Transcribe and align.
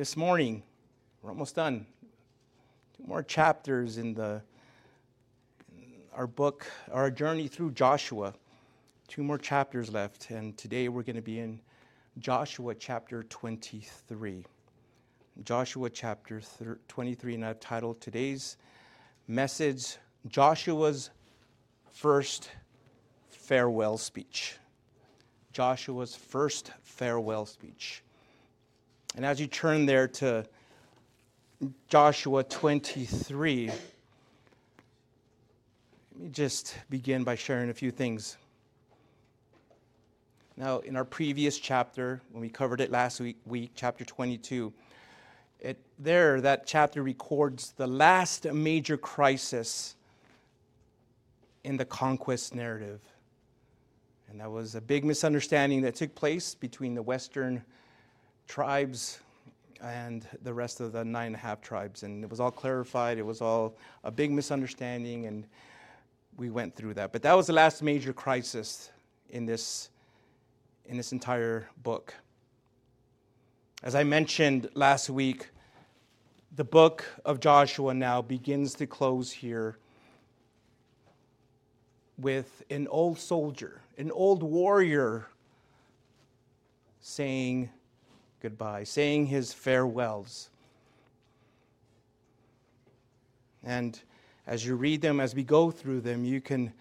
this 0.00 0.16
morning. 0.16 0.62
We're 1.20 1.28
almost 1.28 1.56
done. 1.56 1.84
Two 2.96 3.04
more 3.06 3.22
chapters 3.22 3.98
in 3.98 4.14
the 4.14 4.40
in 5.76 5.92
our 6.14 6.26
book, 6.26 6.66
our 6.90 7.10
journey 7.10 7.48
through 7.48 7.72
Joshua. 7.72 8.32
Two 9.08 9.22
more 9.22 9.36
chapters 9.36 9.92
left, 9.92 10.30
and 10.30 10.56
today 10.56 10.88
we're 10.88 11.02
going 11.02 11.16
to 11.16 11.20
be 11.20 11.38
in 11.38 11.60
Joshua 12.18 12.74
chapter 12.74 13.24
23. 13.24 14.46
Joshua 15.44 15.90
chapter 15.90 16.40
23, 16.88 17.34
and 17.34 17.44
I've 17.44 17.60
titled 17.60 18.00
today's 18.00 18.56
message 19.28 19.98
Joshua's 20.26 21.10
First 21.92 22.48
Farewell 23.28 23.98
Speech. 23.98 24.56
Joshua's 25.52 26.16
first 26.16 26.72
farewell 26.80 27.44
speech. 27.44 28.02
And 29.16 29.24
as 29.24 29.40
you 29.40 29.48
turn 29.48 29.86
there 29.86 30.06
to 30.06 30.46
Joshua 31.88 32.44
23, 32.44 33.66
let 33.66 33.76
me 36.16 36.28
just 36.30 36.76
begin 36.88 37.24
by 37.24 37.34
sharing 37.34 37.70
a 37.70 37.74
few 37.74 37.90
things. 37.90 38.36
Now, 40.56 40.78
in 40.78 40.96
our 40.96 41.04
previous 41.04 41.58
chapter, 41.58 42.20
when 42.30 42.40
we 42.40 42.48
covered 42.48 42.80
it 42.80 42.92
last 42.92 43.20
week, 43.20 43.38
week 43.46 43.72
chapter 43.74 44.04
22, 44.04 44.72
it, 45.58 45.78
there, 45.98 46.40
that 46.40 46.66
chapter 46.66 47.02
records 47.02 47.72
the 47.76 47.88
last 47.88 48.44
major 48.52 48.96
crisis 48.96 49.96
in 51.64 51.76
the 51.76 51.84
conquest 51.84 52.54
narrative. 52.54 53.00
And 54.30 54.40
that 54.40 54.50
was 54.50 54.76
a 54.76 54.80
big 54.80 55.04
misunderstanding 55.04 55.82
that 55.82 55.96
took 55.96 56.14
place 56.14 56.54
between 56.54 56.94
the 56.94 57.02
Western 57.02 57.64
tribes 58.50 59.20
and 59.80 60.26
the 60.42 60.52
rest 60.52 60.80
of 60.80 60.90
the 60.90 61.04
nine 61.04 61.28
and 61.28 61.36
a 61.36 61.38
half 61.38 61.60
tribes. 61.60 62.02
And 62.02 62.24
it 62.24 62.28
was 62.28 62.40
all 62.40 62.50
clarified. 62.50 63.16
It 63.16 63.24
was 63.24 63.40
all 63.40 63.76
a 64.02 64.10
big 64.10 64.32
misunderstanding, 64.32 65.26
and 65.26 65.46
we 66.36 66.50
went 66.50 66.74
through 66.74 66.94
that. 66.94 67.12
But 67.12 67.22
that 67.22 67.34
was 67.34 67.46
the 67.46 67.52
last 67.52 67.80
major 67.80 68.12
crisis 68.12 68.90
in 69.30 69.46
this, 69.46 69.90
in 70.86 70.96
this 70.96 71.12
entire 71.12 71.68
book. 71.84 72.12
As 73.84 73.94
I 73.94 74.02
mentioned 74.02 74.68
last 74.74 75.08
week, 75.08 75.48
the 76.56 76.64
book 76.64 77.04
of 77.24 77.38
Joshua 77.38 77.94
now 77.94 78.20
begins 78.20 78.74
to 78.74 78.86
close 78.86 79.30
here 79.30 79.78
with 82.18 82.64
an 82.68 82.88
old 82.88 83.18
soldier, 83.18 83.80
an 83.96 84.10
old 84.10 84.42
warrior 84.42 85.28
saying, 87.00 87.70
goodbye, 88.40 88.84
saying 88.84 89.26
his 89.26 89.52
farewells. 89.52 90.50
And 93.62 94.00
as 94.46 94.64
you 94.64 94.76
read 94.76 95.02
them, 95.02 95.20
as 95.20 95.34
we 95.34 95.44
go 95.44 95.70
through 95.70 96.00
them, 96.00 96.24
you 96.24 96.40
can 96.40 96.72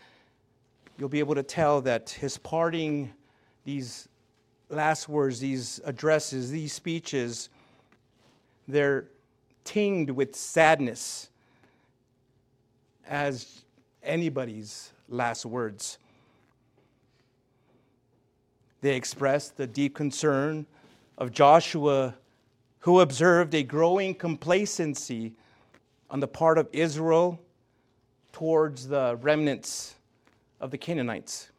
you'll 0.98 1.10
be 1.10 1.20
able 1.20 1.36
to 1.36 1.44
tell 1.44 1.82
that 1.82 2.10
his 2.10 2.38
parting, 2.38 3.14
these 3.64 4.10
last 4.70 5.08
words, 5.08 5.40
these 5.40 5.80
addresses, 5.86 6.52
these 6.52 6.74
speeches, 6.74 7.50
they're 8.68 9.06
tinged 9.64 10.10
with 10.10 10.36
sadness 10.36 11.30
as 13.08 13.64
anybody's 14.04 14.92
last 15.08 15.46
words. 15.46 15.98
They 18.82 18.96
express 18.96 19.50
the 19.50 19.68
deep 19.68 19.96
concern 19.96 20.66
of 21.20 21.32
Joshua, 21.32 22.16
who 22.80 23.02
observed 23.02 23.54
a 23.54 23.62
growing 23.62 24.16
complacency 24.16 25.34
on 26.10 26.22
the 26.22 26.28
part 26.28 26.58
of 26.58 26.68
Israel 26.72 27.40
towards 28.32 28.88
the 28.88 29.20
remnants 29.22 29.96
of 30.62 30.72
the 30.72 30.78
Canaanites. 30.78 31.50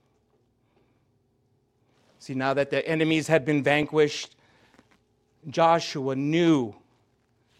See, 2.18 2.34
now 2.34 2.54
that 2.54 2.70
the 2.70 2.86
enemies 2.88 3.28
had 3.28 3.44
been 3.44 3.62
vanquished, 3.62 4.34
Joshua 5.48 6.16
knew 6.16 6.74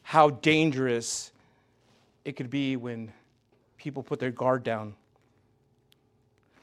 how 0.02 0.30
dangerous 0.30 1.32
it 2.24 2.32
could 2.32 2.50
be 2.50 2.76
when 2.76 3.12
people 3.76 4.02
put 4.02 4.18
their 4.18 4.30
guard 4.30 4.64
down. 4.64 4.94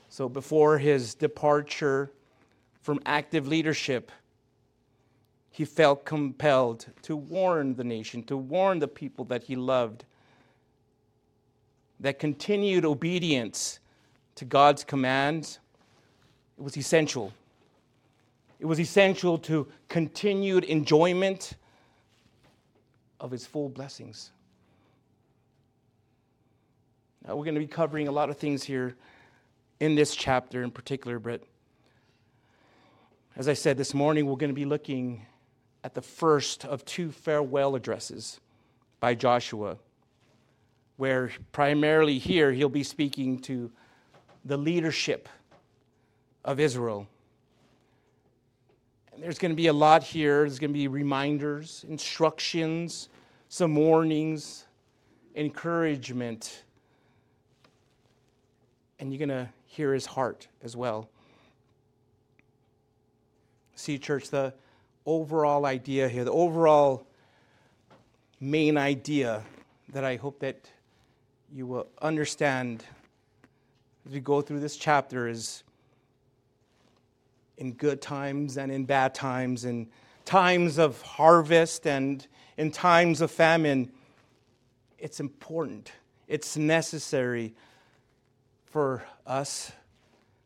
So, 0.10 0.28
before 0.30 0.78
his 0.78 1.14
departure 1.16 2.12
from 2.82 3.00
active 3.06 3.48
leadership, 3.48 4.12
he 5.52 5.66
felt 5.66 6.06
compelled 6.06 6.86
to 7.04 7.16
warn 7.16 7.76
the 7.76 7.84
nation, 7.84 8.24
to 8.24 8.38
warn 8.38 8.80
the 8.80 8.88
people 8.88 9.26
that 9.26 9.44
he 9.44 9.56
loved, 9.56 10.06
that 12.00 12.20
continued 12.20 12.86
obedience 12.86 13.80
to 14.36 14.46
God's 14.46 14.84
commands 14.84 15.60
it 16.58 16.64
was 16.64 16.76
essential. 16.76 17.34
It 18.60 18.66
was 18.66 18.80
essential 18.80 19.38
to 19.40 19.68
continued 19.88 20.64
enjoyment 20.64 21.54
of 23.20 23.32
his 23.32 23.46
full 23.46 23.70
blessings. 23.70 24.32
Now, 27.26 27.36
we're 27.36 27.44
going 27.44 27.56
to 27.56 27.62
be 27.62 27.68
covering 27.68 28.08
a 28.08 28.12
lot 28.12 28.30
of 28.30 28.38
things 28.38 28.64
here 28.64 28.96
in 29.80 29.94
this 29.94 30.16
chapter 30.16 30.64
in 30.64 30.72
particular, 30.72 31.20
but 31.20 31.44
as 33.36 33.48
I 33.48 33.54
said 33.54 33.78
this 33.78 33.94
morning, 33.94 34.26
we're 34.26 34.38
going 34.38 34.50
to 34.50 34.56
be 34.56 34.66
looking 34.66 35.24
at 35.84 35.94
the 35.94 36.02
first 36.02 36.66
of 36.66 36.84
two 36.86 37.12
farewell 37.12 37.76
addresses 37.76 38.40
by 39.00 39.14
Joshua, 39.16 39.78
where 40.98 41.32
primarily 41.52 42.18
here 42.18 42.52
he'll 42.52 42.70
be 42.70 42.84
speaking 42.84 43.40
to 43.40 43.72
the 44.44 44.58
leadership 44.58 45.30
of 46.44 46.60
Israel. 46.60 47.08
And 49.14 49.24
there's 49.24 49.38
going 49.40 49.52
to 49.52 49.56
be 49.56 49.68
a 49.68 49.74
lot 49.74 50.04
here. 50.04 50.42
There's 50.42 50.60
going 50.60 50.72
to 50.72 50.78
be 50.78 50.88
reminders, 50.88 51.86
instructions, 51.90 53.10
some 53.50 53.76
warnings, 53.76 54.66
encouragement. 55.36 56.64
And 59.00 59.12
you're 59.12 59.20
going 59.26 59.46
to 59.46 59.50
hear 59.66 59.94
his 59.94 60.06
heart 60.06 60.48
as 60.64 60.76
well. 60.76 61.10
See, 63.76 64.00
church, 64.00 64.30
the 64.30 64.54
overall 65.08 65.66
idea 65.66 66.10
here, 66.10 66.26
the 66.26 66.32
overall 66.32 67.08
main 68.40 68.78
idea 68.78 69.44
that 69.94 70.04
I 70.04 70.18
hope 70.18 70.40
that 70.42 70.70
you 71.52 71.66
will 71.66 71.88
understand 72.02 72.84
as 74.06 74.12
we 74.14 74.20
go 74.20 74.42
through 74.42 74.60
this 74.60 74.76
chapter 74.76 75.28
is 75.28 75.64
in 77.58 77.74
good 77.74 78.02
times 78.02 78.58
and 78.58 78.72
in 78.72 78.86
bad 78.86 79.16
times, 79.16 79.66
in 79.66 79.88
times 80.26 80.78
of 80.78 81.02
harvest 81.02 81.88
and 81.88 82.28
in 82.58 82.70
times 82.70 83.22
of 83.22 83.32
famine, 83.32 83.92
it's 85.00 85.20
important, 85.20 85.92
it's 86.28 86.58
necessary 86.58 87.56
for 88.66 89.04
us, 89.26 89.72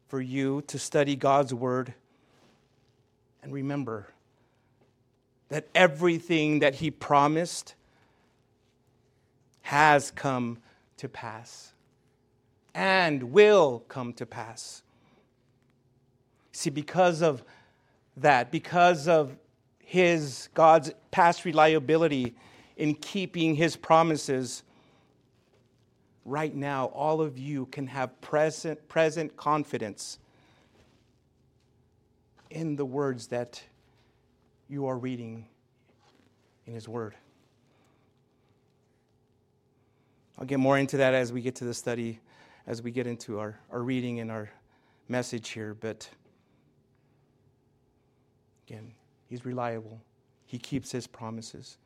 for 0.07 0.21
you 0.21 0.61
to 0.67 0.77
study 0.77 1.15
God's 1.15 1.53
Word 1.53 1.93
and 3.41 3.51
remember 3.51 4.07
that 5.51 5.67
everything 5.75 6.59
that 6.59 6.75
he 6.75 6.89
promised 6.89 7.75
has 9.63 10.09
come 10.09 10.57
to 10.95 11.09
pass 11.09 11.73
and 12.73 13.21
will 13.21 13.83
come 13.89 14.13
to 14.13 14.25
pass. 14.25 14.81
See, 16.53 16.69
because 16.69 17.21
of 17.21 17.43
that, 18.15 18.49
because 18.49 19.09
of 19.09 19.35
his, 19.79 20.47
God's 20.53 20.93
past 21.11 21.43
reliability 21.43 22.33
in 22.77 22.95
keeping 22.95 23.55
his 23.55 23.75
promises, 23.75 24.63
right 26.23 26.55
now, 26.55 26.85
all 26.85 27.19
of 27.19 27.37
you 27.37 27.65
can 27.65 27.87
have 27.87 28.21
present, 28.21 28.87
present 28.87 29.35
confidence 29.35 30.17
in 32.49 32.77
the 32.77 32.85
words 32.85 33.27
that 33.27 33.61
you 34.71 34.85
are 34.85 34.97
reading 34.97 35.45
in 36.65 36.73
His 36.73 36.87
Word. 36.87 37.13
I'll 40.39 40.45
get 40.45 40.59
more 40.59 40.77
into 40.77 40.95
that 40.97 41.13
as 41.13 41.33
we 41.33 41.41
get 41.41 41.55
to 41.55 41.65
the 41.65 41.73
study, 41.73 42.21
as 42.65 42.81
we 42.81 42.89
get 42.89 43.05
into 43.05 43.37
our, 43.37 43.59
our 43.69 43.83
reading 43.83 44.21
and 44.21 44.31
our 44.31 44.49
message 45.09 45.49
here. 45.49 45.73
But 45.73 46.09
again, 48.65 48.93
He's 49.27 49.45
reliable, 49.45 49.99
He 50.45 50.57
keeps 50.57 50.89
His 50.89 51.05
promises. 51.05 51.77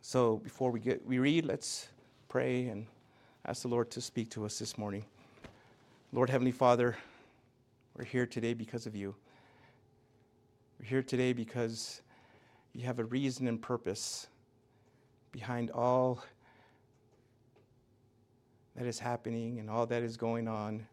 So 0.00 0.38
before 0.38 0.70
we 0.70 0.80
get 0.80 1.06
we 1.06 1.18
read, 1.18 1.44
let's 1.44 1.88
pray 2.28 2.68
and 2.68 2.86
ask 3.44 3.60
the 3.60 3.68
Lord 3.68 3.90
to 3.90 4.00
speak 4.00 4.30
to 4.30 4.46
us 4.46 4.58
this 4.58 4.78
morning. 4.78 5.04
Lord 6.14 6.30
Heavenly 6.30 6.52
Father, 6.52 6.96
we're 7.94 8.04
here 8.04 8.24
today 8.24 8.54
because 8.54 8.86
of 8.86 8.96
you. 8.96 9.14
We're 10.78 10.86
here 10.86 11.02
today 11.02 11.32
because 11.32 12.02
you 12.72 12.86
have 12.86 13.00
a 13.00 13.04
reason 13.04 13.48
and 13.48 13.60
purpose 13.60 14.28
behind 15.32 15.72
all 15.72 16.22
that 18.76 18.86
is 18.86 19.00
happening 19.00 19.58
and 19.58 19.68
all 19.68 19.86
that 19.86 20.04
is 20.04 20.16
going 20.16 20.46
on. 20.46 20.86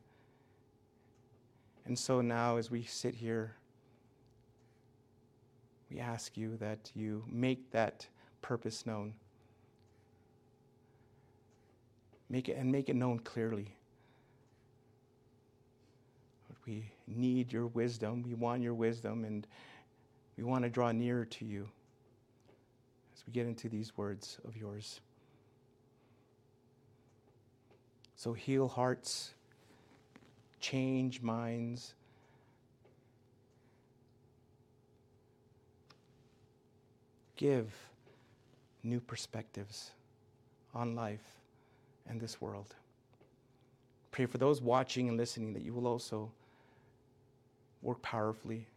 And 1.85 1.97
so 1.97 2.19
now, 2.21 2.57
as 2.57 2.71
we 2.71 2.83
sit 2.83 3.13
here, 3.13 3.53
we 5.91 5.99
ask 5.99 6.35
you 6.35 6.57
that 6.57 6.91
you 6.95 7.23
make 7.29 7.69
that 7.69 8.07
purpose 8.41 8.87
known. 8.87 9.13
Make 12.27 12.49
it 12.49 12.57
and 12.57 12.71
make 12.71 12.89
it 12.89 12.95
known 12.95 13.19
clearly. 13.19 13.75
We 16.65 16.91
need 17.07 17.53
your 17.53 17.67
wisdom. 17.67 18.23
We 18.23 18.33
want 18.33 18.63
your 18.63 18.73
wisdom, 18.73 19.23
and 19.23 19.45
we 20.37 20.43
want 20.43 20.63
to 20.63 20.69
draw 20.69 20.91
nearer 20.91 21.25
to 21.25 21.45
you 21.45 21.67
as 23.15 23.23
we 23.25 23.33
get 23.33 23.47
into 23.47 23.69
these 23.69 23.97
words 23.97 24.37
of 24.45 24.57
yours. 24.57 24.99
So 28.15 28.33
heal 28.33 28.67
hearts, 28.67 29.31
change 30.59 31.21
minds. 31.21 31.93
Give 37.35 37.71
new 38.83 38.99
perspectives 38.99 39.91
on 40.73 40.95
life 40.95 41.19
and 42.07 42.19
this 42.19 42.39
world. 42.39 42.75
Pray 44.11 44.25
for 44.25 44.37
those 44.37 44.61
watching 44.61 45.09
and 45.09 45.17
listening 45.17 45.53
that 45.53 45.63
you 45.63 45.73
will 45.73 45.87
also 45.87 46.31
work 47.81 48.01
powerfully. 48.01 48.67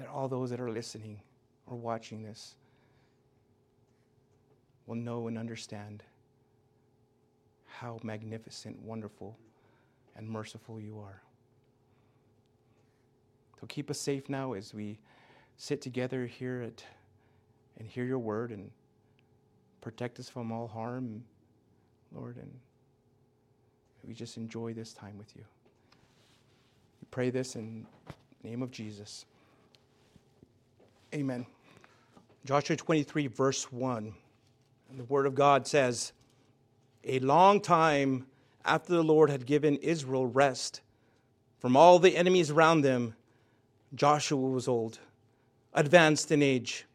And 0.00 0.08
all 0.08 0.28
those 0.28 0.48
that 0.48 0.60
are 0.60 0.70
listening 0.70 1.20
or 1.66 1.76
watching 1.76 2.22
this 2.22 2.54
will 4.86 4.94
know 4.94 5.28
and 5.28 5.36
understand 5.36 6.02
how 7.66 8.00
magnificent, 8.02 8.80
wonderful, 8.80 9.36
and 10.16 10.26
merciful 10.26 10.80
you 10.80 10.98
are. 10.98 11.20
So 13.60 13.66
keep 13.66 13.90
us 13.90 14.00
safe 14.00 14.30
now 14.30 14.54
as 14.54 14.72
we 14.72 14.98
sit 15.58 15.82
together 15.82 16.24
here 16.24 16.62
at, 16.62 16.82
and 17.78 17.86
hear 17.86 18.04
your 18.04 18.18
word 18.18 18.52
and 18.52 18.70
protect 19.82 20.18
us 20.18 20.30
from 20.30 20.50
all 20.50 20.66
harm, 20.66 21.22
Lord, 22.10 22.38
and 22.38 22.50
we 24.02 24.14
just 24.14 24.38
enjoy 24.38 24.72
this 24.72 24.94
time 24.94 25.18
with 25.18 25.36
you. 25.36 25.44
We 27.02 27.06
pray 27.10 27.28
this 27.28 27.54
in 27.54 27.86
the 28.42 28.48
name 28.48 28.62
of 28.62 28.70
Jesus. 28.70 29.26
Amen. 31.14 31.44
Joshua 32.44 32.76
23, 32.76 33.26
verse 33.26 33.72
1. 33.72 34.14
And 34.90 34.98
the 34.98 35.04
Word 35.04 35.26
of 35.26 35.34
God 35.34 35.66
says, 35.66 36.12
A 37.04 37.18
long 37.18 37.60
time 37.60 38.26
after 38.64 38.92
the 38.92 39.02
Lord 39.02 39.30
had 39.30 39.44
given 39.44 39.76
Israel 39.76 40.26
rest 40.26 40.82
from 41.60 41.76
all 41.76 41.98
the 41.98 42.16
enemies 42.16 42.50
around 42.50 42.80
them, 42.80 43.14
Joshua 43.94 44.38
was 44.38 44.66
old, 44.66 44.98
advanced 45.74 46.32
in 46.32 46.42
age. 46.42 46.86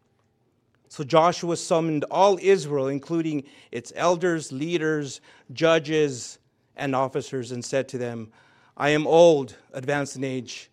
So 0.87 1.03
Joshua 1.03 1.55
summoned 1.55 2.03
all 2.09 2.39
Israel, 2.41 2.87
including 2.87 3.43
its 3.71 3.93
elders, 3.95 4.51
leaders, 4.51 5.21
judges, 5.53 6.39
and 6.75 6.95
officers, 6.95 7.51
and 7.51 7.63
said 7.63 7.87
to 7.89 7.99
them, 7.99 8.31
I 8.75 8.89
am 8.89 9.05
old, 9.05 9.55
advanced 9.71 10.15
in 10.15 10.23
age, 10.23 10.71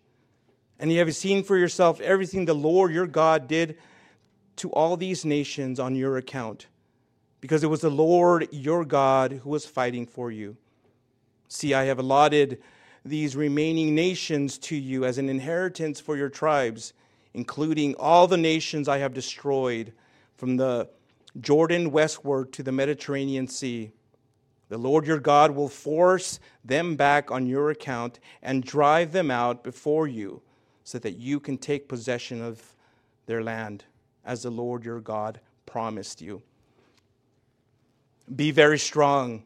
and 0.79 0.91
you 0.91 0.99
have 0.99 1.15
seen 1.15 1.43
for 1.43 1.57
yourself 1.57 2.01
everything 2.01 2.45
the 2.45 2.53
Lord 2.53 2.91
your 2.91 3.07
God 3.07 3.47
did 3.47 3.77
to 4.57 4.71
all 4.71 4.97
these 4.97 5.25
nations 5.25 5.79
on 5.79 5.95
your 5.95 6.17
account 6.17 6.67
because 7.41 7.63
it 7.63 7.69
was 7.69 7.81
the 7.81 7.89
Lord 7.89 8.47
your 8.51 8.85
God 8.85 9.41
who 9.43 9.49
was 9.49 9.65
fighting 9.65 10.05
for 10.05 10.31
you. 10.31 10.55
See, 11.47 11.73
I 11.73 11.85
have 11.85 11.99
allotted 11.99 12.61
these 13.05 13.35
remaining 13.35 13.93
nations 13.93 14.57
to 14.59 14.75
you 14.75 15.05
as 15.05 15.17
an 15.17 15.29
inheritance 15.29 15.99
for 15.99 16.15
your 16.15 16.29
tribes, 16.29 16.93
including 17.33 17.95
all 17.95 18.27
the 18.27 18.37
nations 18.37 18.87
I 18.87 18.99
have 18.99 19.13
destroyed 19.13 19.91
from 20.35 20.57
the 20.57 20.89
Jordan 21.39 21.91
westward 21.91 22.53
to 22.53 22.63
the 22.63 22.71
Mediterranean 22.71 23.47
Sea. 23.47 23.91
The 24.69 24.77
Lord 24.77 25.05
your 25.05 25.19
God 25.19 25.51
will 25.51 25.69
force 25.69 26.39
them 26.63 26.95
back 26.95 27.29
on 27.29 27.45
your 27.45 27.69
account 27.69 28.19
and 28.41 28.63
drive 28.63 29.11
them 29.11 29.29
out 29.29 29.63
before 29.63 30.07
you 30.07 30.41
so 30.83 30.99
that 30.99 31.17
you 31.17 31.39
can 31.39 31.57
take 31.57 31.87
possession 31.87 32.41
of 32.41 32.61
their 33.25 33.43
land 33.43 33.85
as 34.25 34.43
the 34.43 34.49
Lord 34.49 34.83
your 34.83 34.99
God 34.99 35.39
promised 35.65 36.21
you. 36.21 36.41
Be 38.33 38.51
very 38.51 38.79
strong 38.79 39.43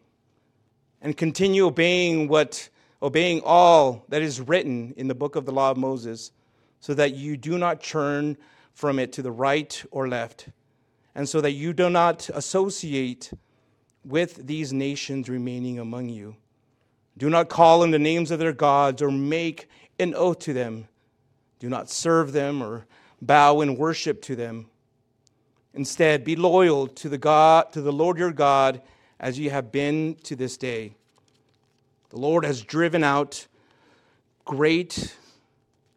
and 1.01 1.15
continue 1.15 1.65
obeying 1.65 2.27
what 2.27 2.69
obeying 3.01 3.41
all 3.43 4.03
that 4.09 4.21
is 4.21 4.41
written 4.41 4.93
in 4.97 5.07
the 5.07 5.15
book 5.15 5.35
of 5.35 5.45
the 5.45 5.51
law 5.51 5.69
of 5.69 5.77
Moses 5.77 6.31
so 6.79 6.93
that 6.95 7.13
you 7.13 7.37
do 7.37 7.57
not 7.57 7.83
turn 7.83 8.37
from 8.73 8.97
it 8.97 9.11
to 9.13 9.21
the 9.21 9.31
right 9.31 9.83
or 9.91 10.07
left 10.07 10.49
and 11.13 11.27
so 11.27 11.41
that 11.41 11.51
you 11.51 11.73
do 11.73 11.89
not 11.89 12.29
associate 12.33 13.31
with 14.05 14.47
these 14.47 14.71
nations 14.71 15.27
remaining 15.27 15.79
among 15.79 16.09
you. 16.09 16.35
Do 17.17 17.29
not 17.29 17.49
call 17.49 17.81
on 17.81 17.91
the 17.91 17.99
names 17.99 18.29
of 18.29 18.39
their 18.39 18.53
gods 18.53 19.01
or 19.01 19.11
make 19.11 19.67
an 19.99 20.13
oath 20.13 20.39
to 20.39 20.53
them. 20.53 20.87
Do 21.59 21.69
not 21.69 21.89
serve 21.89 22.33
them 22.33 22.61
or 22.61 22.85
bow 23.21 23.61
in 23.61 23.77
worship 23.77 24.21
to 24.23 24.35
them. 24.35 24.67
Instead, 25.73 26.23
be 26.23 26.35
loyal 26.35 26.87
to 26.87 27.09
the 27.09 27.17
God, 27.17 27.71
to 27.73 27.81
the 27.81 27.91
Lord 27.91 28.17
your 28.17 28.31
God, 28.31 28.81
as 29.19 29.39
you 29.39 29.49
have 29.49 29.71
been 29.71 30.15
to 30.23 30.35
this 30.35 30.57
day. 30.57 30.93
The 32.09 32.19
Lord 32.19 32.45
has 32.45 32.61
driven 32.61 33.03
out 33.03 33.47
great 34.45 35.15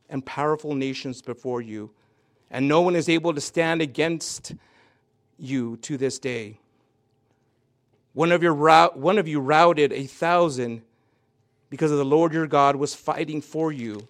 and 0.09 0.25
powerful 0.25 0.75
nations 0.75 1.23
before 1.23 1.63
you, 1.63 1.91
and 2.51 2.67
no 2.67 2.81
one 2.81 2.97
is 2.97 3.09
able 3.09 3.33
to 3.33 3.41
stand 3.41 3.81
against 3.81 4.55
you 5.39 5.77
to 5.79 5.97
this 5.97 6.19
day. 6.19 6.59
One 8.13 8.33
of, 8.33 8.43
your, 8.43 8.55
one 8.95 9.19
of 9.19 9.29
you 9.29 9.41
routed 9.41 9.93
a 9.93 10.05
thousand 10.05 10.83
because 11.71 11.93
of 11.93 11.99
the 11.99 12.05
Lord 12.05 12.33
your 12.33 12.49
God 12.49 12.77
was 12.77 12.95
fighting 12.95 13.41
for 13.41 13.71
you 13.71 14.09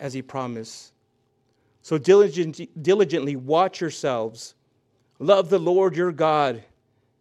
as 0.00 0.12
he 0.12 0.22
promised. 0.22 0.92
So 1.82 1.98
diligently, 1.98 3.36
watch 3.36 3.80
yourselves 3.80 4.54
Love 5.22 5.50
the 5.50 5.58
Lord 5.58 5.94
your 5.94 6.12
God. 6.12 6.64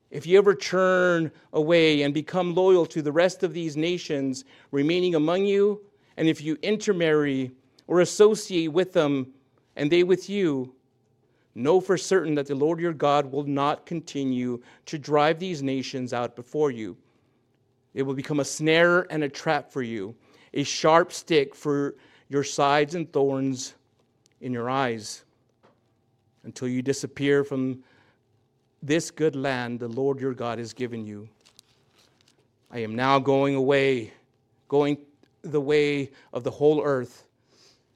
If 0.10 0.26
you 0.26 0.38
ever 0.38 0.56
turn 0.56 1.32
away 1.52 2.02
and 2.04 2.14
become 2.14 2.56
loyal 2.56 2.86
to 2.88 3.02
the 3.02 3.12
rest 3.12 3.44
of 3.44 3.54
these 3.54 3.76
nations 3.76 4.46
remaining 4.72 5.16
among 5.16 5.46
you, 5.46 5.82
and 6.16 6.28
if 6.30 6.42
you 6.42 6.58
intermarry 6.62 7.52
or 7.88 8.00
associate 8.00 8.72
with 8.72 8.94
them 8.94 9.34
and 9.76 9.92
they 9.92 10.04
with 10.04 10.30
you, 10.30 10.74
know 11.56 11.82
for 11.82 11.98
certain 11.98 12.36
that 12.36 12.48
the 12.48 12.56
Lord 12.56 12.80
your 12.80 12.94
God 12.94 13.30
will 13.30 13.44
not 13.44 13.86
continue 13.86 14.62
to 14.86 14.98
drive 14.98 15.38
these 15.38 15.62
nations 15.62 16.14
out 16.14 16.38
before 16.38 16.72
you. 16.72 16.96
It 17.94 18.04
will 18.04 18.14
become 18.14 18.40
a 18.40 18.46
snare 18.46 19.12
and 19.12 19.26
a 19.26 19.30
trap 19.30 19.74
for 19.74 19.82
you, 19.82 20.16
a 20.54 20.64
sharp 20.64 21.12
stick 21.12 21.54
for 21.54 21.96
your 22.30 22.44
sides 22.44 22.96
and 22.96 23.12
thorns 23.12 23.74
in 24.40 24.54
your 24.54 24.70
eyes 24.70 25.24
until 26.44 26.68
you 26.68 26.82
disappear 26.82 27.44
from 27.44 27.84
this 28.82 29.12
good 29.12 29.36
land 29.36 29.80
the 29.80 29.88
Lord 29.88 30.20
your 30.20 30.34
God 30.34 30.60
has 30.60 30.74
given 30.74 31.06
you. 31.06 31.28
I 32.72 32.80
am 32.80 32.96
now 32.96 33.20
going 33.20 33.56
away, 33.56 34.14
going 34.68 34.98
the 35.42 35.60
way 35.60 36.12
of 36.32 36.44
the 36.44 36.52
whole 36.52 36.84
earth. 36.84 37.26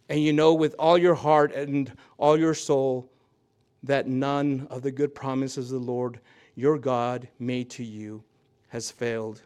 And 0.09 0.21
you 0.21 0.33
know 0.33 0.53
with 0.53 0.75
all 0.77 0.97
your 0.97 1.15
heart 1.15 1.53
and 1.53 1.91
all 2.17 2.37
your 2.37 2.53
soul 2.53 3.09
that 3.83 4.07
none 4.07 4.67
of 4.69 4.81
the 4.81 4.91
good 4.91 5.13
promises 5.13 5.71
of 5.71 5.81
the 5.81 5.91
Lord 5.91 6.19
your 6.55 6.77
God 6.77 7.27
made 7.39 7.69
to 7.71 7.83
you 7.83 8.23
has 8.69 8.91
failed. 8.91 9.41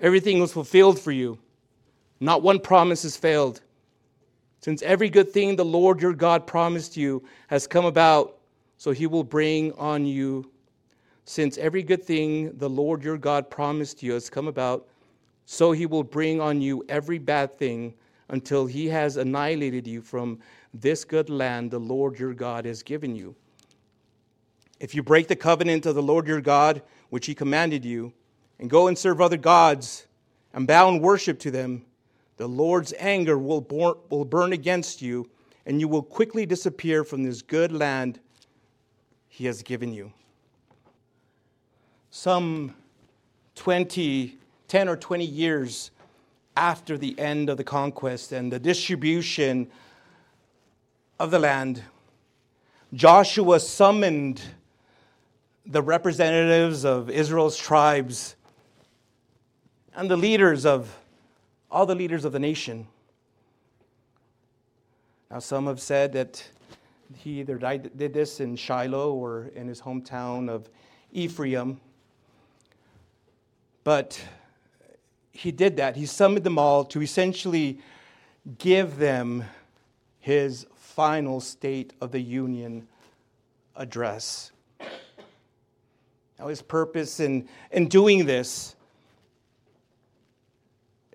Everything 0.00 0.40
was 0.40 0.52
fulfilled 0.52 0.98
for 0.98 1.12
you. 1.12 1.38
Not 2.20 2.42
one 2.42 2.58
promise 2.58 3.02
has 3.02 3.16
failed. 3.16 3.60
Since 4.64 4.80
every 4.80 5.10
good 5.10 5.30
thing 5.30 5.56
the 5.56 5.62
Lord 5.62 6.00
your 6.00 6.14
God 6.14 6.46
promised 6.46 6.96
you 6.96 7.22
has 7.48 7.66
come 7.66 7.84
about, 7.84 8.38
so 8.78 8.92
he 8.92 9.06
will 9.06 9.22
bring 9.22 9.72
on 9.72 10.06
you, 10.06 10.50
since 11.26 11.58
every 11.58 11.82
good 11.82 12.02
thing 12.02 12.56
the 12.56 12.70
Lord 12.70 13.04
your 13.04 13.18
God 13.18 13.50
promised 13.50 14.02
you 14.02 14.14
has 14.14 14.30
come 14.30 14.48
about, 14.48 14.88
so 15.44 15.72
he 15.72 15.84
will 15.84 16.02
bring 16.02 16.40
on 16.40 16.62
you 16.62 16.82
every 16.88 17.18
bad 17.18 17.58
thing 17.58 17.92
until 18.30 18.64
he 18.64 18.86
has 18.86 19.18
annihilated 19.18 19.86
you 19.86 20.00
from 20.00 20.38
this 20.72 21.04
good 21.04 21.28
land 21.28 21.70
the 21.70 21.78
Lord 21.78 22.18
your 22.18 22.32
God 22.32 22.64
has 22.64 22.82
given 22.82 23.14
you. 23.14 23.36
If 24.80 24.94
you 24.94 25.02
break 25.02 25.28
the 25.28 25.36
covenant 25.36 25.84
of 25.84 25.94
the 25.94 26.02
Lord 26.02 26.26
your 26.26 26.40
God, 26.40 26.80
which 27.10 27.26
he 27.26 27.34
commanded 27.34 27.84
you, 27.84 28.14
and 28.58 28.70
go 28.70 28.86
and 28.86 28.96
serve 28.96 29.20
other 29.20 29.36
gods, 29.36 30.06
and 30.54 30.66
bow 30.66 30.88
and 30.88 31.02
worship 31.02 31.38
to 31.40 31.50
them, 31.50 31.84
The 32.36 32.48
Lord's 32.48 32.92
anger 32.98 33.38
will, 33.38 33.60
bor- 33.60 33.98
will 34.10 34.24
burn 34.24 34.52
against 34.52 35.00
you, 35.00 35.30
and 35.66 35.80
you 35.80 35.88
will 35.88 36.02
quickly 36.02 36.46
disappear 36.46 37.04
from 37.04 37.22
this 37.22 37.42
good 37.42 37.72
land 37.72 38.18
he 39.28 39.46
has 39.46 39.62
given 39.62 39.92
you. 39.92 40.12
Some 42.10 42.74
20, 43.54 44.38
10 44.68 44.88
or 44.88 44.96
20 44.96 45.24
years 45.24 45.90
after 46.56 46.96
the 46.96 47.18
end 47.18 47.50
of 47.50 47.56
the 47.56 47.64
conquest 47.64 48.32
and 48.32 48.52
the 48.52 48.58
distribution 48.58 49.68
of 51.18 51.30
the 51.30 51.38
land, 51.38 51.82
Joshua 52.92 53.58
summoned 53.58 54.42
the 55.66 55.82
representatives 55.82 56.84
of 56.84 57.10
Israel's 57.10 57.56
tribes 57.56 58.36
and 59.96 60.10
the 60.10 60.16
leaders 60.16 60.66
of 60.66 60.96
all 61.74 61.86
the 61.86 61.94
leaders 61.94 62.24
of 62.24 62.30
the 62.30 62.38
nation. 62.38 62.86
Now, 65.28 65.40
some 65.40 65.66
have 65.66 65.80
said 65.80 66.12
that 66.12 66.48
he 67.16 67.40
either 67.40 67.58
died, 67.58 67.90
did 67.96 68.14
this 68.14 68.38
in 68.38 68.54
Shiloh 68.54 69.12
or 69.12 69.50
in 69.56 69.66
his 69.66 69.80
hometown 69.80 70.48
of 70.48 70.70
Ephraim. 71.12 71.80
But 73.82 74.24
he 75.32 75.50
did 75.50 75.76
that. 75.78 75.96
He 75.96 76.06
summoned 76.06 76.44
them 76.44 76.60
all 76.60 76.84
to 76.84 77.02
essentially 77.02 77.80
give 78.58 78.98
them 78.98 79.42
his 80.20 80.68
final 80.76 81.40
State 81.40 81.92
of 82.00 82.12
the 82.12 82.20
Union 82.20 82.86
address. 83.74 84.52
Now, 86.38 86.46
his 86.46 86.62
purpose 86.62 87.18
in, 87.18 87.48
in 87.72 87.88
doing 87.88 88.26
this 88.26 88.76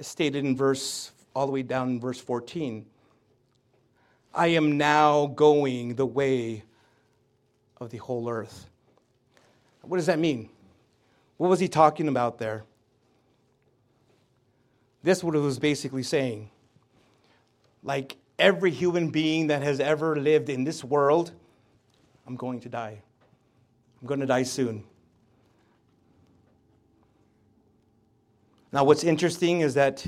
stated 0.02 0.46
in 0.46 0.56
verse, 0.56 1.12
all 1.36 1.46
the 1.46 1.52
way 1.52 1.64
down 1.64 1.90
in 1.90 2.00
verse 2.00 2.20
14. 2.20 2.86
I 4.34 4.48
am 4.48 4.78
now 4.78 5.28
going 5.28 5.96
the 5.96 6.06
way 6.06 6.64
of 7.78 7.90
the 7.90 7.98
whole 7.98 8.30
earth. 8.30 8.70
What 9.82 9.98
does 9.98 10.06
that 10.06 10.20
mean? 10.20 10.50
What 11.38 11.50
was 11.50 11.60
he 11.60 11.68
talking 11.68 12.08
about 12.08 12.38
there? 12.38 12.64
This 15.02 15.24
what 15.24 15.36
it 15.36 15.40
was 15.40 15.58
basically 15.58 16.04
saying. 16.04 16.52
Like 17.82 18.18
every 18.38 18.72
human 18.72 19.10
being 19.10 19.48
that 19.48 19.62
has 19.64 19.80
ever 19.80 20.16
lived 20.16 20.50
in 20.50 20.64
this 20.64 20.84
world, 20.84 21.32
I'm 22.28 22.36
going 22.36 22.60
to 22.62 22.70
die. 22.70 23.02
I'm 24.02 24.08
going 24.08 24.20
to 24.20 24.26
die 24.26 24.44
soon. 24.44 24.84
Now, 28.72 28.84
what's 28.84 29.04
interesting 29.04 29.62
is 29.62 29.74
that 29.74 30.06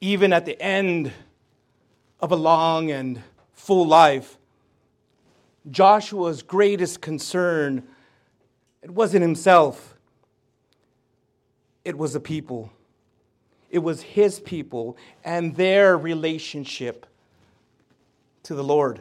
even 0.00 0.32
at 0.32 0.44
the 0.46 0.60
end 0.60 1.12
of 2.20 2.32
a 2.32 2.36
long 2.36 2.90
and 2.90 3.22
full 3.52 3.86
life, 3.86 4.36
Joshua's 5.70 6.42
greatest 6.42 7.00
concern 7.00 7.84
it 8.84 8.90
wasn't 8.90 9.22
himself. 9.22 9.96
It 11.86 11.96
was 11.96 12.12
the 12.12 12.20
people. 12.20 12.70
It 13.70 13.78
was 13.78 14.02
his 14.02 14.40
people 14.40 14.98
and 15.24 15.56
their 15.56 15.96
relationship 15.96 17.06
to 18.42 18.54
the 18.54 18.62
Lord. 18.62 19.00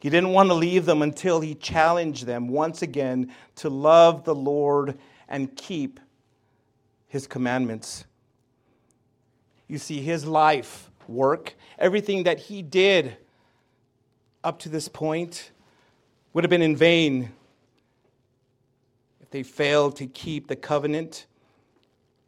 He 0.00 0.10
didn't 0.10 0.30
want 0.30 0.50
to 0.50 0.54
leave 0.54 0.84
them 0.84 1.00
until 1.00 1.40
he 1.40 1.54
challenged 1.54 2.26
them 2.26 2.48
once 2.48 2.82
again 2.82 3.32
to 3.56 3.70
love 3.70 4.24
the 4.24 4.34
Lord 4.34 4.98
and 5.30 5.56
keep 5.56 6.00
his 7.06 7.26
commandments. 7.26 8.04
You 9.68 9.78
see, 9.78 10.00
his 10.00 10.26
life, 10.26 10.90
work, 11.06 11.54
everything 11.78 12.24
that 12.24 12.38
he 12.38 12.60
did 12.60 13.16
up 14.42 14.58
to 14.60 14.68
this 14.68 14.88
point 14.88 15.52
would 16.32 16.44
have 16.44 16.50
been 16.50 16.62
in 16.62 16.76
vain 16.76 17.32
if 19.20 19.30
they 19.30 19.42
failed 19.42 19.96
to 19.96 20.06
keep 20.06 20.48
the 20.48 20.56
covenant 20.56 21.26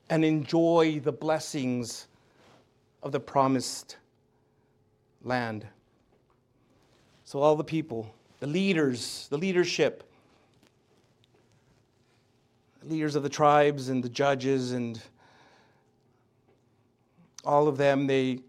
and 0.08 0.24
enjoy 0.24 1.00
the 1.00 1.12
blessings 1.12 2.06
of 3.02 3.12
the 3.12 3.20
promised 3.20 3.96
land. 5.22 5.66
So, 7.24 7.40
all 7.40 7.56
the 7.56 7.64
people, 7.64 8.14
the 8.40 8.46
leaders, 8.46 9.26
the 9.30 9.38
leadership, 9.38 10.04
leaders 12.84 13.14
of 13.14 13.22
the 13.22 13.28
tribes 13.28 13.88
and 13.88 14.02
the 14.02 14.08
judges 14.08 14.72
and 14.72 15.00
all 17.44 17.68
of 17.68 17.76
them, 17.76 18.06
they 18.06 18.40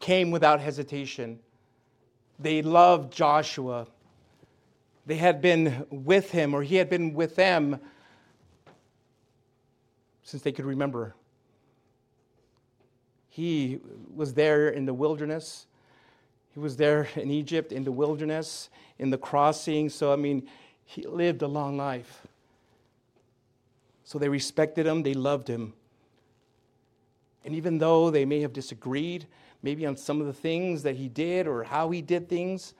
came 0.00 0.30
without 0.30 0.60
hesitation. 0.60 1.38
They 2.38 2.62
loved 2.62 3.12
Joshua. 3.12 3.86
They 5.06 5.16
had 5.16 5.40
been 5.40 5.86
with 5.90 6.30
him, 6.30 6.54
or 6.54 6.62
he 6.62 6.76
had 6.76 6.90
been 6.90 7.14
with 7.14 7.36
them 7.36 7.78
since 10.22 10.42
they 10.42 10.52
could 10.52 10.64
remember. 10.64 11.14
He 13.28 13.80
was 14.14 14.34
there 14.34 14.70
in 14.70 14.86
the 14.86 14.94
wilderness. 14.94 15.66
He 16.52 16.58
was 16.58 16.76
there 16.76 17.08
in 17.16 17.30
Egypt 17.30 17.70
in 17.70 17.84
the 17.84 17.92
wilderness, 17.92 18.70
in 18.98 19.10
the 19.10 19.18
crossing. 19.18 19.88
So, 19.90 20.12
I 20.12 20.16
mean, 20.16 20.48
he 20.84 21.06
lived 21.06 21.42
a 21.42 21.46
long 21.46 21.76
life. 21.76 22.26
So 24.06 24.20
they 24.20 24.28
respected 24.28 24.86
him, 24.86 25.02
they 25.02 25.14
loved 25.14 25.48
him. 25.48 25.74
And 27.44 27.54
even 27.56 27.78
though 27.78 28.08
they 28.08 28.24
may 28.24 28.40
have 28.40 28.52
disagreed, 28.52 29.26
maybe 29.62 29.84
on 29.84 29.96
some 29.96 30.20
of 30.20 30.28
the 30.28 30.32
things 30.32 30.84
that 30.84 30.94
he 30.94 31.08
did 31.08 31.48
or 31.48 31.64
how 31.64 31.90
he 31.90 32.02
did 32.02 32.28
things, 32.28 32.74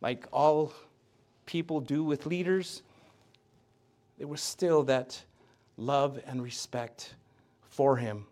like 0.00 0.26
all 0.32 0.72
people 1.44 1.80
do 1.80 2.02
with 2.02 2.24
leaders, 2.24 2.82
there 4.16 4.26
was 4.26 4.40
still 4.40 4.82
that 4.84 5.22
love 5.76 6.18
and 6.26 6.42
respect 6.42 7.14
for 7.68 7.98
him. 7.98 8.24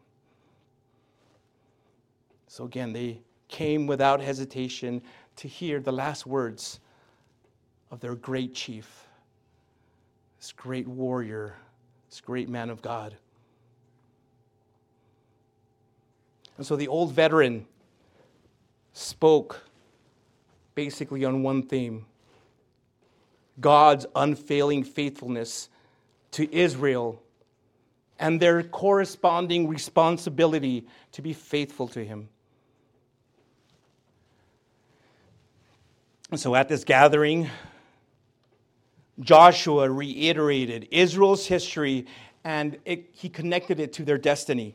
So 2.47 2.65
again, 2.65 2.95
they 2.95 3.21
came 3.49 3.87
without 3.87 4.23
hesitation 4.23 5.03
to 5.37 5.49
hear 5.49 5.81
the 5.81 5.93
last 5.93 6.27
words 6.27 6.81
of 7.91 8.01
their 8.01 8.15
great 8.15 8.55
chief, 8.55 9.07
this 10.39 10.53
great 10.53 10.89
warrior 10.89 11.55
this 12.09 12.21
great 12.21 12.49
man 12.49 12.71
of 12.71 12.83
God. 12.83 13.17
And 16.57 16.67
so 16.67 16.77
the 16.77 16.89
old 16.89 17.13
veteran 17.13 17.67
spoke 18.93 19.63
basically 20.75 21.25
on 21.25 21.43
one 21.43 21.63
theme 21.63 22.07
God's 23.61 24.07
unfailing 24.15 24.85
faithfulness 24.85 25.69
to 26.33 26.53
Israel 26.55 27.21
and 28.19 28.41
their 28.41 28.63
corresponding 28.63 29.69
responsibility 29.69 30.87
to 31.13 31.23
be 31.23 31.33
faithful 31.33 31.89
to 31.89 32.05
Him. 32.05 32.29
And 36.31 36.39
so 36.39 36.55
at 36.55 36.69
this 36.69 36.85
gathering, 36.85 37.49
Joshua 39.21 39.91
reiterated 39.91 40.89
Israel's 40.91 41.47
history 41.47 42.07
and 42.45 42.79
it, 42.85 43.09
he 43.13 43.29
connected 43.29 43.81
it 43.81 43.93
to 43.95 44.05
their 44.05 44.19
destiny. 44.19 44.75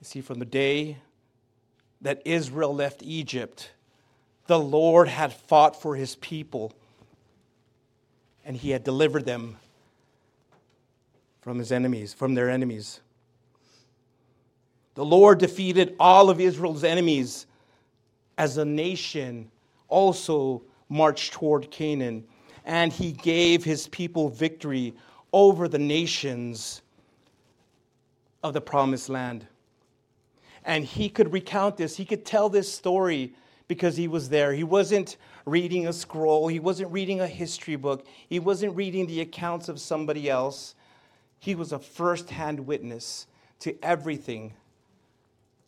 You 0.00 0.04
see, 0.04 0.20
from 0.20 0.38
the 0.38 0.44
day 0.44 0.98
that 2.02 2.22
Israel 2.24 2.74
left 2.74 3.02
Egypt, 3.02 3.72
the 4.46 4.58
Lord 4.58 5.08
had 5.08 5.32
fought 5.32 5.80
for 5.80 5.96
his 5.96 6.14
people 6.16 6.72
and 8.44 8.56
he 8.56 8.70
had 8.70 8.84
delivered 8.84 9.24
them 9.24 9.56
from 11.40 11.58
his 11.58 11.72
enemies, 11.72 12.12
from 12.12 12.34
their 12.34 12.50
enemies. 12.50 13.00
The 14.94 15.04
Lord 15.04 15.38
defeated 15.38 15.94
all 15.98 16.28
of 16.28 16.40
Israel's 16.40 16.84
enemies 16.84 17.46
as 18.36 18.56
a 18.56 18.64
nation 18.64 19.50
also 19.88 20.62
marched 20.88 21.32
toward 21.32 21.70
Canaan, 21.70 22.24
and 22.64 22.92
he 22.92 23.12
gave 23.12 23.64
his 23.64 23.88
people 23.88 24.28
victory 24.28 24.94
over 25.32 25.68
the 25.68 25.78
nations 25.78 26.82
of 28.42 28.54
the 28.54 28.60
promised 28.60 29.08
land. 29.08 29.46
And 30.64 30.84
he 30.84 31.08
could 31.08 31.32
recount 31.32 31.76
this, 31.76 31.96
he 31.96 32.04
could 32.04 32.24
tell 32.24 32.48
this 32.48 32.72
story 32.72 33.34
because 33.68 33.96
he 33.96 34.08
was 34.08 34.30
there. 34.30 34.52
He 34.52 34.64
wasn't 34.64 35.18
reading 35.44 35.86
a 35.86 35.92
scroll, 35.92 36.48
he 36.48 36.58
wasn't 36.58 36.90
reading 36.90 37.20
a 37.20 37.26
history 37.26 37.76
book, 37.76 38.06
he 38.28 38.38
wasn't 38.38 38.74
reading 38.74 39.06
the 39.06 39.20
accounts 39.20 39.68
of 39.68 39.80
somebody 39.80 40.28
else. 40.28 40.74
He 41.38 41.54
was 41.54 41.72
a 41.72 41.78
first 41.78 42.30
hand 42.30 42.60
witness 42.60 43.26
to 43.60 43.76
everything 43.82 44.54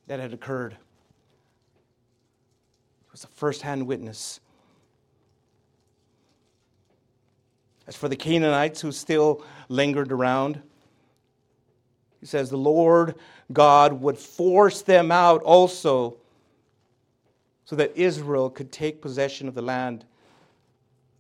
that 0.07 0.19
had 0.19 0.33
occurred. 0.33 0.73
He 0.73 0.79
was 3.13 3.25
a 3.25 3.29
first 3.29 3.63
hand 3.63 3.87
witness. 3.87 4.41
As 7.91 7.97
for 7.97 8.09
the 8.09 8.15
Canaanites 8.15 8.81
who 8.81 8.93
still 8.93 9.45
lingered 9.69 10.13
around, 10.13 10.63
He 12.21 12.27
says, 12.27 12.49
The 12.49 12.57
Lord 12.57 13.17
God 13.53 13.95
would 13.95 14.17
force 14.17 14.81
them 14.81 15.11
out 15.11 15.43
also 15.43 16.17
so 17.65 17.75
that 17.75 17.97
Israel 17.97 18.49
could 18.49 18.71
take 18.71 19.03
possession 19.03 19.49
of 19.49 19.57
the 19.57 19.63
land 19.63 20.05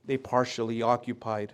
they 0.05 0.17
partially 0.17 0.81
occupied. 0.81 1.53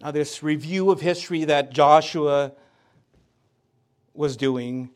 Now, 0.00 0.10
this 0.10 0.42
review 0.42 0.90
of 0.90 1.00
history 1.00 1.44
that 1.44 1.72
Joshua 1.72 2.50
was 4.14 4.36
doing 4.36 4.90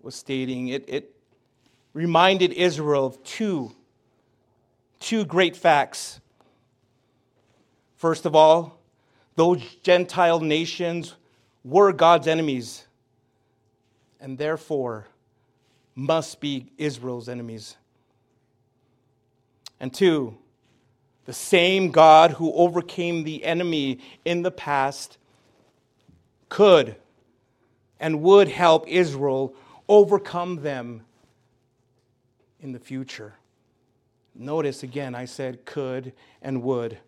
was 0.00 0.14
stating 0.14 0.68
it, 0.68 0.84
it 0.86 1.16
reminded 1.94 2.52
Israel 2.52 3.06
of 3.06 3.20
two, 3.24 3.72
two 5.00 5.24
great 5.24 5.56
facts. 5.56 6.20
First 7.98 8.26
of 8.26 8.36
all, 8.36 8.78
those 9.34 9.60
Gentile 9.82 10.40
nations 10.40 11.14
were 11.64 11.92
God's 11.92 12.28
enemies 12.28 12.86
and 14.20 14.38
therefore 14.38 15.06
must 15.96 16.40
be 16.40 16.70
Israel's 16.78 17.28
enemies. 17.28 17.76
And 19.80 19.92
two, 19.92 20.38
the 21.24 21.32
same 21.32 21.90
God 21.90 22.30
who 22.32 22.52
overcame 22.52 23.24
the 23.24 23.44
enemy 23.44 23.98
in 24.24 24.42
the 24.42 24.50
past 24.52 25.18
could 26.48 26.94
and 27.98 28.22
would 28.22 28.48
help 28.48 28.86
Israel 28.86 29.54
overcome 29.88 30.62
them 30.62 31.02
in 32.60 32.70
the 32.70 32.78
future. 32.78 33.34
Notice 34.36 34.84
again, 34.84 35.16
I 35.16 35.24
said 35.24 35.64
could 35.64 36.12
and 36.40 36.62
would. 36.62 36.98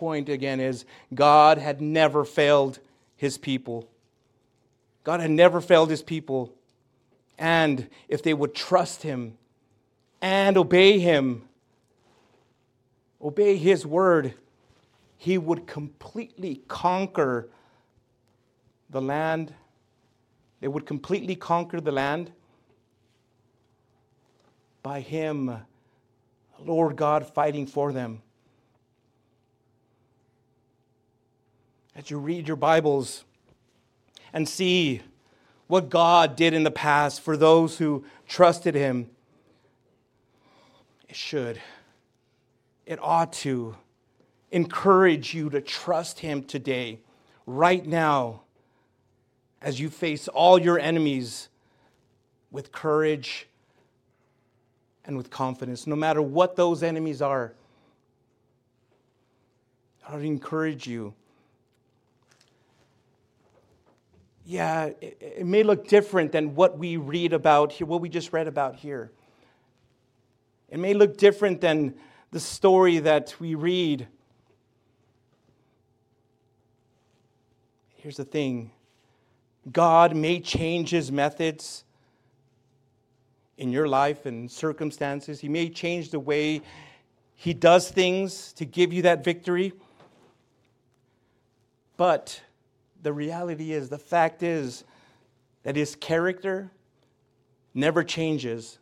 Point 0.00 0.30
again 0.30 0.60
is 0.60 0.86
God 1.14 1.58
had 1.58 1.82
never 1.82 2.24
failed 2.24 2.78
his 3.16 3.36
people. 3.36 3.86
God 5.04 5.20
had 5.20 5.30
never 5.30 5.60
failed 5.60 5.90
his 5.90 6.02
people. 6.02 6.54
And 7.38 7.86
if 8.08 8.22
they 8.22 8.32
would 8.32 8.54
trust 8.54 9.02
him, 9.02 9.36
and 10.22 10.56
obey 10.56 10.98
him, 10.98 11.42
obey 13.20 13.56
his 13.56 13.84
word, 13.86 14.32
he 15.18 15.36
would 15.36 15.66
completely 15.66 16.62
conquer 16.66 17.50
the 18.88 19.02
land. 19.02 19.52
They 20.60 20.68
would 20.68 20.86
completely 20.86 21.36
conquer 21.36 21.78
the 21.78 21.92
land 21.92 22.32
by 24.82 25.00
him, 25.00 25.58
Lord 26.58 26.96
God, 26.96 27.26
fighting 27.26 27.66
for 27.66 27.92
them. 27.92 28.22
As 31.96 32.10
you 32.10 32.18
read 32.18 32.46
your 32.46 32.56
Bibles 32.56 33.24
and 34.32 34.48
see 34.48 35.02
what 35.66 35.88
God 35.88 36.36
did 36.36 36.54
in 36.54 36.62
the 36.62 36.70
past 36.70 37.20
for 37.20 37.36
those 37.36 37.78
who 37.78 38.04
trusted 38.28 38.74
him, 38.74 39.10
it 41.08 41.16
should. 41.16 41.60
It 42.86 42.98
ought 43.02 43.32
to 43.34 43.76
encourage 44.50 45.34
you 45.34 45.50
to 45.50 45.60
trust 45.60 46.20
Him 46.20 46.42
today, 46.42 47.00
right 47.46 47.84
now, 47.84 48.42
as 49.62 49.78
you 49.78 49.90
face 49.90 50.28
all 50.28 50.58
your 50.58 50.78
enemies 50.78 51.48
with 52.50 52.72
courage 52.72 53.46
and 55.04 55.16
with 55.16 55.30
confidence, 55.30 55.86
no 55.86 55.96
matter 55.96 56.22
what 56.22 56.56
those 56.56 56.82
enemies 56.82 57.22
are. 57.22 57.52
I 60.08 60.16
would 60.16 60.24
encourage 60.24 60.86
you. 60.86 61.14
Yeah, 64.50 64.86
it, 65.00 65.16
it 65.20 65.46
may 65.46 65.62
look 65.62 65.86
different 65.86 66.32
than 66.32 66.56
what 66.56 66.76
we 66.76 66.96
read 66.96 67.32
about 67.32 67.70
here, 67.70 67.86
what 67.86 68.00
we 68.00 68.08
just 68.08 68.32
read 68.32 68.48
about 68.48 68.74
here. 68.74 69.12
It 70.68 70.80
may 70.80 70.92
look 70.92 71.16
different 71.16 71.60
than 71.60 71.94
the 72.32 72.40
story 72.40 72.98
that 72.98 73.32
we 73.38 73.54
read. 73.54 74.08
Here's 77.94 78.16
the 78.16 78.24
thing 78.24 78.72
God 79.70 80.16
may 80.16 80.40
change 80.40 80.90
his 80.90 81.12
methods 81.12 81.84
in 83.56 83.70
your 83.70 83.86
life 83.86 84.26
and 84.26 84.50
circumstances. 84.50 85.38
He 85.38 85.48
may 85.48 85.68
change 85.68 86.10
the 86.10 86.18
way 86.18 86.60
he 87.36 87.54
does 87.54 87.88
things 87.88 88.52
to 88.54 88.64
give 88.64 88.92
you 88.92 89.02
that 89.02 89.22
victory. 89.22 89.74
But 91.96 92.40
the 93.02 93.12
reality 93.12 93.72
is, 93.72 93.88
the 93.88 93.98
fact 93.98 94.42
is, 94.42 94.84
that 95.62 95.76
his 95.76 95.94
character 95.96 96.70
never 97.74 98.02
changes. 98.02 98.78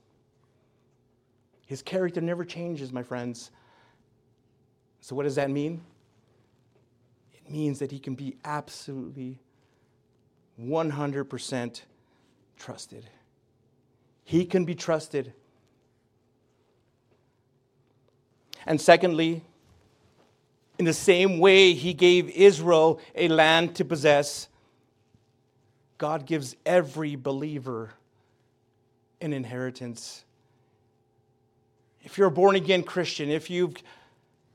His 1.66 1.83
character 1.83 2.20
never 2.20 2.44
changes, 2.44 2.92
my 2.92 3.02
friends. 3.02 3.50
So, 5.00 5.14
what 5.14 5.24
does 5.24 5.37
that 5.37 5.50
mean? 5.50 5.83
It 7.33 7.50
means 7.50 7.78
that 7.78 7.90
he 7.90 7.98
can 7.98 8.14
be 8.14 8.37
absolutely 8.44 9.38
100% 10.61 11.83
trusted. 12.57 13.09
He 14.24 14.44
can 14.44 14.64
be 14.64 14.74
trusted. 14.74 15.33
And 18.66 18.81
secondly, 18.81 19.44
in 20.78 20.84
the 20.84 20.92
same 20.92 21.38
way 21.38 21.74
he 21.74 21.94
gave 21.94 22.28
Israel 22.30 23.00
a 23.14 23.28
land 23.28 23.74
to 23.76 23.84
possess, 23.84 24.48
God 25.98 26.26
gives 26.26 26.54
every 26.64 27.16
believer 27.16 27.90
an 29.20 29.32
inheritance 29.32 30.24
if 32.08 32.16
you're 32.16 32.28
a 32.28 32.30
born 32.30 32.56
again 32.56 32.82
Christian, 32.82 33.28
if 33.28 33.50
you've 33.50 33.76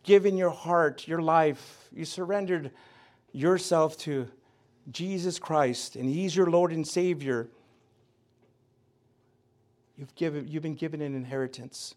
given 0.02 0.38
your 0.38 0.50
heart, 0.50 1.08
your 1.08 1.22
life, 1.22 1.88
you 1.94 2.04
surrendered 2.04 2.72
yourself 3.32 3.96
to 4.00 4.28
Jesus 4.92 5.38
Christ, 5.38 5.96
and 5.96 6.10
He's 6.10 6.36
your 6.36 6.48
Lord 6.48 6.72
and 6.72 6.88
Savior, 6.88 7.48
you've, 9.96 10.16
given, 10.16 10.48
you've 10.48 10.64
been 10.64 10.74
given 10.74 11.00
an 11.00 11.16
inheritance. 11.16 11.94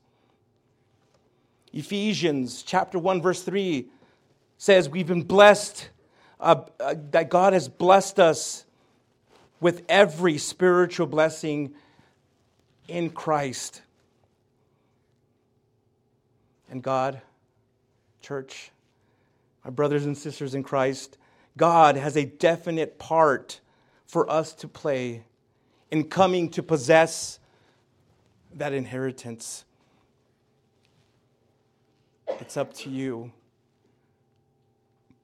Ephesians 1.73 2.63
chapter 2.63 2.99
1, 2.99 3.23
verse 3.23 3.43
3 3.43 3.89
says, 4.59 4.89
We've 4.89 5.07
been 5.07 5.23
blessed, 5.23 5.89
uh, 6.41 6.63
uh, 6.81 6.95
that 7.11 7.31
God 7.31 7.53
has 7.53 7.69
blessed 7.69 8.19
us 8.19 8.65
with 9.61 9.85
every 9.89 10.39
spiritual 10.39 11.07
blessing 11.07 11.75
in 12.89 13.11
Christ. 13.11 13.83
And 16.71 16.83
God, 16.83 17.21
church, 18.21 18.71
my 19.65 19.71
brothers 19.71 20.05
and 20.05 20.17
sisters 20.17 20.55
in 20.55 20.63
Christ, 20.63 21.17
God 21.57 21.97
has 21.97 22.17
a 22.17 22.25
definite 22.25 22.99
part 22.99 23.61
for 24.07 24.31
us 24.31 24.53
to 24.55 24.69
play 24.69 25.25
in 25.91 26.05
coming 26.05 26.51
to 26.51 26.63
possess 26.63 27.39
that 28.55 28.73
inheritance. 28.73 29.65
It's 32.41 32.57
up 32.57 32.75
to 32.75 32.91
you 32.91 33.33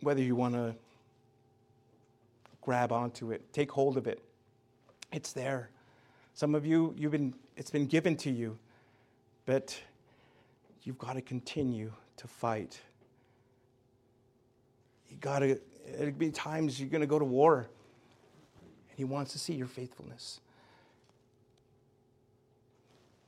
whether 0.03 0.21
you 0.21 0.35
want 0.35 0.55
to 0.55 0.75
grab 2.61 2.93
onto 2.93 3.33
it, 3.33 3.53
take 3.53 3.71
hold 3.71 3.97
of 3.97 4.07
it. 4.07 4.23
It's 5.13 5.33
there. 5.33 5.71
Some 6.35 6.55
of 6.55 6.65
you, 6.65 6.95
you've 6.97 7.13
been, 7.13 7.35
it's 7.57 7.71
been 7.71 7.87
given 7.87 8.17
to 8.19 8.31
you, 8.31 8.59
but 9.47 9.79
you've 10.83 10.99
got 10.99 11.15
to 11.15 11.21
continue 11.21 11.93
to 12.17 12.27
fight. 12.27 12.81
You 15.11 15.17
got 15.19 15.41
to, 15.41 15.59
it'll 15.99 16.13
be 16.13 16.31
times 16.31 16.81
you're 16.81 16.89
going 16.89 17.03
to 17.03 17.07
go 17.07 17.19
to 17.19 17.25
war, 17.25 17.69
and 18.89 18.97
He 18.97 19.05
wants 19.05 19.33
to 19.33 19.39
see 19.39 19.55
your 19.55 19.67
faithfulness. 19.67 20.41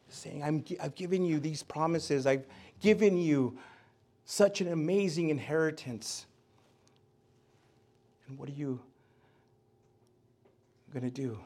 Saying, 0.08 0.44
I'm, 0.44 0.64
I've 0.80 0.94
given 0.94 1.24
you 1.24 1.40
these 1.40 1.62
promises, 1.62 2.26
I've 2.26 2.46
given 2.80 3.18
you 3.18 3.58
such 4.24 4.60
an 4.60 4.72
amazing 4.72 5.28
inheritance. 5.28 6.26
And 8.28 8.38
what 8.38 8.48
are 8.48 8.52
you 8.52 8.80
going 10.92 11.04
to 11.04 11.10
do? 11.10 11.38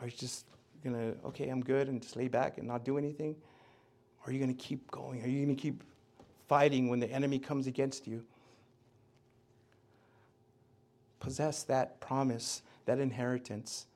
Are 0.00 0.06
you 0.06 0.12
just 0.12 0.46
going 0.82 0.94
to, 0.94 1.26
okay, 1.26 1.48
I'm 1.48 1.62
good 1.62 1.88
and 1.88 2.00
just 2.00 2.16
lay 2.16 2.28
back 2.28 2.58
and 2.58 2.66
not 2.66 2.84
do 2.84 2.98
anything? 2.98 3.36
Or 4.20 4.30
are 4.30 4.32
you 4.32 4.38
going 4.38 4.54
to 4.54 4.62
keep 4.62 4.90
going? 4.90 5.22
Are 5.22 5.28
you 5.28 5.44
going 5.44 5.54
to 5.54 5.60
keep 5.60 5.82
fighting 6.48 6.88
when 6.88 7.00
the 7.00 7.10
enemy 7.10 7.38
comes 7.38 7.66
against 7.66 8.06
you? 8.06 8.24
Possess 11.20 11.62
that 11.64 12.00
promise, 12.00 12.62
that 12.86 12.98
inheritance. 12.98 13.86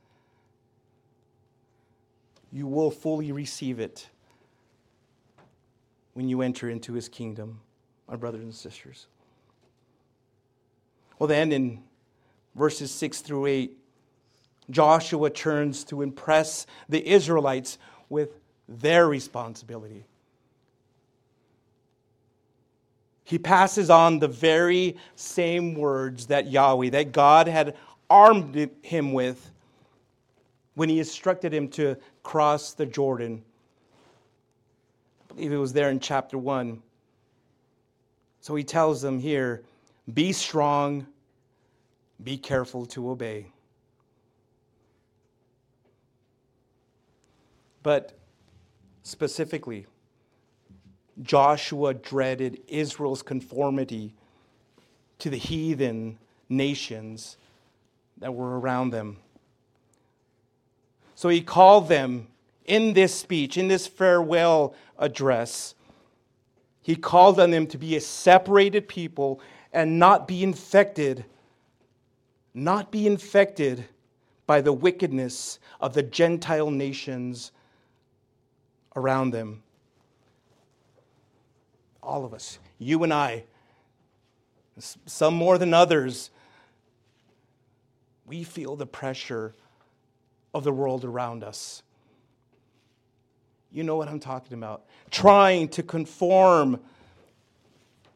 You 2.51 2.67
will 2.67 2.91
fully 2.91 3.33
receive 3.33 3.81
it 3.81 4.09
when 6.15 6.29
you 6.29 6.43
enter 6.43 6.71
into 6.71 6.95
his 6.95 7.09
kingdom, 7.09 7.61
my 8.09 8.17
brothers 8.17 8.43
and 8.43 8.55
sisters. 8.55 9.07
Well, 11.19 11.27
then 11.27 11.53
in 11.53 11.83
verses 12.55 12.91
6 12.93 13.21
through 13.21 13.47
8, 13.47 13.77
Joshua 14.71 15.31
turns 15.31 15.85
to 15.85 16.03
impress 16.03 16.67
the 16.89 17.07
Israelites 17.07 17.79
with 18.09 18.39
their 18.69 19.09
responsibility. 19.09 20.05
He 23.25 23.39
passes 23.39 23.91
on 23.91 24.19
the 24.19 24.29
very 24.29 24.97
same 25.17 25.75
words 25.75 26.27
that 26.27 26.51
Yahweh, 26.51 26.91
that 26.91 27.13
God 27.13 27.47
had 27.47 27.77
armed 28.09 28.71
him 28.83 29.13
with 29.13 29.51
when 30.75 30.89
he 30.89 30.99
instructed 30.99 31.53
him 31.53 31.69
to 31.69 31.97
cross 32.23 32.73
the 32.73 32.87
Jordan. 32.87 33.43
I 35.31 35.35
believe 35.35 35.53
it 35.53 35.57
was 35.57 35.73
there 35.73 35.91
in 35.91 36.01
chapter 36.01 36.39
1. 36.39 36.83
So 38.41 38.55
he 38.55 38.65
tells 38.65 39.03
them 39.03 39.19
here 39.19 39.63
be 40.13 40.33
strong, 40.33 41.07
be 42.23 42.37
careful 42.37 42.87
to 42.87 43.11
obey. 43.11 43.47
But 47.83 48.19
specifically, 49.03 49.87
Joshua 51.23 51.95
dreaded 51.95 52.61
Israel's 52.69 53.23
conformity 53.23 54.15
to 55.19 55.31
the 55.31 55.37
heathen 55.37 56.19
nations 56.49 57.37
that 58.19 58.35
were 58.35 58.59
around 58.59 58.91
them. 58.91 59.19
So 61.15 61.29
he 61.29 61.41
called 61.41 61.89
them 61.89 62.29
in 62.65 62.93
this 62.93 63.15
speech, 63.15 63.57
in 63.57 63.69
this 63.69 63.87
farewell 63.87 64.75
address, 64.99 65.75
he 66.83 66.95
called 66.95 67.41
on 67.41 67.51
them 67.51 67.67
to 67.69 67.79
be 67.79 67.97
a 67.97 68.01
separated 68.01 68.89
people 68.89 69.41
and 69.79 69.97
not 69.97 70.27
be 70.27 70.43
infected, 70.43 71.25
not 72.53 72.91
be 72.91 73.07
infected 73.07 73.85
by 74.45 74.61
the 74.61 74.73
wickedness 74.73 75.61
of 75.81 75.95
the 75.95 76.03
Gentile 76.03 76.73
nations 76.73 77.53
around 78.97 79.31
them. 79.31 79.63
All 82.03 82.25
of 82.25 82.35
us, 82.35 82.59
you 82.81 83.05
and 83.05 83.15
I, 83.15 83.45
some 85.07 85.35
more 85.35 85.59
than 85.59 85.73
others, 85.73 86.31
we 88.27 88.43
feel 88.43 88.75
the 88.75 88.85
pressure 88.85 89.55
of 90.53 90.65
the 90.65 90.73
world 90.73 91.05
around 91.05 91.45
us. 91.45 91.85
You 93.71 93.85
know 93.85 93.95
what 93.95 94.09
I'm 94.09 94.19
talking 94.19 94.55
about. 94.55 94.87
Trying 95.13 95.69
to 95.69 95.85
conform 95.85 96.81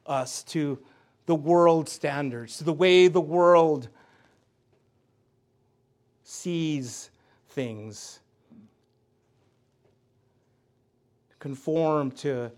us 0.04 0.42
to 0.42 0.80
the 1.26 1.34
world 1.34 1.88
standards, 1.88 2.58
to 2.58 2.64
the 2.64 2.72
way 2.72 3.08
the 3.08 3.20
world 3.20 3.88
sees 6.24 7.10
things. 7.50 8.20
Conform 11.38 12.10
to 12.12 12.50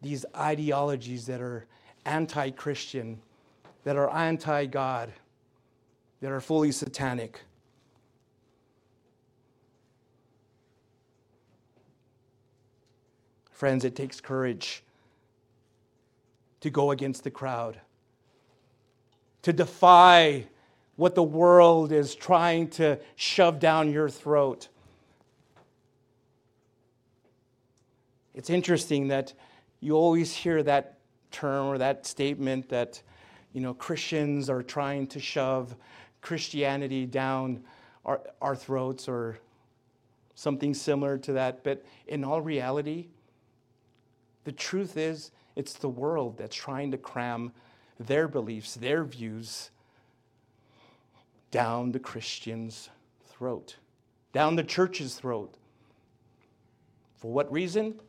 these 0.00 0.24
ideologies 0.36 1.26
that 1.26 1.40
are 1.40 1.66
anti 2.04 2.50
Christian, 2.50 3.20
that 3.84 3.96
are 3.96 4.10
anti 4.10 4.66
God, 4.66 5.12
that 6.20 6.30
are 6.30 6.40
fully 6.40 6.72
satanic. 6.72 7.40
Friends, 13.50 13.84
it 13.84 13.94
takes 13.94 14.20
courage 14.20 14.82
to 16.62 16.70
go 16.70 16.90
against 16.90 17.24
the 17.24 17.30
crowd, 17.30 17.80
to 19.42 19.52
defy 19.52 20.46
what 20.96 21.14
the 21.14 21.22
world 21.22 21.92
is 21.92 22.14
trying 22.14 22.68
to 22.68 22.98
shove 23.16 23.58
down 23.58 23.92
your 23.92 24.08
throat. 24.08 24.68
It's 28.34 28.48
interesting 28.48 29.08
that 29.08 29.34
you 29.80 29.94
always 29.94 30.34
hear 30.34 30.62
that 30.62 30.98
term 31.32 31.66
or 31.66 31.78
that 31.78 32.06
statement 32.06 32.68
that 32.68 33.02
you 33.52 33.60
know 33.60 33.74
Christians 33.74 34.48
are 34.48 34.62
trying 34.62 35.08
to 35.08 35.20
shove 35.20 35.74
Christianity 36.20 37.06
down 37.06 37.64
our, 38.04 38.20
our 38.40 38.54
throats 38.54 39.08
or 39.08 39.38
something 40.36 40.74
similar 40.74 41.18
to 41.18 41.32
that. 41.32 41.64
But 41.64 41.84
in 42.06 42.22
all 42.22 42.40
reality, 42.40 43.08
the 44.44 44.52
truth 44.52 44.96
is, 44.96 45.32
it's 45.56 45.74
the 45.74 45.88
world 45.88 46.38
that's 46.38 46.56
trying 46.56 46.90
to 46.90 46.98
cram 46.98 47.52
their 47.98 48.28
beliefs, 48.28 48.74
their 48.74 49.04
views 49.04 49.70
down 51.50 51.92
the 51.92 51.98
Christian's 51.98 52.88
throat, 53.26 53.76
down 54.32 54.56
the 54.56 54.64
church's 54.64 55.14
throat. 55.14 55.54
For 57.16 57.30
what 57.30 57.52
reason? 57.52 58.00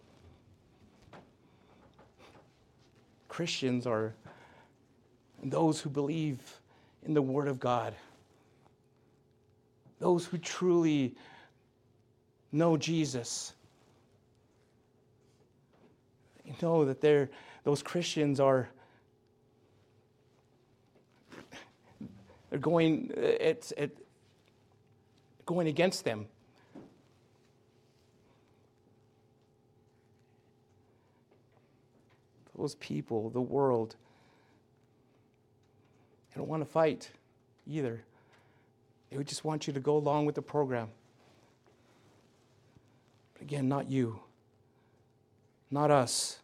Christians 3.28 3.86
are 3.86 4.14
those 5.44 5.82
who 5.82 5.90
believe 5.90 6.40
in 7.04 7.14
the 7.14 7.22
Word 7.22 7.48
of 7.48 7.60
God, 7.60 7.94
those 10.00 10.26
who 10.26 10.38
truly 10.38 11.16
know 12.52 12.78
Jesus 12.78 13.54
you 16.46 16.53
know 16.64 16.86
that 16.86 17.02
they're, 17.02 17.30
those 17.64 17.84
Christians 17.84 18.40
are 18.40 18.70
they're 22.50 22.60
going 22.60 23.12
it's 23.16 23.72
it, 23.74 23.98
going 25.46 25.68
against 25.68 26.04
them. 26.06 26.26
Those 32.58 32.76
people, 32.76 33.30
the 33.30 33.42
world, 33.42 33.96
they 36.30 36.40
don't 36.40 36.48
want 36.48 36.62
to 36.62 36.70
fight 36.70 37.12
either. 37.68 38.04
They 39.10 39.18
would 39.18 39.28
just 39.28 39.44
want 39.44 39.68
you 39.68 39.74
to 39.74 39.80
go 39.80 39.98
along 39.98 40.26
with 40.26 40.36
the 40.36 40.42
program. 40.42 40.90
But 43.34 43.42
again, 43.42 43.68
not 43.68 43.90
you 43.90 44.20
not 45.74 45.90
us. 45.90 46.38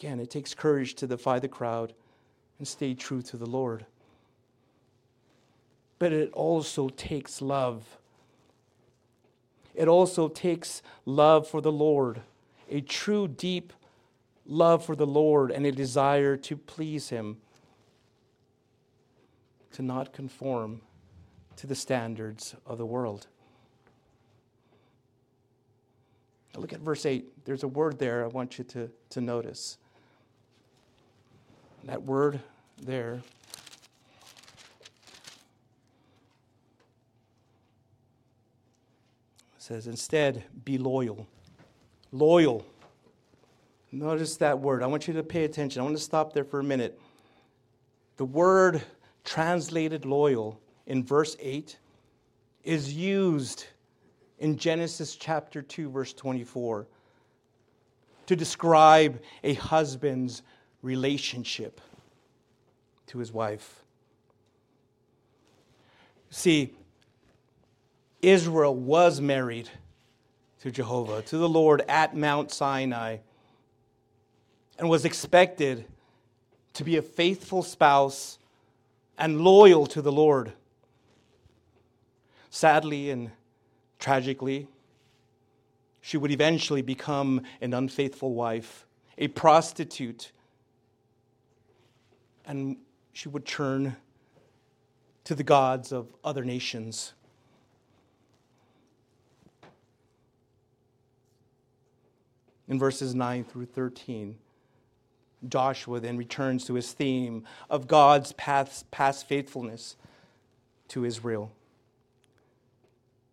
Again, 0.00 0.18
it 0.18 0.30
takes 0.30 0.54
courage 0.54 0.94
to 0.94 1.06
defy 1.06 1.40
the 1.40 1.48
crowd 1.48 1.92
and 2.56 2.66
stay 2.66 2.94
true 2.94 3.20
to 3.20 3.36
the 3.36 3.44
Lord. 3.44 3.84
But 5.98 6.10
it 6.10 6.32
also 6.32 6.88
takes 6.88 7.42
love. 7.42 7.98
It 9.74 9.88
also 9.88 10.28
takes 10.28 10.80
love 11.04 11.46
for 11.46 11.60
the 11.60 11.70
Lord, 11.70 12.22
a 12.70 12.80
true, 12.80 13.28
deep 13.28 13.74
love 14.46 14.82
for 14.82 14.96
the 14.96 15.06
Lord, 15.06 15.50
and 15.50 15.66
a 15.66 15.72
desire 15.72 16.34
to 16.34 16.56
please 16.56 17.10
Him, 17.10 17.36
to 19.72 19.82
not 19.82 20.14
conform 20.14 20.80
to 21.56 21.66
the 21.66 21.74
standards 21.74 22.54
of 22.64 22.78
the 22.78 22.86
world. 22.86 23.26
Look 26.56 26.72
at 26.72 26.80
verse 26.80 27.04
8. 27.04 27.44
There's 27.44 27.64
a 27.64 27.68
word 27.68 27.98
there 27.98 28.24
I 28.24 28.28
want 28.28 28.56
you 28.56 28.64
to, 28.64 28.90
to 29.10 29.20
notice. 29.20 29.76
That 31.84 32.02
word 32.02 32.40
there 32.82 33.20
says, 39.70 39.86
instead, 39.86 40.42
be 40.64 40.78
loyal. 40.78 41.28
Loyal. 42.10 42.66
Notice 43.92 44.36
that 44.38 44.58
word. 44.58 44.82
I 44.82 44.86
want 44.86 45.06
you 45.06 45.14
to 45.14 45.22
pay 45.22 45.44
attention. 45.44 45.80
I 45.80 45.84
want 45.84 45.96
to 45.96 46.02
stop 46.02 46.32
there 46.32 46.42
for 46.42 46.58
a 46.58 46.64
minute. 46.64 47.00
The 48.16 48.24
word 48.24 48.82
translated 49.24 50.04
loyal 50.04 50.60
in 50.86 51.04
verse 51.04 51.36
8 51.38 51.78
is 52.64 52.92
used 52.92 53.66
in 54.40 54.56
Genesis 54.56 55.14
chapter 55.14 55.62
2, 55.62 55.88
verse 55.88 56.12
24, 56.14 56.88
to 58.26 58.34
describe 58.34 59.20
a 59.44 59.54
husband's 59.54 60.42
relationship 60.82 61.80
to 63.06 63.18
his 63.18 63.32
wife. 63.32 63.82
See, 66.30 66.74
Israel 68.22 68.74
was 68.74 69.20
married 69.20 69.68
to 70.62 70.70
Jehovah, 70.70 71.22
to 71.22 71.38
the 71.38 71.48
Lord 71.48 71.82
at 71.88 72.16
Mount 72.16 72.52
Sinai, 72.52 73.18
and 74.78 74.88
was 74.88 75.04
expected 75.04 75.84
to 76.74 76.84
be 76.84 76.96
a 76.96 77.02
faithful 77.02 77.62
spouse 77.62 78.38
and 79.18 79.40
loyal 79.40 79.86
to 79.86 80.00
the 80.00 80.12
Lord. 80.12 80.52
Sadly, 82.50 83.10
and 83.10 83.30
Tragically, 84.00 84.66
she 86.00 86.16
would 86.16 86.30
eventually 86.30 86.80
become 86.80 87.42
an 87.60 87.74
unfaithful 87.74 88.32
wife, 88.32 88.86
a 89.18 89.28
prostitute, 89.28 90.32
and 92.50 92.76
she 93.12 93.28
would 93.28 93.46
turn 93.46 93.94
to 95.22 95.36
the 95.36 95.44
gods 95.44 95.92
of 95.92 96.12
other 96.24 96.44
nations. 96.44 97.12
In 102.66 102.76
verses 102.76 103.14
9 103.14 103.44
through 103.44 103.66
13, 103.66 104.36
Joshua 105.48 106.00
then 106.00 106.16
returns 106.16 106.64
to 106.64 106.74
his 106.74 106.90
theme 106.90 107.44
of 107.70 107.86
God's 107.86 108.32
past, 108.32 108.90
past 108.90 109.28
faithfulness 109.28 109.94
to 110.88 111.04
Israel. 111.04 111.52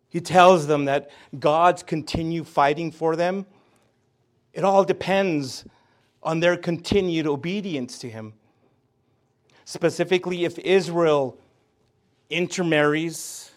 He 0.08 0.20
tells 0.20 0.68
them 0.68 0.84
that 0.84 1.10
God's 1.36 1.82
continue 1.82 2.44
fighting 2.44 2.92
for 2.92 3.16
them. 3.16 3.46
It 4.52 4.62
all 4.62 4.84
depends 4.84 5.64
on 6.22 6.38
their 6.38 6.56
continued 6.56 7.26
obedience 7.26 7.98
to 7.98 8.08
Him. 8.08 8.34
Specifically, 9.70 10.46
if 10.46 10.58
Israel 10.60 11.36
intermarries 12.30 13.50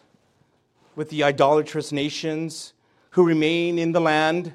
with 0.93 1.09
the 1.09 1.23
idolatrous 1.23 1.93
nations 1.93 2.73
who 3.11 3.25
remain 3.25 3.79
in 3.79 3.93
the 3.93 4.01
land, 4.01 4.51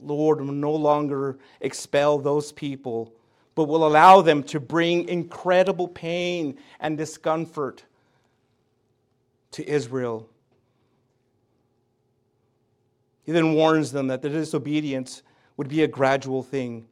the 0.00 0.14
Lord 0.14 0.40
will 0.40 0.54
no 0.54 0.72
longer 0.72 1.38
expel 1.60 2.18
those 2.18 2.52
people, 2.52 3.12
but 3.54 3.64
will 3.64 3.86
allow 3.86 4.22
them 4.22 4.42
to 4.44 4.58
bring 4.58 5.06
incredible 5.10 5.88
pain 5.88 6.56
and 6.80 6.96
discomfort 6.96 7.84
to 9.50 9.68
Israel. 9.68 10.26
He 13.24 13.32
then 13.32 13.52
warns 13.52 13.92
them 13.92 14.06
that 14.06 14.22
the 14.22 14.30
disobedience 14.30 15.22
would 15.58 15.68
be 15.68 15.82
a 15.82 15.86
gradual 15.86 16.42
thing. 16.42 16.86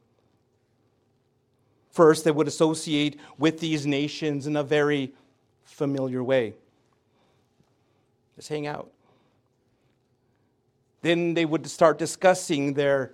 First, 1.99 2.23
they 2.23 2.31
would 2.31 2.47
associate 2.47 3.19
with 3.37 3.59
these 3.59 3.85
nations 3.85 4.47
in 4.47 4.55
a 4.55 4.63
very 4.63 5.13
familiar 5.65 6.23
way. 6.23 6.53
Just 8.37 8.47
hang 8.47 8.67
out. 8.67 8.89
Then 11.01 11.33
they 11.33 11.43
would 11.43 11.67
start 11.67 11.99
discussing 11.99 12.73
their 12.73 13.11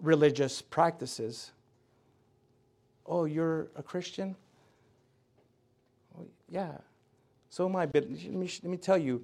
religious 0.00 0.62
practices. 0.62 1.50
Oh, 3.04 3.26
you're 3.26 3.68
a 3.76 3.82
Christian? 3.82 4.36
Yeah, 6.48 6.78
so 7.50 7.66
am 7.66 7.76
I. 7.76 7.84
But 7.84 8.08
let 8.08 8.22
me, 8.22 8.50
let 8.62 8.70
me 8.70 8.78
tell 8.78 8.96
you, 8.96 9.22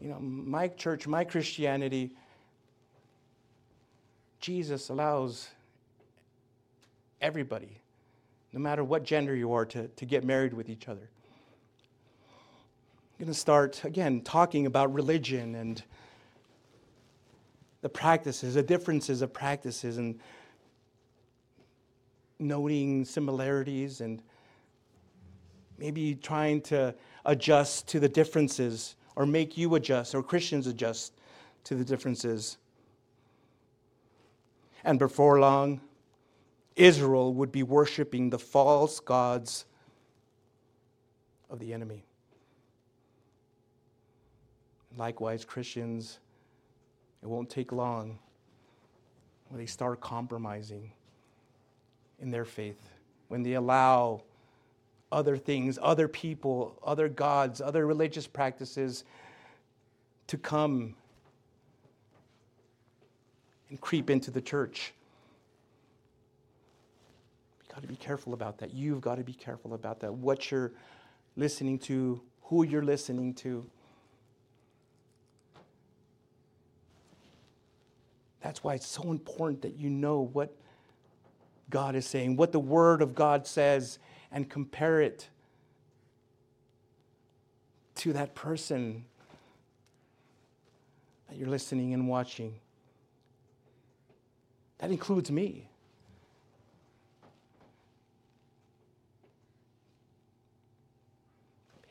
you 0.00 0.08
know, 0.08 0.18
my 0.20 0.68
church, 0.68 1.06
my 1.06 1.22
Christianity, 1.22 2.12
Jesus 4.40 4.88
allows 4.88 5.50
everybody, 7.20 7.82
no 8.56 8.62
matter 8.62 8.82
what 8.82 9.04
gender 9.04 9.36
you 9.36 9.52
are, 9.52 9.66
to, 9.66 9.86
to 9.86 10.06
get 10.06 10.24
married 10.24 10.54
with 10.54 10.70
each 10.70 10.88
other. 10.88 11.10
I'm 12.22 13.26
going 13.26 13.28
to 13.28 13.38
start, 13.38 13.84
again, 13.84 14.22
talking 14.22 14.64
about 14.64 14.94
religion 14.94 15.54
and 15.54 15.82
the 17.82 17.90
practices, 17.90 18.54
the 18.54 18.62
differences 18.62 19.20
of 19.20 19.34
practices, 19.34 19.98
and 19.98 20.18
noting 22.38 23.04
similarities 23.04 24.00
and 24.00 24.22
maybe 25.76 26.14
trying 26.14 26.62
to 26.62 26.94
adjust 27.26 27.86
to 27.88 28.00
the 28.00 28.08
differences 28.08 28.96
or 29.16 29.26
make 29.26 29.58
you 29.58 29.74
adjust 29.74 30.14
or 30.14 30.22
Christians 30.22 30.66
adjust 30.66 31.12
to 31.64 31.74
the 31.74 31.84
differences. 31.84 32.56
And 34.82 34.98
before 34.98 35.40
long, 35.40 35.82
Israel 36.76 37.32
would 37.34 37.50
be 37.50 37.62
worshiping 37.62 38.30
the 38.30 38.38
false 38.38 39.00
gods 39.00 39.64
of 41.50 41.58
the 41.58 41.72
enemy. 41.72 42.04
Likewise, 44.96 45.44
Christians, 45.44 46.18
it 47.22 47.28
won't 47.28 47.50
take 47.50 47.72
long 47.72 48.18
when 49.48 49.58
they 49.58 49.66
start 49.66 50.00
compromising 50.00 50.92
in 52.20 52.30
their 52.30 52.44
faith, 52.44 52.90
when 53.28 53.42
they 53.42 53.54
allow 53.54 54.22
other 55.12 55.36
things, 55.36 55.78
other 55.80 56.08
people, 56.08 56.78
other 56.84 57.08
gods, 57.08 57.60
other 57.60 57.86
religious 57.86 58.26
practices 58.26 59.04
to 60.26 60.36
come 60.36 60.94
and 63.68 63.80
creep 63.80 64.10
into 64.10 64.30
the 64.30 64.40
church. 64.40 64.92
Got 67.76 67.82
to 67.82 67.88
be 67.88 67.96
careful 67.96 68.32
about 68.32 68.56
that. 68.60 68.72
You've 68.72 69.02
got 69.02 69.16
to 69.16 69.22
be 69.22 69.34
careful 69.34 69.74
about 69.74 70.00
that. 70.00 70.10
What 70.10 70.50
you're 70.50 70.72
listening 71.36 71.78
to, 71.80 72.22
who 72.44 72.64
you're 72.64 72.82
listening 72.82 73.34
to. 73.34 73.66
That's 78.40 78.64
why 78.64 78.76
it's 78.76 78.86
so 78.86 79.10
important 79.10 79.60
that 79.60 79.76
you 79.76 79.90
know 79.90 80.22
what 80.32 80.56
God 81.68 81.96
is 81.96 82.06
saying, 82.06 82.36
what 82.36 82.50
the 82.50 82.58
Word 82.58 83.02
of 83.02 83.14
God 83.14 83.46
says, 83.46 83.98
and 84.32 84.48
compare 84.48 85.02
it 85.02 85.28
to 87.96 88.14
that 88.14 88.34
person 88.34 89.04
that 91.28 91.36
you're 91.36 91.50
listening 91.50 91.92
and 91.92 92.08
watching. 92.08 92.54
That 94.78 94.90
includes 94.90 95.30
me. 95.30 95.68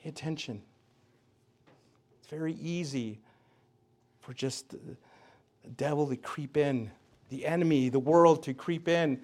Pay 0.06 0.10
attention. 0.10 0.62
It's 2.20 2.28
very 2.28 2.54
easy 2.62 3.18
for 4.20 4.36
just 4.36 4.70
the 4.70 5.70
devil 5.78 6.08
to 6.08 6.16
creep 6.16 6.58
in, 6.58 6.92
the 7.30 7.44
enemy, 7.44 7.90
the 7.90 7.98
world 7.98 8.44
to 8.44 8.54
creep 8.54 8.88
in 8.88 9.20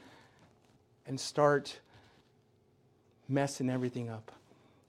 and 1.06 1.20
start 1.20 1.80
messing 3.30 3.70
everything 3.70 4.10
up, 4.10 4.32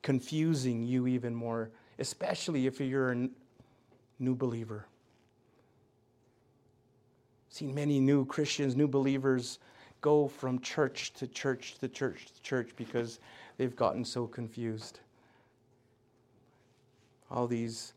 confusing 0.01 0.83
you 0.83 1.07
even 1.07 1.35
more, 1.35 1.69
especially 1.99 2.67
if 2.67 2.81
you're 2.81 3.13
a 3.13 3.29
new 4.19 4.35
believer. 4.35 4.87
I've 7.51 7.55
seen 7.55 7.75
many 7.75 8.01
new 8.01 8.25
Christians, 8.25 8.75
new 8.75 8.89
believers 8.89 9.59
go 10.01 10.27
from 10.27 10.59
church 10.61 11.13
to 11.15 11.27
church 11.27 11.77
to 11.81 11.89
church 11.89 12.29
to 12.35 12.43
church 12.43 12.71
because 12.77 13.21
they've 13.59 13.77
gotten 13.77 14.07
so 14.07 14.27
confused. 14.27 15.01
All 17.33 17.47
these 17.47 17.95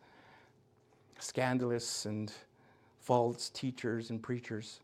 scandalous 1.19 2.05
and 2.05 2.31
false 3.01 3.49
teachers 3.49 4.09
and 4.09 4.23
preachers. 4.23 4.79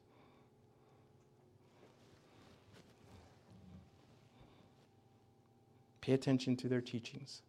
Pay 6.01 6.13
attention 6.13 6.57
to 6.57 6.67
their 6.67 6.81
teachings. 6.81 7.43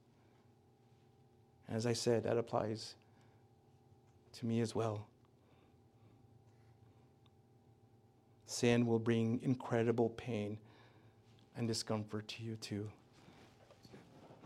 As 1.68 1.86
I 1.86 1.92
said, 1.92 2.22
that 2.24 2.38
applies 2.38 2.94
to 4.34 4.46
me 4.46 4.60
as 4.60 4.74
well. 4.74 5.06
Sin 8.46 8.86
will 8.86 8.98
bring 8.98 9.40
incredible 9.42 10.10
pain 10.10 10.58
and 11.56 11.66
discomfort 11.66 12.28
to 12.28 12.42
you 12.44 12.56
too. 12.56 12.88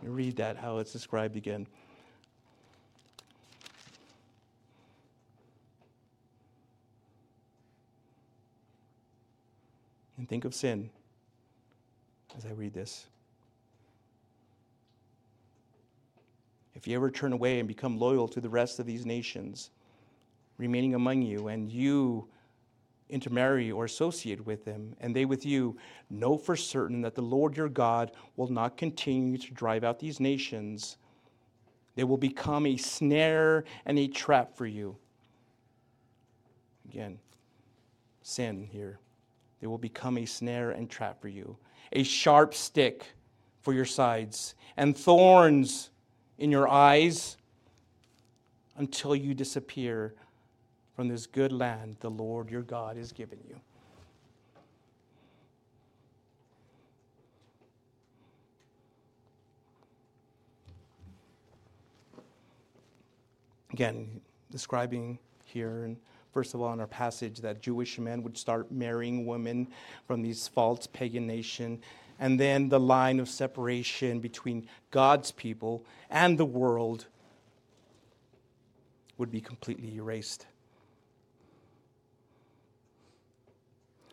read 0.03 0.37
that, 0.37 0.57
how 0.57 0.79
it's 0.79 0.93
described 0.93 1.37
again. 1.37 1.67
And 10.27 10.29
think 10.29 10.45
of 10.45 10.57
sin 10.57 10.91
as 12.37 12.45
I 12.45 12.51
read 12.51 12.75
this. 12.75 13.07
If 16.75 16.89
you 16.89 16.97
ever 16.97 17.13
turn 17.13 17.33
away 17.33 17.61
and 17.61 17.69
become 17.69 17.97
loyal 17.97 18.27
to 18.27 18.41
the 18.41 18.49
rest 18.49 18.81
of 18.81 18.87
these 18.87 19.07
nations 19.07 19.71
remaining 20.59 20.97
among 20.97 21.23
you, 21.23 21.47
and 21.47 21.71
you 21.71 22.27
intermarry 23.09 23.71
or 23.71 23.85
associate 23.85 24.45
with 24.45 24.65
them, 24.65 24.97
and 24.99 25.15
they 25.15 25.27
with 25.27 25.47
you, 25.47 25.77
know 26.11 26.37
for 26.37 26.57
certain 26.57 27.03
that 27.03 27.15
the 27.15 27.23
Lord 27.23 27.57
your 27.57 27.69
God 27.69 28.11
will 28.35 28.51
not 28.51 28.77
continue 28.77 29.39
to 29.39 29.55
drive 29.55 29.85
out 29.85 30.01
these 30.01 30.19
nations. 30.19 30.97
They 31.95 32.03
will 32.03 32.17
become 32.17 32.67
a 32.67 32.77
snare 32.77 33.63
and 33.85 33.97
a 33.97 34.09
trap 34.09 34.57
for 34.57 34.67
you. 34.67 34.97
Again, 36.89 37.21
sin 38.23 38.65
here 38.65 38.99
they 39.61 39.67
will 39.67 39.79
become 39.79 40.19
a 40.19 40.27
snare 40.27 40.71
and 40.71 40.89
trap 40.91 41.21
for 41.21 41.29
you, 41.29 41.57
a 41.93 42.03
sharp 42.03 42.55
stick 42.55 43.07
for 43.63 43.73
your 43.73 43.85
sides, 43.85 44.55
and 44.77 44.97
thorns 44.97 45.91
in 46.39 46.51
your 46.51 46.69
eyes 46.69 47.37
until 48.77 49.17
you 49.17 49.35
disappear 49.35 50.15
from 50.95 51.09
this 51.09 51.27
good 51.27 51.53
land 51.53 51.97
the 52.01 52.11
Lord 52.11 52.51
your 52.51 52.63
God 52.63 52.97
has 52.97 53.13
given 53.13 53.39
you. 53.49 53.61
Again, 63.73 64.23
describing 64.51 65.19
here 65.45 65.85
and 65.85 65.99
first 66.37 66.53
of 66.53 66.61
all, 66.61 66.71
in 66.75 66.81
our 66.81 66.87
passage, 66.87 67.41
that 67.41 67.63
Jewish 67.63 67.99
men 67.99 68.23
would 68.23 68.37
start 68.37 68.71
marrying 68.71 69.25
women 69.25 69.69
from 70.07 70.21
these 70.21 70.47
false 70.47 70.87
pagan 70.87 71.27
nation, 71.27 71.81
and 72.19 72.39
then 72.39 72.69
the 72.69 72.79
line 72.79 73.21
of 73.21 73.27
separation 73.27 74.21
between 74.21 74.69
God's 74.91 75.33
people 75.33 75.83
and 76.11 76.37
the 76.37 76.45
world 76.45 77.07
would 79.17 79.31
be 79.31 79.41
completely 79.41 79.97
erased. 79.97 80.45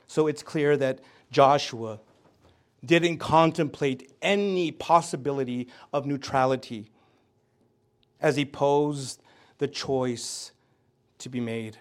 So 0.07 0.27
it's 0.27 0.43
clear 0.43 0.77
that 0.77 1.01
Joshua 1.29 1.99
didn't 2.85 3.17
contemplate 3.17 4.13
any 4.21 4.71
possibility 4.71 5.67
of 5.91 6.05
neutrality 6.05 6.89
as 8.21 8.37
he 8.37 8.45
posed 8.45 9.21
the 9.57 9.67
choice 9.67 10.53
to 11.17 11.27
be 11.27 11.41
made. 11.41 11.79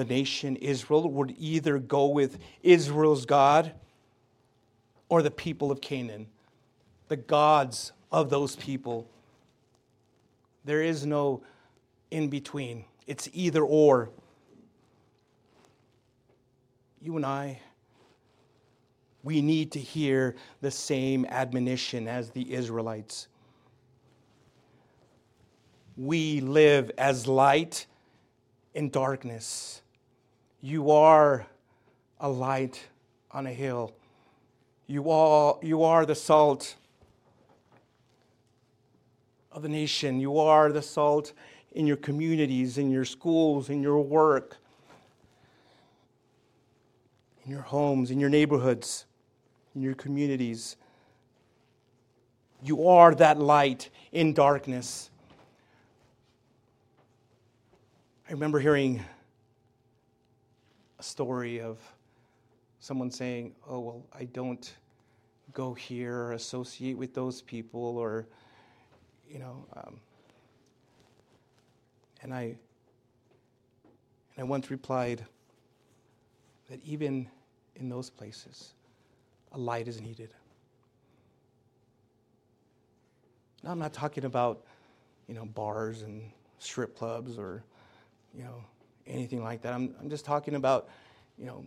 The 0.00 0.06
nation 0.06 0.56
Israel 0.56 1.10
would 1.10 1.34
either 1.38 1.78
go 1.78 2.06
with 2.06 2.38
Israel's 2.62 3.26
God 3.26 3.74
or 5.10 5.20
the 5.20 5.30
people 5.30 5.70
of 5.70 5.82
Canaan, 5.82 6.26
the 7.08 7.18
gods 7.18 7.92
of 8.10 8.30
those 8.30 8.56
people. 8.56 9.06
There 10.64 10.80
is 10.80 11.04
no 11.04 11.42
in 12.10 12.30
between, 12.30 12.86
it's 13.06 13.28
either 13.34 13.62
or. 13.62 14.08
You 17.02 17.16
and 17.16 17.26
I, 17.26 17.60
we 19.22 19.42
need 19.42 19.70
to 19.72 19.78
hear 19.78 20.34
the 20.62 20.70
same 20.70 21.26
admonition 21.26 22.08
as 22.08 22.30
the 22.30 22.54
Israelites 22.54 23.28
we 25.94 26.40
live 26.40 26.90
as 26.96 27.26
light 27.26 27.86
in 28.72 28.88
darkness. 28.88 29.79
You 30.62 30.90
are 30.90 31.46
a 32.20 32.28
light 32.28 32.86
on 33.30 33.46
a 33.46 33.52
hill. 33.52 33.92
You 34.86 35.10
are, 35.10 35.58
you 35.62 35.84
are 35.84 36.04
the 36.04 36.14
salt 36.14 36.74
of 39.52 39.62
the 39.62 39.68
nation. 39.68 40.20
You 40.20 40.38
are 40.38 40.70
the 40.70 40.82
salt 40.82 41.32
in 41.72 41.86
your 41.86 41.96
communities, 41.96 42.76
in 42.76 42.90
your 42.90 43.04
schools, 43.04 43.70
in 43.70 43.82
your 43.82 44.00
work, 44.00 44.58
in 47.44 47.50
your 47.50 47.62
homes, 47.62 48.10
in 48.10 48.20
your 48.20 48.28
neighborhoods, 48.30 49.06
in 49.74 49.80
your 49.80 49.94
communities. 49.94 50.76
You 52.62 52.88
are 52.88 53.14
that 53.14 53.38
light 53.38 53.88
in 54.12 54.34
darkness. 54.34 55.10
I 58.28 58.32
remember 58.32 58.60
hearing 58.60 59.02
a 61.00 61.02
story 61.02 61.60
of 61.60 61.78
someone 62.78 63.10
saying, 63.10 63.54
Oh, 63.66 63.80
well, 63.80 64.06
I 64.12 64.24
don't 64.24 64.72
go 65.54 65.74
here 65.74 66.14
or 66.14 66.32
associate 66.32 66.96
with 66.96 67.14
those 67.14 67.40
people, 67.42 67.96
or, 67.98 68.26
you 69.28 69.38
know. 69.38 69.64
Um, 69.76 70.00
and 72.22 72.34
I, 72.34 72.42
and 72.42 74.38
I 74.38 74.42
once 74.42 74.70
replied 74.70 75.24
that 76.68 76.80
even 76.84 77.28
in 77.76 77.88
those 77.88 78.10
places, 78.10 78.74
a 79.52 79.58
light 79.58 79.88
is 79.88 80.02
needed. 80.02 80.34
Now, 83.62 83.70
I'm 83.70 83.78
not 83.78 83.94
talking 83.94 84.26
about, 84.26 84.64
you 85.26 85.34
know, 85.34 85.46
bars 85.46 86.02
and 86.02 86.30
strip 86.58 86.96
clubs 86.96 87.38
or 87.38 87.64
you 88.36 88.44
know, 88.44 88.62
anything 89.06 89.42
like 89.42 89.62
that. 89.62 89.72
I'm, 89.72 89.94
I'm 90.00 90.10
just 90.10 90.24
talking 90.24 90.54
about, 90.54 90.88
you 91.38 91.46
know, 91.46 91.64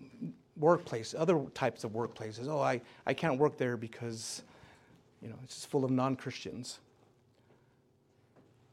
workplace, 0.58 1.15
other 1.17 1.39
types 1.54 1.84
of 1.84 1.91
workplaces. 1.91 2.48
Oh, 2.48 2.60
I, 2.60 2.82
I 3.06 3.13
can't 3.13 3.39
work 3.39 3.58
there 3.58 3.78
because, 3.78 4.43
you 5.22 5.30
know, 5.30 5.36
it's 5.43 5.56
just 5.56 5.69
full 5.69 5.84
of 5.84 5.91
non 5.91 6.15
Christians. 6.15 6.80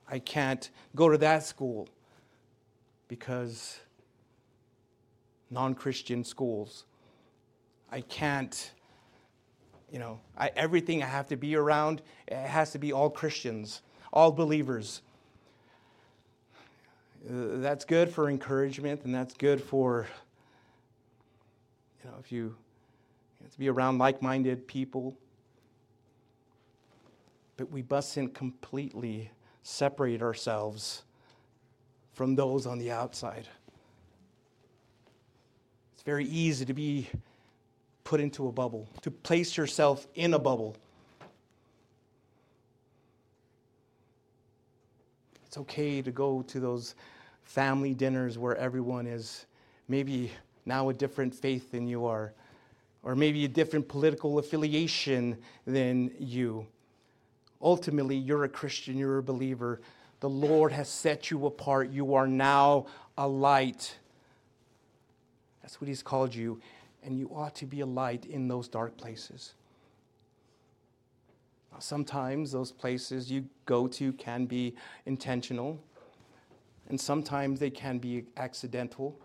I 0.09 0.19
can't 0.19 0.71
go 0.95 1.09
to 1.09 1.19
that 1.19 1.45
school 1.45 1.89
because 3.09 3.79
non 5.51 5.75
Christian 5.75 6.25
schools. 6.25 6.85
I 7.93 8.03
can't, 8.03 8.73
you 9.91 9.99
know, 9.99 10.21
I, 10.39 10.51
everything 10.55 11.03
I 11.03 11.07
have 11.07 11.27
to 11.29 11.37
be 11.37 11.57
around, 11.57 12.03
it 12.29 12.37
has 12.37 12.71
to 12.73 12.79
be 12.79 12.93
all 12.93 13.11
Christians, 13.11 13.83
all 14.13 14.31
believers. 14.31 15.03
That's 17.23 17.85
good 17.85 18.11
for 18.11 18.29
encouragement 18.29 19.05
and 19.05 19.15
that's 19.15 19.35
good 19.35 19.63
for, 19.63 20.07
you 22.03 22.11
know, 22.11 22.17
if 22.19 22.33
you, 22.33 22.39
you 22.39 23.43
know, 23.43 23.49
to 23.51 23.59
be 23.59 23.69
around 23.69 23.99
like 23.99 24.23
minded 24.23 24.67
people. 24.67 25.17
But 27.57 27.71
we 27.71 27.85
mustn't 27.89 28.35
completely 28.35 29.31
separate 29.63 30.23
ourselves 30.23 31.03
from 32.15 32.35
those 32.35 32.67
on 32.67 32.79
the 32.79 32.91
outside. 32.91 33.47
It's 35.95 36.03
very 36.03 36.25
easy 36.25 36.65
to 36.65 36.73
be 36.73 37.09
put 38.05 38.21
into 38.21 38.49
a 38.49 38.53
bubble, 38.53 38.89
to 39.03 39.11
place 39.11 39.59
yourself 39.59 40.07
in 40.15 40.33
a 40.33 40.39
bubble. 40.39 40.77
It's 45.51 45.59
okay 45.59 46.01
to 46.01 46.13
go 46.13 46.43
to 46.43 46.61
those 46.61 46.95
family 47.43 47.93
dinners 47.93 48.39
where 48.39 48.57
everyone 48.57 49.09
is 49.09 49.47
maybe 49.89 50.31
now 50.65 50.91
a 50.91 50.95
different 50.95 51.35
faith 51.35 51.73
than 51.73 51.89
you 51.89 52.07
are, 52.07 52.33
or 53.03 53.17
maybe 53.17 53.45
a 53.45 53.49
different 53.49 53.89
political 53.89 54.39
affiliation 54.39 55.37
than 55.67 56.13
you. 56.21 56.69
Ultimately, 57.61 58.15
you're 58.15 58.45
a 58.45 58.49
Christian, 58.49 58.97
you're 58.97 59.19
a 59.19 59.25
believer. 59.25 59.81
The 60.21 60.29
Lord 60.29 60.71
has 60.71 60.89
set 60.89 61.33
you 61.33 61.45
apart. 61.47 61.91
You 61.91 62.15
are 62.15 62.29
now 62.29 62.87
a 63.19 63.27
light. 63.27 63.97
That's 65.63 65.81
what 65.81 65.89
He's 65.89 66.05
called 66.05 66.33
you. 66.33 66.61
And 67.03 67.19
you 67.19 67.29
ought 67.35 67.57
to 67.57 67.67
be 67.67 67.81
a 67.81 67.87
light 67.87 68.25
in 68.25 68.47
those 68.47 68.69
dark 68.69 68.97
places. 68.97 69.55
Sometimes 71.81 72.53
those 72.53 72.71
places 72.71 73.31
you 73.31 73.47
go 73.67 73.89
to 73.89 74.13
can 74.13 74.47
be 74.47 74.75
intentional, 75.07 75.83
and 76.89 77.01
sometimes 77.01 77.59
they 77.59 77.71
can 77.71 77.99
be 77.99 78.25
accidental. 78.37 79.19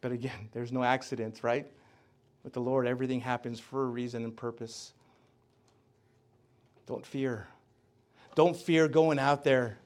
But 0.00 0.12
again, 0.12 0.48
there's 0.52 0.72
no 0.72 0.82
accidents, 0.82 1.44
right? 1.44 1.66
With 2.42 2.52
the 2.52 2.60
Lord, 2.60 2.86
everything 2.86 3.20
happens 3.20 3.60
for 3.60 3.84
a 3.84 3.86
reason 3.86 4.24
and 4.24 4.36
purpose. 4.36 4.92
Don't 6.86 7.04
fear. 7.04 7.46
Don't 8.34 8.56
fear 8.56 8.88
going 8.88 9.18
out 9.18 9.44
there, 9.44 9.78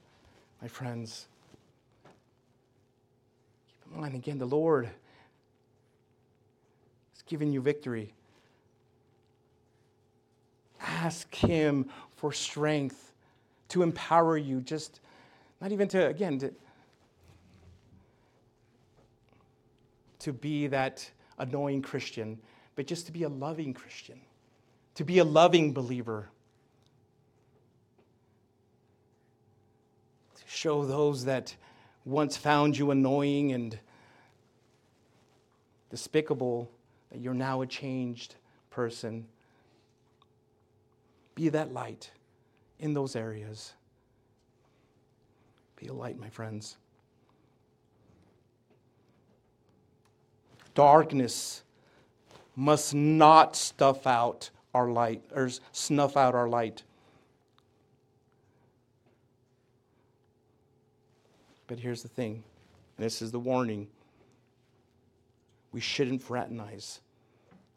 my 0.63 0.69
friends. 0.69 1.27
Keep 3.83 3.95
in 3.95 4.01
mind, 4.01 4.15
again, 4.15 4.39
the 4.39 4.47
Lord 4.47 4.89
is 7.17 7.23
giving 7.27 7.53
you 7.53 7.61
victory. 7.61 8.13
Ask 10.85 11.35
Him 11.35 11.89
for 12.17 12.33
strength 12.33 13.13
to 13.71 13.83
empower 13.83 14.37
you, 14.37 14.61
just 14.61 15.01
not 15.61 15.73
even 15.73 15.89
to, 15.89 16.07
again, 16.07 16.39
to, 16.39 16.53
to 20.21 20.33
be 20.33 20.67
that 20.69 21.11
annoying 21.39 21.83
Christian, 21.83 22.39
but 22.77 22.87
just 22.87 23.07
to 23.07 23.13
be 23.13 23.23
a 23.23 23.29
loving 23.29 23.75
Christian, 23.75 24.21
to 24.95 25.05
be 25.05 25.19
a 25.19 25.25
loving 25.25 25.73
believer. 25.73 26.29
To 30.37 30.43
show 30.47 30.85
those 30.85 31.25
that 31.25 31.55
once 32.05 32.37
found 32.37 32.77
you 32.77 32.91
annoying 32.91 33.53
and 33.53 33.79
despicable 35.91 36.71
that 37.11 37.21
you're 37.21 37.35
now 37.35 37.63
a 37.63 37.67
changed 37.67 38.35
person 38.71 39.27
be 41.35 41.49
that 41.51 41.73
light 41.73 42.11
in 42.79 42.95
those 42.95 43.17
areas. 43.17 43.73
Be 45.77 45.89
a 45.89 45.93
light, 45.93 46.19
my 46.19 46.29
friends. 46.29 46.77
Darkness 50.75 51.63
must 52.57 52.95
not 52.95 53.57
stuff 53.57 54.07
out 54.07 54.51
our 54.75 54.91
light 54.91 55.23
or 55.35 55.51
snuff 55.73 56.17
out 56.17 56.35
our 56.35 56.49
light. 56.49 56.83
But 61.67 61.79
here's 61.79 62.03
the 62.03 62.09
thing, 62.09 62.43
and 62.97 63.07
this 63.07 63.23
is 63.23 63.31
the 63.31 63.39
warning 63.39 63.89
we 65.73 65.81
shouldn't 65.81 66.23
fraternize. 66.23 67.01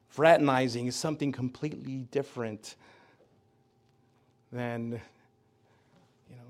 Fraternizing 0.09 0.87
is 0.87 0.95
something 0.95 1.31
completely 1.31 2.07
different 2.11 2.75
than, 4.51 4.91
you 6.29 6.35
know, 6.35 6.43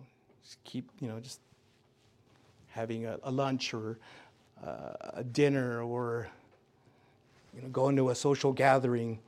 just 0.44 0.64
keep, 0.64 0.90
you 1.00 1.08
know, 1.08 1.20
just 1.20 1.40
having 2.70 3.06
a, 3.06 3.18
a 3.24 3.32
lunch 3.32 3.74
or 3.74 3.98
uh, 4.66 4.94
a 5.16 5.24
dinner 5.24 5.82
or 5.82 6.30
you 7.56 7.62
know, 7.62 7.70
going 7.70 7.96
to 7.96 8.10
a 8.10 8.16
social 8.16 8.54
gathering. 8.54 9.20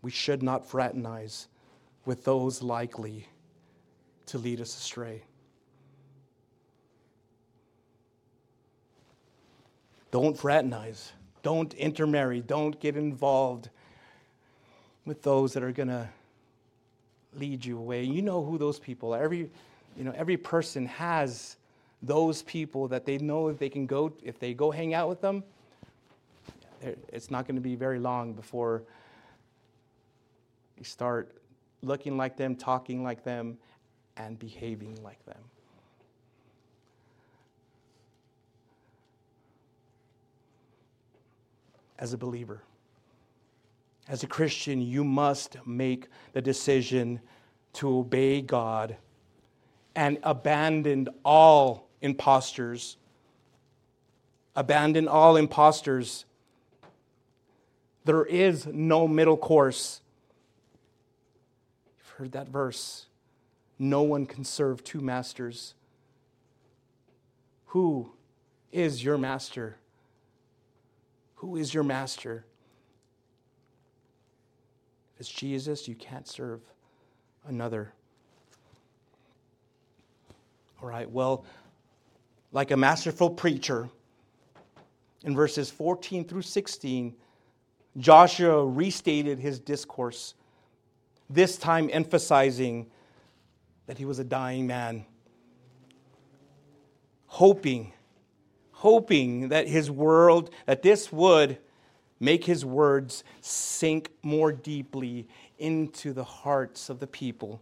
We 0.00 0.10
should 0.10 0.42
not 0.42 0.68
fraternize 0.68 1.48
with 2.04 2.24
those 2.24 2.62
likely 2.62 3.28
to 4.26 4.38
lead 4.38 4.60
us 4.60 4.76
astray. 4.76 5.22
Don't 10.10 10.36
fraternize. 10.38 11.12
Don't 11.42 11.72
intermarry. 11.74 12.40
Don't 12.40 12.78
get 12.78 12.96
involved 12.96 13.70
with 15.04 15.22
those 15.22 15.54
that 15.54 15.62
are 15.62 15.72
going 15.72 15.88
to 15.88 16.08
lead 17.34 17.64
you 17.64 17.78
away. 17.78 18.04
You 18.04 18.22
know 18.22 18.44
who 18.44 18.58
those 18.58 18.78
people 18.78 19.14
are. 19.14 19.22
Every, 19.22 19.50
you 19.96 20.04
know, 20.04 20.12
every 20.16 20.36
person 20.36 20.86
has 20.86 21.56
those 22.02 22.42
people 22.42 22.88
that 22.88 23.06
they 23.06 23.18
know 23.18 23.48
if 23.48 23.58
they 23.58 23.68
can 23.68 23.86
go, 23.86 24.12
if 24.22 24.38
they 24.38 24.54
go 24.54 24.70
hang 24.70 24.94
out 24.94 25.08
with 25.08 25.20
them, 25.20 25.44
it's 27.12 27.30
not 27.30 27.46
going 27.46 27.54
to 27.54 27.62
be 27.62 27.76
very 27.76 27.98
long 28.00 28.32
before 28.32 28.82
you 30.76 30.84
start 30.84 31.36
looking 31.82 32.16
like 32.16 32.36
them, 32.36 32.56
talking 32.56 33.04
like 33.04 33.22
them, 33.22 33.56
and 34.16 34.38
behaving 34.38 34.98
like 35.02 35.24
them. 35.26 35.38
As 41.98 42.12
a 42.12 42.18
believer, 42.18 42.62
as 44.08 44.22
a 44.22 44.26
Christian, 44.26 44.80
you 44.80 45.04
must 45.04 45.56
make 45.66 46.08
the 46.32 46.42
decision 46.42 47.20
to 47.74 47.98
obey 47.98 48.40
God 48.42 48.96
and 49.94 50.18
abandon 50.22 51.08
all 51.24 51.88
imposters. 52.00 52.96
Abandon 54.56 55.08
all 55.08 55.36
imposters. 55.36 56.24
There 58.04 58.24
is 58.24 58.66
no 58.66 59.06
middle 59.06 59.36
course. 59.36 60.00
You've 61.96 62.08
heard 62.16 62.32
that 62.32 62.48
verse. 62.48 63.06
No 63.78 64.02
one 64.02 64.26
can 64.26 64.44
serve 64.44 64.82
two 64.84 65.00
masters. 65.00 65.74
Who 67.66 68.12
is 68.70 69.02
your 69.02 69.16
master? 69.16 69.76
Who 71.36 71.56
is 71.56 71.72
your 71.72 71.84
master? 71.84 72.44
Jesus, 75.28 75.88
you 75.88 75.94
can't 75.94 76.26
serve 76.26 76.60
another. 77.46 77.92
All 80.80 80.88
right, 80.88 81.10
well, 81.10 81.44
like 82.52 82.70
a 82.70 82.76
masterful 82.76 83.30
preacher, 83.30 83.88
in 85.24 85.34
verses 85.34 85.70
14 85.70 86.24
through 86.24 86.42
16, 86.42 87.14
Joshua 87.96 88.66
restated 88.66 89.38
his 89.38 89.58
discourse, 89.58 90.34
this 91.30 91.56
time 91.56 91.88
emphasizing 91.92 92.90
that 93.86 93.98
he 93.98 94.04
was 94.04 94.18
a 94.18 94.24
dying 94.24 94.66
man, 94.66 95.04
hoping, 97.26 97.92
hoping 98.72 99.48
that 99.48 99.68
his 99.68 99.90
world, 99.90 100.50
that 100.66 100.82
this 100.82 101.12
would 101.12 101.58
make 102.22 102.44
his 102.44 102.64
words 102.64 103.24
sink 103.40 104.12
more 104.22 104.52
deeply 104.52 105.26
into 105.58 106.12
the 106.12 106.22
hearts 106.22 106.88
of 106.88 107.00
the 107.00 107.06
people. 107.06 107.60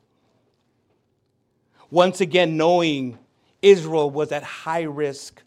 Once 1.90 2.20
again, 2.20 2.58
knowing 2.58 3.18
Israel 3.62 4.10
was 4.10 4.30
at 4.30 4.42
high 4.42 4.82
risk 4.82 5.42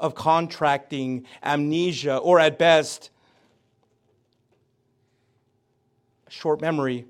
of 0.00 0.16
contracting 0.16 1.24
amnesia, 1.44 2.16
or 2.16 2.40
at 2.40 2.58
best, 2.58 3.10
short 6.28 6.60
memory, 6.60 7.06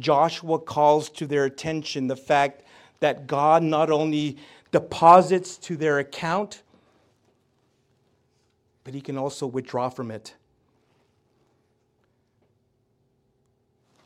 Joshua 0.00 0.58
calls 0.58 1.08
to 1.10 1.26
their 1.28 1.44
attention 1.44 2.08
the 2.08 2.16
fact 2.16 2.64
that 2.98 3.28
God 3.28 3.62
not 3.62 3.90
only 3.90 4.38
deposits 4.72 5.56
to 5.58 5.76
their 5.76 6.00
account, 6.00 6.62
but 8.86 8.94
he 8.94 9.00
can 9.00 9.18
also 9.18 9.48
withdraw 9.48 9.88
from 9.88 10.12
it. 10.12 10.36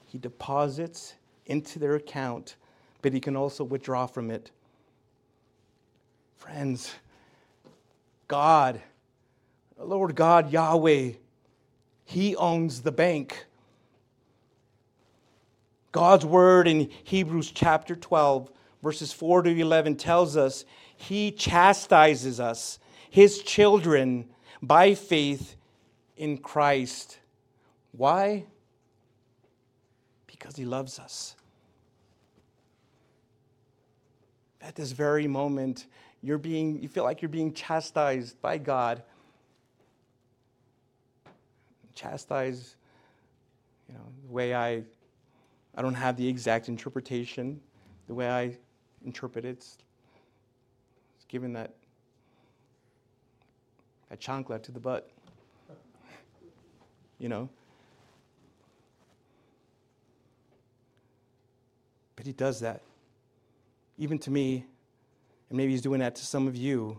He 0.07 0.17
deposits 0.17 1.17
into 1.45 1.79
their 1.79 1.97
account, 1.97 2.57
but 3.03 3.13
he 3.13 3.21
can 3.21 3.37
also 3.37 3.63
withdraw 3.63 4.07
from 4.07 4.31
it. 4.31 4.51
Friends, 6.39 6.95
God, 8.27 8.81
Lord 9.79 10.15
God, 10.15 10.51
Yahweh, 10.51 11.11
He 12.07 12.35
owns 12.37 12.81
the 12.81 12.91
bank. 12.91 13.45
God's 15.93 16.25
word 16.25 16.67
in 16.67 16.89
Hebrews 17.05 17.51
chapter 17.51 17.95
12, 17.95 18.51
verses 18.83 19.13
4 19.13 19.43
to 19.43 19.61
11 19.61 19.97
tells 19.97 20.39
us 20.39 20.65
He 20.97 21.33
chastises 21.33 22.41
us, 22.41 22.79
His 23.11 23.43
children, 23.43 24.25
by 24.63 24.95
faith 24.95 25.57
in 26.17 26.39
Christ. 26.39 27.19
Why? 27.93 28.45
Because 30.27 30.57
He 30.57 30.65
loves 30.65 30.99
us. 30.99 31.35
At 34.61 34.75
this 34.75 34.93
very 34.93 35.27
moment, 35.27 35.87
you're 36.23 36.39
being, 36.39 36.83
you 36.83 36.89
feel 36.89 37.05
like 37.05 37.23
you're 37.23 37.31
being 37.31 37.53
chastised 37.55 38.41
by 38.43 38.59
God. 38.59 39.03
Chastised, 41.95 42.75
you 43.89 43.95
know, 43.95 44.05
the 44.27 44.33
way 44.33 44.55
I, 44.55 44.83
I 45.75 45.83
don't 45.83 45.95
have 45.95 46.17
the 46.17 46.29
exact 46.29 46.69
interpretation. 46.69 47.61
The 48.07 48.15
way 48.15 48.29
I 48.29 48.57
interpret 49.05 49.45
it, 49.45 49.51
it's, 49.51 49.79
given 51.29 51.53
that, 51.55 51.75
that 54.11 54.21
chancla 54.21 54.63
to 54.63 54.73
the 54.73 54.81
butt. 54.81 55.09
You 57.19 57.29
know? 57.29 57.49
But 62.17 62.27
he 62.27 62.33
does 62.33 62.61
that. 62.61 62.83
Even 63.97 64.19
to 64.19 64.31
me, 64.31 64.67
and 65.51 65.57
maybe 65.57 65.73
He's 65.73 65.83
doing 65.83 66.01
that 66.01 66.15
to 66.15 66.25
some 66.25 66.47
of 66.47 66.57
you 66.57 66.99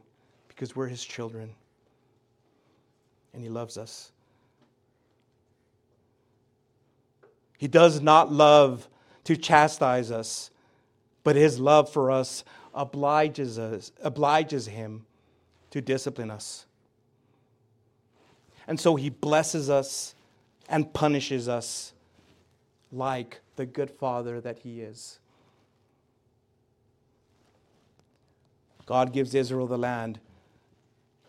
because 0.50 0.76
we're 0.76 0.88
His 0.88 1.04
children 1.04 1.50
and 3.34 3.42
He 3.42 3.50
loves 3.50 3.78
us. 3.78 4.12
He 7.58 7.68
does 7.68 8.02
not 8.02 8.32
love 8.32 8.88
to 9.24 9.38
chastise 9.38 10.12
us, 10.12 10.52
but 11.24 11.36
His 11.36 11.60
love 11.60 11.92
for 11.92 12.12
us 12.12 12.44
obliges 12.74 13.58
us, 13.58 13.92
obliges 14.04 14.68
Him 14.68 15.06
to 15.70 15.82
discipline 15.82 16.30
us. 16.30 16.66
And 18.68 18.80
so 18.80 18.96
He 18.96 19.10
blesses 19.10 19.70
us 19.70 20.16
and 20.70 20.92
punishes 20.94 21.50
us 21.50 21.94
like 22.92 23.42
the 23.56 23.66
good 23.66 23.92
Father 23.92 24.42
that 24.42 24.60
He 24.60 24.82
is. 24.82 25.20
God 28.86 29.14
gives 29.14 29.34
Israel 29.36 29.68
the 29.68 29.78
land, 29.78 30.20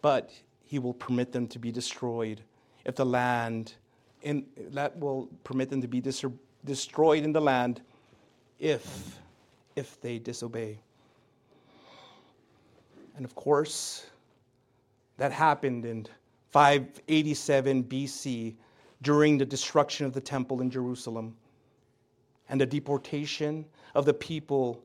but 0.00 0.32
he 0.64 0.78
will 0.78 0.94
permit 0.94 1.32
them 1.32 1.46
to 1.48 1.58
be 1.58 1.70
destroyed 1.70 2.40
if 2.84 2.96
the 2.96 3.04
land 3.04 3.74
in, 4.22 4.46
that 4.70 4.98
will 4.98 5.28
permit 5.44 5.68
them 5.68 5.82
to 5.82 5.86
be 5.86 6.00
dis- 6.00 6.24
destroyed 6.64 7.24
in 7.24 7.32
the 7.32 7.40
land 7.40 7.82
if 8.58 9.18
if 9.76 10.00
they 10.00 10.18
disobey. 10.18 10.78
And 13.16 13.24
of 13.24 13.34
course, 13.34 14.06
that 15.18 15.30
happened 15.30 15.84
in 15.84 16.06
587 16.52 17.84
BC 17.84 18.54
during 19.00 19.38
the 19.38 19.44
destruction 19.44 20.06
of 20.06 20.12
the 20.12 20.20
temple 20.20 20.60
in 20.60 20.70
Jerusalem 20.70 21.34
and 22.48 22.60
the 22.60 22.66
deportation 22.66 23.64
of 23.94 24.04
the 24.04 24.14
people 24.14 24.82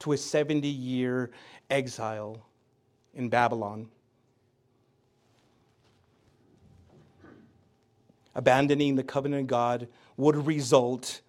to 0.00 0.12
a 0.12 0.16
70 0.16 0.66
year 0.68 1.30
exile 1.70 2.44
in 3.14 3.28
Babylon. 3.28 3.88
Abandoning 8.34 8.96
the 8.96 9.04
covenant 9.04 9.42
of 9.42 9.46
God 9.46 9.88
would 10.16 10.46
result 10.46 11.20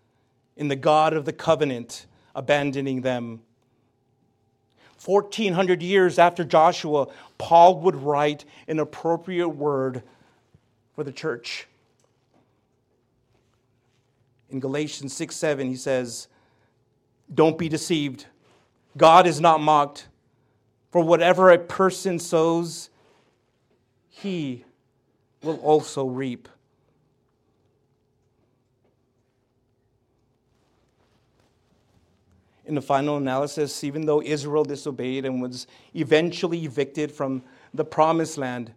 in 0.58 0.68
the 0.68 0.76
God 0.76 1.14
of 1.14 1.26
the 1.26 1.34
covenant 1.34 2.08
abandoning 2.36 3.02
them. 3.02 3.42
1400 5.06 5.82
years 5.82 6.18
after 6.18 6.44
Joshua, 6.44 7.08
Paul 7.38 7.80
would 7.82 7.96
write 7.96 8.46
an 8.68 8.80
appropriate 8.80 9.50
word 9.50 10.04
for 10.96 11.04
the 11.04 11.12
church. 11.12 11.68
In 14.50 14.60
Galatians 14.60 15.14
6 15.14 15.36
7, 15.36 15.68
he 15.68 15.76
says, 15.76 16.28
Don't 17.34 17.58
be 17.58 17.68
deceived. 17.68 18.28
God 18.96 19.26
is 19.26 19.42
not 19.42 19.60
mocked. 19.60 20.08
For 20.92 21.02
whatever 21.02 21.50
a 21.50 21.58
person 21.58 22.20
sows, 22.20 22.92
he 24.10 24.64
will 25.42 25.58
also 25.58 26.06
reap. 26.06 26.48
In 32.66 32.76
the 32.76 32.82
final 32.82 33.18
analysis, 33.18 33.84
even 33.84 34.06
though 34.06 34.22
Israel 34.22 34.64
disobeyed 34.64 35.26
and 35.26 35.42
was 35.42 35.68
eventually 35.94 36.64
evicted 36.64 37.12
from 37.12 37.44
the 37.74 37.84
promised 37.84 38.38
land, 38.38 38.72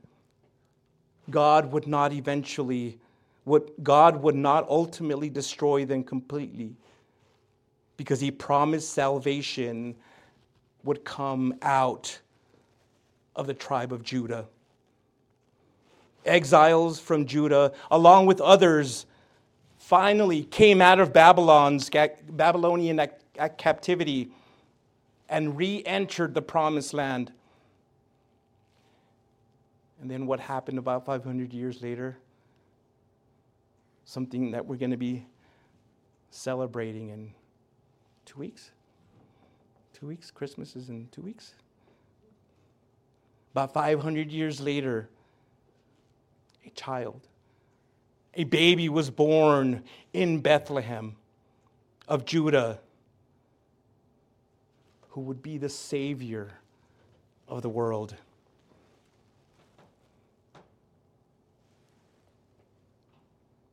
God 1.30 1.70
would 1.72 1.87
not 1.87 2.12
eventually, 2.12 2.99
would, 3.45 3.70
God 3.82 4.22
would 4.22 4.34
not 4.34 4.68
ultimately 4.68 5.28
destroy 5.28 5.84
them 5.84 6.03
completely 6.03 6.74
because 7.97 8.20
he 8.20 8.30
promised 8.30 8.91
salvation 8.91 9.95
would 10.84 11.05
come 11.05 11.55
out 11.62 12.18
of 13.34 13.47
the 13.47 13.55
tribe 13.55 13.93
of 13.93 14.03
Judah. 14.03 14.47
Exiles 16.24 16.99
from 16.99 17.26
Judah, 17.26 17.72
along 17.91 18.26
with 18.26 18.41
others, 18.41 19.07
finally 19.78 20.43
came 20.45 20.82
out 20.82 20.99
of 20.99 21.12
Babylon's 21.12 21.89
Babylonian 22.30 22.99
captivity 23.59 24.30
and 25.28 25.57
re 25.57 25.82
entered 25.84 26.34
the 26.34 26.43
promised 26.43 26.95
land. 26.95 27.32
And 30.01 30.11
then 30.11 30.26
what 30.26 30.41
happened 30.41 30.78
about 30.78 31.07
500 31.07 31.53
years 31.53 31.82
later? 31.82 32.18
Something 34.05 34.53
that 34.53 34.66
we're 34.66 34.76
going 34.76 34.91
to 34.91 34.97
be 34.97 35.26
celebrating 36.30 37.09
in 37.09 37.32
two 38.24 38.39
weeks. 38.39 38.70
Two 39.93 40.07
weeks? 40.07 40.30
Christmas 40.30 40.76
is 40.76 40.91
in 40.91 41.09
two 41.11 41.22
weeks? 41.22 41.55
About 43.53 43.72
500 43.72 44.30
years 44.30 44.61
later, 44.61 45.09
a 46.64 46.70
child, 46.70 47.26
a 48.34 48.45
baby 48.45 48.91
was 48.91 49.09
born 49.09 49.82
in 50.12 50.41
Bethlehem 50.41 51.16
of 52.07 52.26
Judah 52.26 52.80
who 55.16 55.22
would 55.22 55.42
be 55.42 55.56
the 55.56 55.70
Savior 55.70 56.50
of 57.48 57.62
the 57.62 57.70
world. 57.70 58.14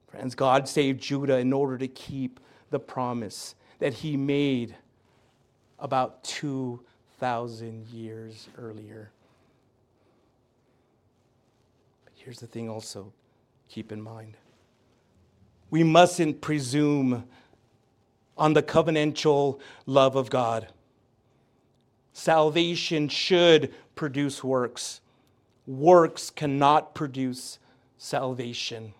Friends, 0.07 0.35
God 0.35 0.69
saved 0.69 1.01
Judah 1.01 1.39
in 1.39 1.51
order 1.51 1.77
to 1.77 1.89
keep 1.89 2.39
the 2.69 2.79
promise 2.79 3.55
that 3.79 3.93
He 3.93 4.15
made 4.15 4.73
about 5.79 6.23
2,000 6.23 7.87
years 7.87 8.47
earlier. 8.57 9.11
But 12.05 12.13
here's 12.15 12.39
the 12.39 12.47
thing 12.47 12.69
also 12.69 13.11
keep 13.67 13.91
in 13.91 14.01
mind 14.01 14.37
we 15.69 15.83
mustn't 15.83 16.39
presume 16.39 17.25
on 18.37 18.53
the 18.53 18.63
covenantal 18.63 19.59
love 19.85 20.15
of 20.15 20.29
God. 20.29 20.69
Salvation 22.13 23.09
should 23.09 23.73
produce 23.95 24.43
works. 24.43 25.01
Works 25.65 26.29
cannot 26.29 26.93
produce 26.93 27.57
salvation. 27.97 28.93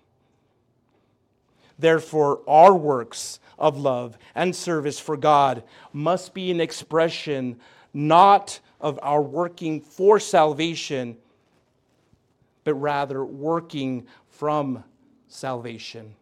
Therefore, 1.78 2.41
our 2.47 2.74
works 2.74 3.39
of 3.59 3.78
love 3.78 4.18
and 4.36 4.55
service 4.55 4.99
for 4.99 5.16
God 5.16 5.64
must 5.91 6.34
be 6.34 6.49
an 6.51 6.59
expression 6.59 7.59
not 7.93 8.59
of 8.82 8.99
our 9.03 9.22
working 9.22 9.80
for 9.80 10.20
salvation, 10.20 11.18
but 12.64 12.74
rather 12.74 13.24
working 13.24 14.07
from 14.30 14.84
salvation. 15.28 16.16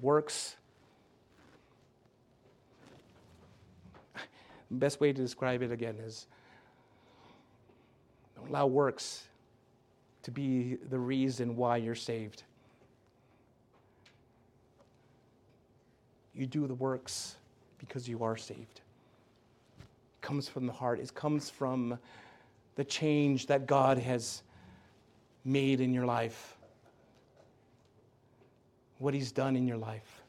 Works. 0.00 0.56
Best 4.72 5.00
way 5.00 5.12
to 5.12 5.20
describe 5.20 5.62
it 5.62 5.70
again 5.70 5.96
is 5.98 6.26
don't 8.36 8.48
allow 8.48 8.66
works 8.66 9.24
to 10.22 10.30
be 10.30 10.78
the 10.88 10.98
reason 10.98 11.56
why 11.56 11.76
you're 11.76 11.94
saved. 11.94 12.44
You 16.34 16.46
do 16.46 16.66
the 16.66 16.74
works 16.74 17.36
because 17.78 18.08
you 18.08 18.24
are 18.24 18.36
saved. 18.36 18.80
It 19.80 20.22
comes 20.22 20.48
from 20.48 20.66
the 20.66 20.72
heart, 20.72 21.00
it 21.00 21.14
comes 21.14 21.50
from 21.50 21.98
the 22.76 22.84
change 22.84 23.46
that 23.46 23.66
God 23.66 23.98
has 23.98 24.42
made 25.44 25.80
in 25.80 25.92
your 25.92 26.06
life, 26.06 26.56
what 28.98 29.12
He's 29.12 29.32
done 29.32 29.54
in 29.56 29.66
your 29.66 29.76
life. 29.76 30.21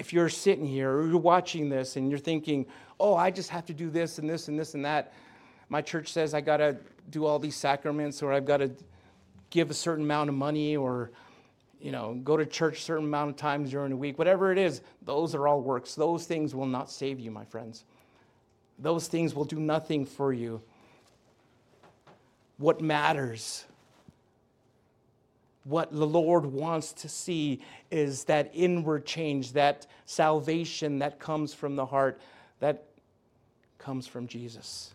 If 0.00 0.12
you're 0.12 0.30
sitting 0.30 0.66
here 0.66 0.90
or 0.90 1.06
you're 1.06 1.18
watching 1.18 1.68
this 1.68 1.96
and 1.96 2.10
you're 2.10 2.18
thinking, 2.18 2.64
oh, 2.98 3.14
I 3.14 3.30
just 3.30 3.50
have 3.50 3.66
to 3.66 3.74
do 3.74 3.90
this 3.90 4.18
and 4.18 4.28
this 4.28 4.48
and 4.48 4.58
this 4.58 4.74
and 4.74 4.82
that, 4.84 5.12
my 5.68 5.82
church 5.82 6.08
says 6.12 6.32
I 6.32 6.40
got 6.40 6.56
to 6.56 6.78
do 7.10 7.26
all 7.26 7.38
these 7.38 7.54
sacraments 7.54 8.22
or 8.22 8.32
I've 8.32 8.46
got 8.46 8.56
to 8.56 8.70
give 9.50 9.70
a 9.70 9.74
certain 9.74 10.04
amount 10.04 10.30
of 10.30 10.34
money 10.34 10.74
or 10.74 11.10
you 11.82 11.92
know, 11.92 12.14
go 12.24 12.36
to 12.36 12.46
church 12.46 12.78
a 12.78 12.80
certain 12.80 13.04
amount 13.04 13.30
of 13.30 13.36
times 13.36 13.70
during 13.70 13.90
the 13.90 13.96
week, 13.96 14.18
whatever 14.18 14.50
it 14.50 14.58
is, 14.58 14.80
those 15.02 15.34
are 15.34 15.46
all 15.46 15.60
works. 15.60 15.94
Those 15.94 16.24
things 16.24 16.54
will 16.54 16.66
not 16.66 16.90
save 16.90 17.20
you, 17.20 17.30
my 17.30 17.44
friends. 17.44 17.84
Those 18.78 19.06
things 19.06 19.34
will 19.34 19.44
do 19.44 19.60
nothing 19.60 20.06
for 20.06 20.32
you. 20.32 20.62
What 22.56 22.80
matters, 22.80 23.66
what 25.64 25.92
the 25.92 26.06
Lord 26.06 26.46
wants 26.46 26.92
to 26.94 27.08
see 27.08 27.60
is 27.90 28.24
that 28.24 28.50
inward 28.54 29.04
change, 29.04 29.52
that 29.52 29.86
salvation 30.06 30.98
that 31.00 31.18
comes 31.18 31.52
from 31.52 31.76
the 31.76 31.84
heart, 31.84 32.20
that 32.60 32.84
comes 33.78 34.06
from 34.06 34.26
Jesus 34.26 34.94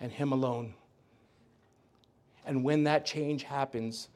and 0.00 0.12
Him 0.12 0.32
alone. 0.32 0.74
And 2.46 2.62
when 2.62 2.84
that 2.84 3.06
change 3.06 3.42
happens, 3.42 4.08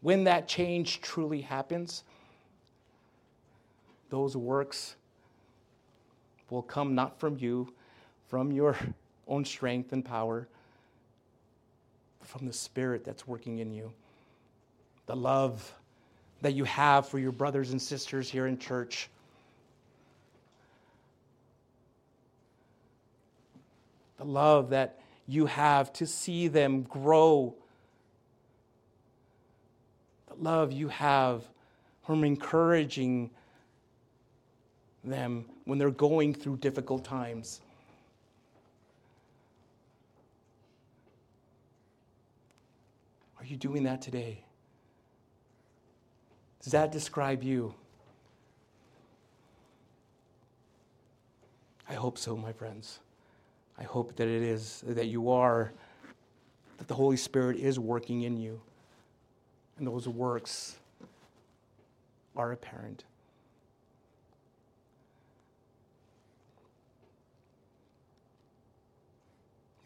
when 0.00 0.24
that 0.24 0.46
change 0.46 1.00
truly 1.00 1.40
happens, 1.40 2.04
those 4.10 4.36
works 4.36 4.96
will 6.50 6.62
come 6.62 6.94
not 6.94 7.18
from 7.18 7.36
you, 7.38 7.72
from 8.28 8.52
your 8.52 8.76
own 9.28 9.44
strength 9.44 9.92
and 9.92 10.04
power, 10.04 10.48
from 12.28 12.46
the 12.46 12.52
Spirit 12.52 13.04
that's 13.04 13.26
working 13.26 13.58
in 13.58 13.72
you. 13.72 13.90
The 15.06 15.16
love 15.16 15.74
that 16.42 16.52
you 16.52 16.64
have 16.64 17.08
for 17.08 17.18
your 17.18 17.32
brothers 17.32 17.70
and 17.70 17.80
sisters 17.80 18.30
here 18.30 18.46
in 18.46 18.58
church. 18.58 19.08
The 24.18 24.24
love 24.24 24.70
that 24.70 25.00
you 25.26 25.46
have 25.46 25.90
to 25.94 26.06
see 26.06 26.48
them 26.48 26.82
grow 26.82 27.54
The 30.28 30.42
love 30.42 30.72
you 30.72 30.88
have 30.88 31.42
from 32.04 32.24
encouraging 32.24 33.30
them 35.02 35.46
when 35.64 35.78
they're 35.78 35.90
going 35.90 36.34
through 36.34 36.58
difficult 36.58 37.04
times. 37.04 37.62
You 43.50 43.56
doing 43.56 43.84
that 43.84 44.02
today? 44.02 44.44
Does 46.62 46.72
that 46.72 46.92
describe 46.92 47.42
you? 47.42 47.74
I 51.88 51.94
hope 51.94 52.18
so, 52.18 52.36
my 52.36 52.52
friends. 52.52 52.98
I 53.78 53.84
hope 53.84 54.16
that 54.16 54.28
it 54.28 54.42
is, 54.42 54.82
that 54.86 55.06
you 55.06 55.30
are, 55.30 55.72
that 56.78 56.88
the 56.88 56.94
Holy 56.94 57.16
Spirit 57.16 57.56
is 57.58 57.78
working 57.78 58.22
in 58.22 58.36
you 58.36 58.60
and 59.78 59.86
those 59.86 60.08
works 60.08 60.76
are 62.36 62.52
apparent. 62.52 63.04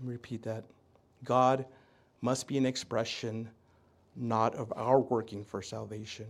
Repeat 0.03 0.43
that. 0.43 0.65
God 1.25 1.65
must 2.23 2.47
be 2.49 2.57
an 2.57 2.65
expression 2.65 3.51
not 4.17 4.55
of 4.55 4.73
our 4.77 4.99
working 4.99 5.45
for 5.45 5.61
salvation, 5.61 6.27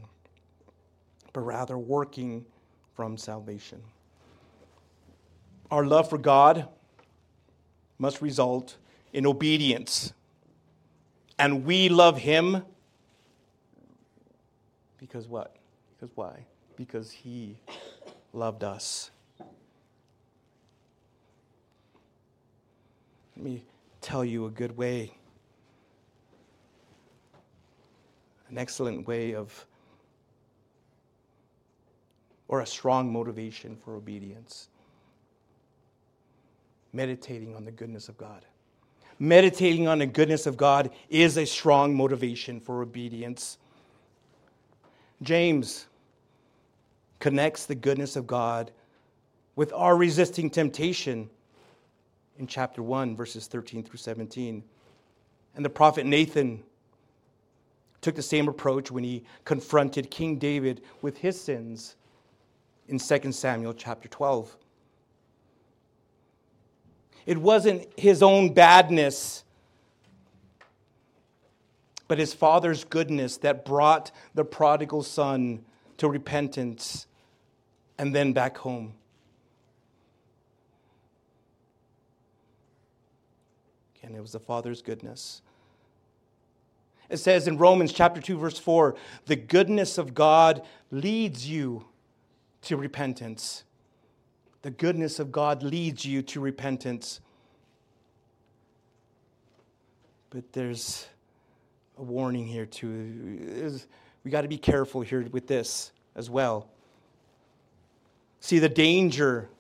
but 1.33 1.43
rather 1.43 1.79
working 1.79 2.45
from 2.95 3.17
salvation. 3.17 3.81
Our 5.71 5.87
love 5.87 6.11
for 6.11 6.19
God 6.19 6.67
must 7.99 8.21
result 8.21 8.77
in 9.13 9.27
obedience. 9.27 10.13
And 11.39 11.65
we 11.65 11.89
love 11.89 12.19
Him 12.19 12.65
Because 15.03 15.27
what? 15.27 15.57
Because 15.91 16.17
why? 16.17 16.47
Because 16.77 17.11
he 17.11 17.59
loved 18.33 18.63
us. 18.63 19.11
Let 23.37 23.45
me 23.45 23.65
tell 24.01 24.25
you 24.25 24.47
a 24.47 24.51
good 24.51 24.77
way, 24.77 25.19
an 28.53 28.59
excellent 28.59 29.09
way 29.09 29.35
of, 29.35 29.67
or 32.49 32.61
a 32.61 32.67
strong 32.67 33.11
motivation 33.11 33.75
for 33.75 33.97
obedience. 33.97 34.69
Meditating 36.93 37.57
on 37.57 37.65
the 37.65 37.73
goodness 37.73 38.11
of 38.11 38.19
God. 38.19 38.45
Meditating 39.19 39.89
on 39.89 40.01
the 40.01 40.07
goodness 40.07 40.47
of 40.47 40.59
God 40.59 40.91
is 41.09 41.39
a 41.39 41.47
strong 41.47 41.95
motivation 41.95 42.61
for 42.61 42.83
obedience. 42.83 43.57
James 45.23 45.87
connects 47.21 47.65
the 47.65 47.75
goodness 47.75 48.17
of 48.17 48.27
God 48.27 48.71
with 49.57 49.73
our 49.73 49.97
resisting 49.97 50.51
temptation 50.51 51.31
in 52.39 52.47
chapter 52.47 52.83
1, 52.83 53.17
verses 53.17 53.47
13 53.47 53.83
through 53.83 53.99
17. 53.99 54.63
And 55.55 55.65
the 55.65 55.71
prophet 55.71 56.05
Nathan 56.05 56.63
took 58.03 58.15
the 58.15 58.23
same 58.23 58.49
approach 58.49 58.91
when 58.91 59.05
he 59.05 59.25
confronted 59.45 60.11
King 60.11 60.37
David 60.37 60.83
with 61.01 61.17
his 61.17 61.41
sins 61.41 61.97
in 62.89 62.99
2 62.99 63.33
Samuel 63.33 63.73
chapter 63.73 64.09
12. 64.09 64.55
It 67.25 67.39
wasn't 67.39 67.89
his 67.99 68.23
own 68.23 68.53
badness, 68.53 69.45
but 72.09 72.19
his 72.19 72.35
father's 72.35 72.85
goodness 72.85 73.39
that 73.39 73.65
brought 73.65 74.11
the 74.35 74.45
prodigal 74.45 75.03
son 75.03 75.65
to 75.99 76.09
repentance 76.09 77.07
and 77.99 78.15
then 78.15 78.33
back 78.33 78.59
home. 78.59 78.95
And 84.03 84.17
it 84.17 84.21
was 84.21 84.33
the 84.33 84.41
Father's 84.41 84.83
goodness. 84.83 85.43
It 87.13 87.19
says 87.19 87.47
in 87.47 87.59
Romans 87.59 87.93
chapter 87.93 88.23
2 88.23 88.39
verse 88.39 88.59
4, 88.59 88.97
the 89.27 89.37
goodness 89.37 89.99
of 89.99 90.15
God 90.15 90.63
leads 90.91 91.47
you 91.47 91.85
to 92.63 92.75
repentance. 92.79 93.65
The 94.63 94.71
goodness 94.71 95.19
of 95.19 95.31
God 95.31 95.63
leads 95.63 96.07
you 96.07 96.23
to 96.23 96.41
repentance. 96.41 97.21
But 100.31 100.55
there's 100.55 101.07
a 101.99 102.03
warning 102.03 102.47
here 102.47 102.65
too. 102.65 103.79
We 104.25 104.31
got 104.31 104.41
to 104.41 104.49
be 104.49 104.57
careful 104.57 105.03
here 105.03 105.29
with 105.31 105.47
this 105.47 105.93
as 106.15 106.31
well. 106.31 106.71
See, 108.41 108.59
the 108.59 108.71
danger 108.71 109.51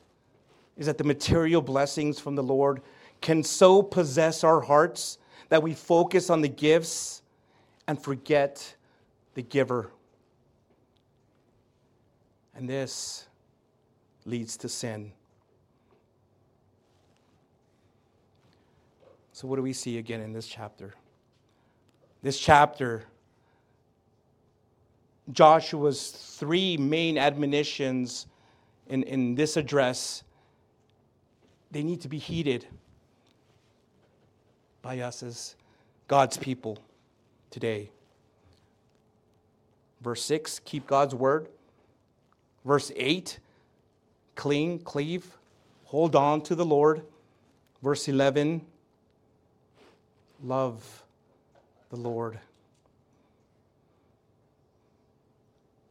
is 0.79 0.87
that 0.87 0.97
the 0.97 1.05
material 1.05 1.61
blessings 1.61 2.19
from 2.19 2.35
the 2.35 2.43
Lord 2.43 2.81
can 3.21 3.43
so 3.43 3.83
possess 3.83 4.43
our 4.43 4.63
hearts 4.63 5.19
that 5.51 5.63
we 5.63 5.75
focus 5.75 6.31
on 6.31 6.41
the 6.41 6.49
gifts 6.49 7.22
and 7.93 8.03
forget 8.03 8.75
the 9.35 9.43
giver. 9.43 9.91
And 12.55 12.67
this 12.67 13.27
leads 14.25 14.57
to 14.59 14.69
sin. 14.71 15.13
So, 19.35 19.47
what 19.47 19.57
do 19.57 19.63
we 19.63 19.75
see 19.75 19.99
again 19.99 20.23
in 20.23 20.33
this 20.33 20.47
chapter? 20.47 20.95
This 22.23 22.41
chapter, 22.41 23.05
Joshua's 25.31 26.13
three 26.13 26.79
main 26.79 27.19
admonitions 27.19 28.27
in, 28.89 29.03
in 29.03 29.35
this 29.35 29.59
address, 29.59 30.25
they 31.71 31.83
need 31.83 32.01
to 32.01 32.09
be 32.09 32.17
heeded 32.17 32.67
by 34.81 35.01
us 35.01 35.23
as 35.23 35.57
God's 36.09 36.39
people 36.39 36.79
today. 37.53 37.91
Verse 40.01 40.25
6, 40.25 40.61
keep 40.65 40.89
God's 40.89 41.15
word. 41.15 41.47
Verse 42.65 42.91
8, 42.97 43.39
cling, 44.35 44.81
cleave, 44.81 45.39
hold 45.85 46.17
on 46.17 46.41
to 46.43 46.57
the 46.57 46.65
Lord. 46.65 47.03
Verse 47.83 48.09
11, 48.09 48.63
love 50.43 51.05
the 51.91 51.97
Lord. 51.97 52.41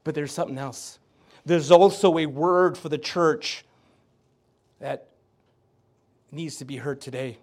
But 0.04 0.16
there's 0.16 0.32
something 0.32 0.58
else. 0.58 1.00
There's 1.46 1.72
also 1.72 2.18
a 2.18 2.26
word 2.26 2.78
for 2.78 2.90
the 2.90 2.98
church 2.98 3.64
that 4.80 5.08
needs 6.32 6.58
to 6.58 6.66
be 6.66 6.78
heard 6.78 7.00
today. 7.00 7.38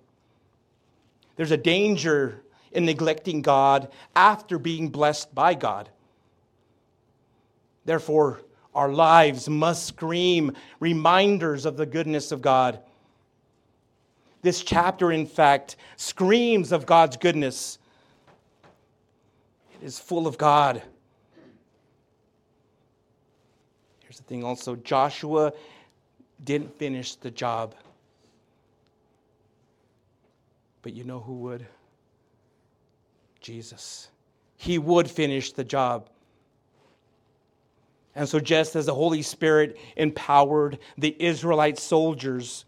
There's 1.36 1.52
a 1.52 1.56
danger 1.56 2.42
in 2.72 2.84
neglecting 2.84 3.42
God 3.42 3.90
after 4.14 4.58
being 4.58 4.88
blessed 4.88 5.34
by 5.34 5.54
God. 5.54 5.88
Therefore, 7.84 8.40
our 8.74 8.90
lives 8.90 9.48
must 9.48 9.86
scream 9.86 10.52
reminders 10.78 11.64
of 11.64 11.76
the 11.76 11.86
goodness 11.86 12.32
of 12.32 12.42
God. 12.42 12.80
This 14.42 14.62
chapter, 14.62 15.10
in 15.10 15.26
fact, 15.26 15.76
screams 15.96 16.70
of 16.70 16.86
God's 16.86 17.16
goodness. 17.16 17.78
It 19.80 19.84
is 19.86 19.98
full 19.98 20.26
of 20.26 20.38
God. 20.38 20.82
Here's 24.00 24.18
the 24.18 24.22
thing 24.22 24.44
also 24.44 24.76
Joshua 24.76 25.52
didn't 26.44 26.78
finish 26.78 27.16
the 27.16 27.30
job. 27.30 27.74
But 30.82 30.94
you 30.94 31.04
know 31.04 31.20
who 31.20 31.34
would? 31.34 31.66
Jesus. 33.40 34.08
He 34.56 34.78
would 34.78 35.10
finish 35.10 35.52
the 35.52 35.64
job. 35.64 36.08
And 38.14 38.28
so, 38.28 38.40
just 38.40 38.74
as 38.74 38.86
the 38.86 38.94
Holy 38.94 39.22
Spirit 39.22 39.78
empowered 39.96 40.78
the 40.96 41.14
Israelite 41.20 41.78
soldiers, 41.78 42.64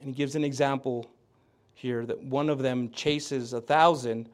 and 0.00 0.10
he 0.10 0.14
gives 0.14 0.34
an 0.34 0.44
example 0.44 1.08
here 1.74 2.04
that 2.04 2.22
one 2.22 2.50
of 2.50 2.58
them 2.58 2.90
chases 2.90 3.54
a 3.54 3.60
thousand, 3.60 4.28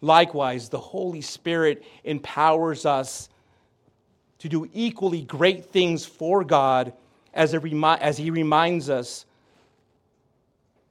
likewise, 0.00 0.68
the 0.68 0.80
Holy 0.80 1.20
Spirit 1.20 1.84
empowers 2.02 2.84
us 2.84 3.28
to 4.38 4.48
do 4.48 4.68
equally 4.72 5.22
great 5.22 5.66
things 5.66 6.04
for 6.04 6.42
God 6.42 6.92
as, 7.32 7.56
remi- 7.56 8.00
as 8.00 8.18
he 8.18 8.30
reminds 8.30 8.90
us 8.90 9.24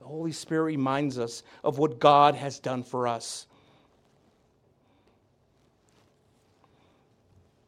the 0.01 0.07
Holy 0.07 0.31
Spirit 0.31 0.63
reminds 0.63 1.19
us 1.19 1.43
of 1.63 1.77
what 1.77 1.99
God 1.99 2.33
has 2.33 2.57
done 2.57 2.81
for 2.81 3.07
us. 3.07 3.45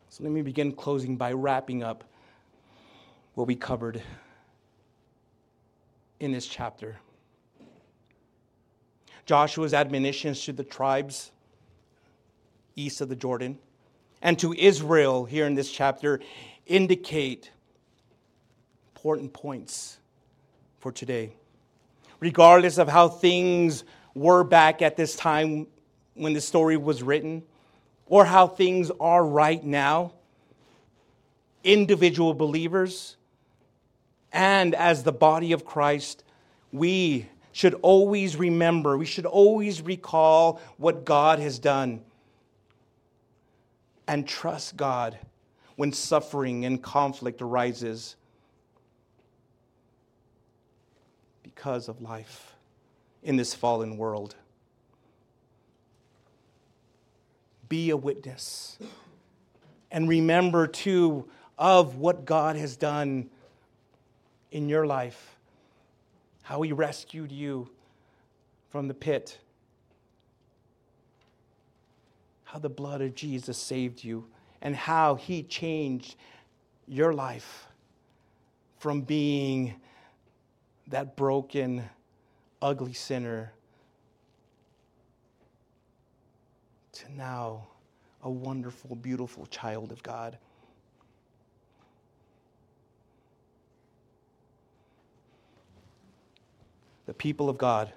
So 0.10 0.24
let 0.24 0.34
me 0.34 0.42
begin 0.42 0.72
closing 0.72 1.16
by 1.16 1.34
wrapping 1.34 1.84
up 1.84 2.04
what 3.36 3.46
we 3.46 3.56
covered 3.56 4.02
in 6.20 6.32
this 6.32 6.48
chapter. 6.48 6.98
Joshua's 9.28 9.76
admonitions 9.76 10.44
to 10.46 10.54
the 10.54 10.64
tribes 10.64 11.32
east 12.76 13.00
of 13.00 13.10
the 13.10 13.16
Jordan 13.16 13.60
and 14.24 14.40
to 14.40 14.54
Israel 14.54 15.26
here 15.26 15.46
in 15.46 15.54
this 15.54 15.72
chapter 15.72 16.20
indicate 16.66 17.52
important 18.96 19.34
points 19.34 20.00
for 20.80 20.92
today 20.92 21.36
regardless 22.24 22.78
of 22.78 22.88
how 22.88 23.09
things 23.09 23.84
were 24.15 24.45
back 24.45 24.82
at 24.82 24.95
this 24.95 25.13
time 25.13 25.67
when 26.13 26.32
the 26.32 26.39
story 26.39 26.78
was 26.78 27.03
written, 27.03 27.43
or 28.05 28.24
how 28.24 28.47
things 28.47 28.89
are 29.01 29.26
right 29.26 29.61
now, 29.61 30.13
individual 31.65 32.34
believers, 32.34 33.17
and 34.32 34.74
as 34.74 35.03
the 35.03 35.11
body 35.11 35.51
of 35.51 35.65
Christ, 35.65 36.24
we 36.71 37.28
should 37.51 37.74
always 37.82 38.38
remember, 38.38 38.97
we 38.97 39.05
should 39.05 39.26
always 39.26 39.82
recall 39.82 40.61
what 40.78 41.03
God 41.03 41.39
has 41.39 41.59
done 41.59 42.03
and 44.07 44.26
trust 44.26 44.78
God 44.78 45.19
when 45.76 45.91
suffering 45.91 46.63
and 46.63 46.82
conflict 46.82 47.41
arises. 47.41 48.15
Because 51.54 51.88
of 51.88 52.01
life 52.01 52.54
in 53.22 53.36
this 53.36 53.54
fallen 53.54 53.97
world. 53.97 54.36
Be 57.70 57.89
a 57.89 57.97
witness. 57.97 58.78
And 59.91 60.10
remember, 60.10 60.68
too, 60.68 61.30
of 61.58 61.97
what 61.97 62.26
God 62.26 62.56
has 62.56 62.76
done 62.76 63.30
in 64.51 64.70
your 64.70 64.86
life, 64.86 65.38
how 66.43 66.62
He 66.62 66.72
rescued 66.72 67.32
you 67.32 67.70
from 68.70 68.88
the 68.88 68.93
pit, 68.93 69.38
how 72.45 72.60
the 72.60 72.70
blood 72.70 73.01
of 73.01 73.16
Jesus 73.16 73.58
saved 73.58 74.04
you 74.04 74.26
and 74.64 74.76
how 74.76 75.16
he 75.16 75.43
changed 75.43 76.16
your 76.88 77.14
life 77.14 77.68
from 78.80 79.01
being 79.01 79.76
that 80.94 81.16
broken, 81.16 81.84
ugly 82.62 82.94
sinner 82.94 83.52
to 86.91 87.12
now 87.16 87.66
a 88.22 88.30
wonderful, 88.30 88.96
beautiful 88.96 89.48
child 89.48 89.91
of 89.91 90.04
God. 90.04 90.38
The 97.08 97.14
people 97.16 97.50
of 97.50 97.58
God, 97.58 97.91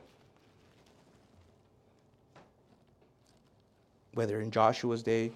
whether 4.14 4.40
in 4.40 4.50
Joshua's 4.50 5.02
day 5.02 5.32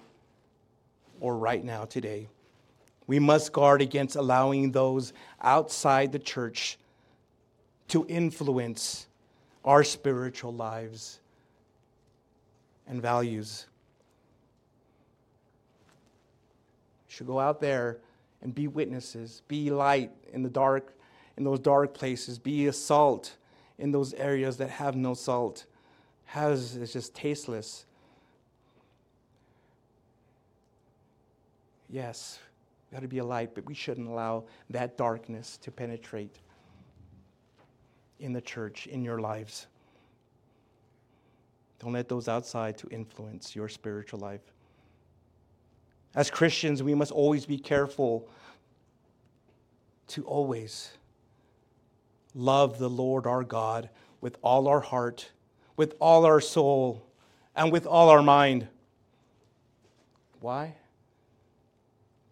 or 1.19 1.37
right 1.37 1.63
now 1.63 1.85
today, 1.85 2.27
we 3.05 3.19
must 3.19 3.53
guard 3.53 3.83
against 3.83 4.15
allowing 4.15 4.71
those 4.71 5.13
outside 5.43 6.11
the 6.11 6.17
church 6.17 6.79
to 7.91 8.05
influence 8.07 9.07
our 9.65 9.83
spiritual 9.83 10.53
lives 10.53 11.19
and 12.87 13.01
values. 13.01 13.65
We 17.05 17.13
should 17.13 17.27
go 17.27 17.37
out 17.37 17.59
there 17.59 17.97
and 18.41 18.55
be 18.55 18.69
witnesses, 18.69 19.41
be 19.49 19.71
light 19.71 20.09
in 20.31 20.41
the 20.41 20.49
dark, 20.49 20.93
in 21.35 21.43
those 21.43 21.59
dark 21.59 21.93
places, 21.93 22.39
be 22.39 22.67
a 22.67 22.73
salt 22.73 23.35
in 23.77 23.91
those 23.91 24.13
areas 24.13 24.55
that 24.57 24.69
have 24.69 24.95
no 24.95 25.13
salt, 25.13 25.65
has 26.23 26.77
is 26.77 26.93
just 26.93 27.13
tasteless. 27.13 27.85
Yes, 31.89 32.39
we 32.89 32.95
got 32.95 33.01
to 33.01 33.09
be 33.09 33.17
a 33.17 33.25
light, 33.25 33.53
but 33.53 33.65
we 33.65 33.73
shouldn't 33.73 34.07
allow 34.07 34.45
that 34.69 34.97
darkness 34.97 35.57
to 35.57 35.71
penetrate 35.71 36.39
in 38.21 38.33
the 38.33 38.41
church, 38.41 38.87
in 38.87 39.03
your 39.03 39.19
lives. 39.19 39.67
Don't 41.79 41.93
let 41.93 42.07
those 42.07 42.27
outside 42.27 42.77
to 42.77 42.87
influence 42.89 43.55
your 43.55 43.67
spiritual 43.67 44.19
life. 44.19 44.53
As 46.13 46.29
Christians, 46.29 46.83
we 46.83 46.93
must 46.93 47.11
always 47.11 47.45
be 47.45 47.57
careful 47.57 48.29
to 50.07 50.23
always 50.25 50.91
love 52.35 52.77
the 52.77 52.89
Lord 52.89 53.25
our 53.25 53.43
God 53.43 53.89
with 54.19 54.37
all 54.41 54.67
our 54.67 54.81
heart, 54.81 55.31
with 55.75 55.95
all 55.99 56.25
our 56.25 56.41
soul, 56.41 57.05
and 57.55 57.71
with 57.71 57.87
all 57.87 58.09
our 58.09 58.21
mind. 58.21 58.67
Why? 60.39 60.75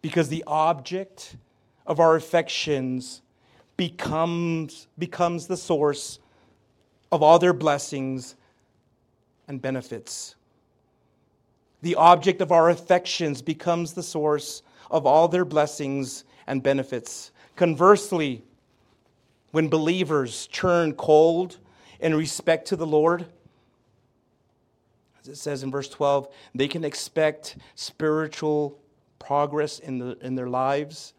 Because 0.02 0.30
the 0.30 0.44
object 0.46 1.36
of 1.86 2.00
our 2.00 2.16
affections 2.16 3.22
becomes, 3.80 4.90
becomes 4.98 5.48
the 5.48 5.56
source 5.56 6.20
of 7.14 7.24
all 7.24 7.40
their 7.40 7.54
blessings 7.54 8.36
and 9.48 9.62
benefits. 9.62 10.36
The 11.82 11.96
object 11.96 12.42
of 12.42 12.52
our 12.52 12.70
affections 12.70 13.42
becomes 13.42 13.94
the 13.94 14.04
source 14.04 14.64
of 14.92 15.06
all 15.06 15.30
their 15.30 15.46
blessings 15.46 16.26
and 16.46 16.62
benefits. 16.62 17.32
Conversely, 17.56 18.44
when 19.52 19.70
believers 19.70 20.48
turn 20.48 20.92
cold 20.92 21.56
in 22.02 22.14
respect 22.14 22.68
to 22.68 22.76
the 22.76 22.86
Lord, 22.86 23.28
as 25.22 25.30
it 25.30 25.38
says 25.38 25.64
in 25.64 25.72
verse 25.72 25.88
12, 25.88 26.28
they 26.54 26.68
can 26.68 26.84
expect 26.84 27.56
spiritual 27.76 28.78
progress 29.20 29.80
in, 29.80 30.00
the, 30.00 30.18
in 30.20 30.36
their 30.36 30.50
lives 30.50 31.14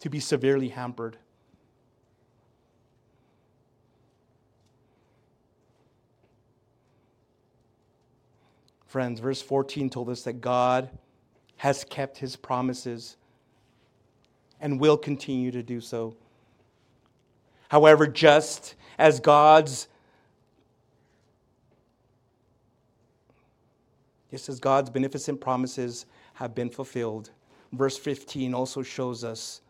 to 0.00 0.10
be 0.10 0.20
severely 0.20 0.68
hampered. 0.68 1.16
Friends, 8.86 9.20
verse 9.20 9.42
14 9.42 9.90
told 9.90 10.08
us 10.08 10.22
that 10.22 10.40
God 10.40 10.90
has 11.56 11.84
kept 11.84 12.18
his 12.18 12.36
promises 12.36 13.16
and 14.60 14.80
will 14.80 14.96
continue 14.96 15.50
to 15.50 15.62
do 15.62 15.80
so. 15.80 16.16
However, 17.68 18.06
just 18.06 18.74
as 18.98 19.20
God's 19.20 19.88
just 24.30 24.48
as 24.48 24.60
God's 24.60 24.90
beneficent 24.90 25.40
promises 25.40 26.06
have 26.34 26.54
been 26.54 26.68
fulfilled, 26.68 27.30
verse 27.72 27.96
15 27.96 28.54
also 28.54 28.82
shows 28.82 29.24
us 29.24 29.60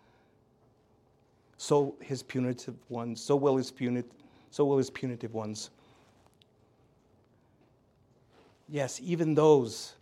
so 1.56 1.94
his 2.00 2.22
punitive 2.22 2.76
ones, 2.88 3.20
so 3.22 3.36
will 3.36 3.56
his 3.56 3.70
punitive, 3.70 4.10
so 4.50 4.64
will 4.64 4.78
his 4.78 4.90
punitive 4.90 5.34
ones. 5.34 5.70
Yes, 8.68 9.00
even 9.02 9.34
those, 9.34 9.94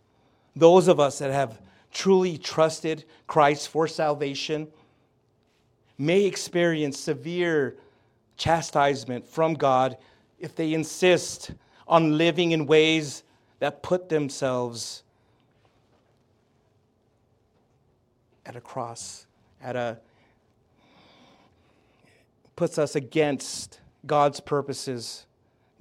those 0.55 0.87
of 0.87 0.99
us 0.99 1.19
that 1.19 1.31
have 1.31 1.61
truly 1.91 2.37
trusted 2.37 3.05
Christ 3.27 3.69
for 3.69 3.87
salvation 3.87 4.67
may 5.97 6.25
experience 6.25 6.99
severe 6.99 7.77
chastisement 8.37 9.25
from 9.27 9.53
God 9.53 9.97
if 10.39 10.55
they 10.55 10.73
insist 10.73 11.51
on 11.87 12.17
living 12.17 12.51
in 12.51 12.65
ways 12.65 13.23
that 13.59 13.81
put 13.81 14.09
themselves 14.09 15.03
at 18.45 18.55
a 18.55 18.61
cross, 18.61 19.25
at 19.61 19.75
a 19.75 19.99
puts 22.55 22.77
us 22.77 22.95
against 22.95 23.79
God's 24.05 24.39
purposes, 24.39 25.25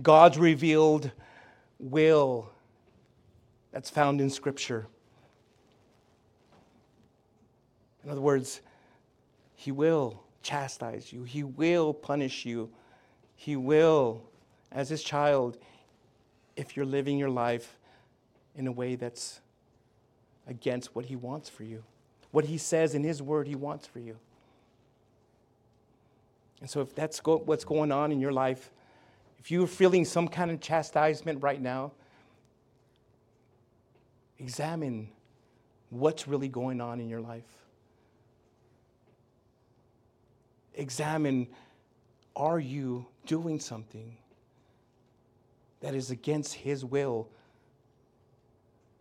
God's 0.02 0.38
revealed 0.38 1.10
will 1.78 2.50
that's 3.72 3.90
found 3.90 4.20
in 4.20 4.30
Scripture. 4.30 4.86
In 8.02 8.10
other 8.10 8.20
words, 8.20 8.60
He 9.54 9.72
will 9.72 10.22
chastise 10.42 11.12
you, 11.12 11.24
He 11.24 11.42
will 11.42 11.92
punish 11.92 12.44
you, 12.44 12.70
He 13.36 13.56
will, 13.56 14.22
as 14.70 14.88
His 14.88 15.02
child, 15.02 15.58
if 16.56 16.76
you're 16.76 16.86
living 16.86 17.18
your 17.18 17.30
life 17.30 17.76
in 18.54 18.66
a 18.66 18.72
way 18.72 18.94
that's 18.94 19.40
against 20.46 20.94
what 20.94 21.06
He 21.06 21.16
wants 21.16 21.48
for 21.48 21.64
you, 21.64 21.82
what 22.30 22.44
He 22.44 22.58
says 22.58 22.94
in 22.94 23.02
His 23.02 23.22
Word 23.22 23.46
He 23.48 23.54
wants 23.54 23.86
for 23.86 23.98
you. 23.98 24.16
And 26.64 26.70
so, 26.70 26.80
if 26.80 26.94
that's 26.94 27.20
go- 27.20 27.42
what's 27.44 27.66
going 27.66 27.92
on 27.92 28.10
in 28.10 28.20
your 28.20 28.32
life, 28.32 28.70
if 29.38 29.50
you're 29.50 29.66
feeling 29.66 30.06
some 30.06 30.26
kind 30.26 30.50
of 30.50 30.62
chastisement 30.62 31.42
right 31.42 31.60
now, 31.60 31.92
Examine 34.38 35.08
what's 35.90 36.26
really 36.26 36.48
going 36.48 36.80
on 36.80 37.00
in 37.00 37.08
your 37.08 37.20
life. 37.20 37.44
Examine 40.74 41.46
are 42.34 42.58
you 42.58 43.06
doing 43.26 43.60
something 43.60 44.16
that 45.80 45.94
is 45.94 46.10
against 46.10 46.54
His 46.54 46.84
will 46.84 47.28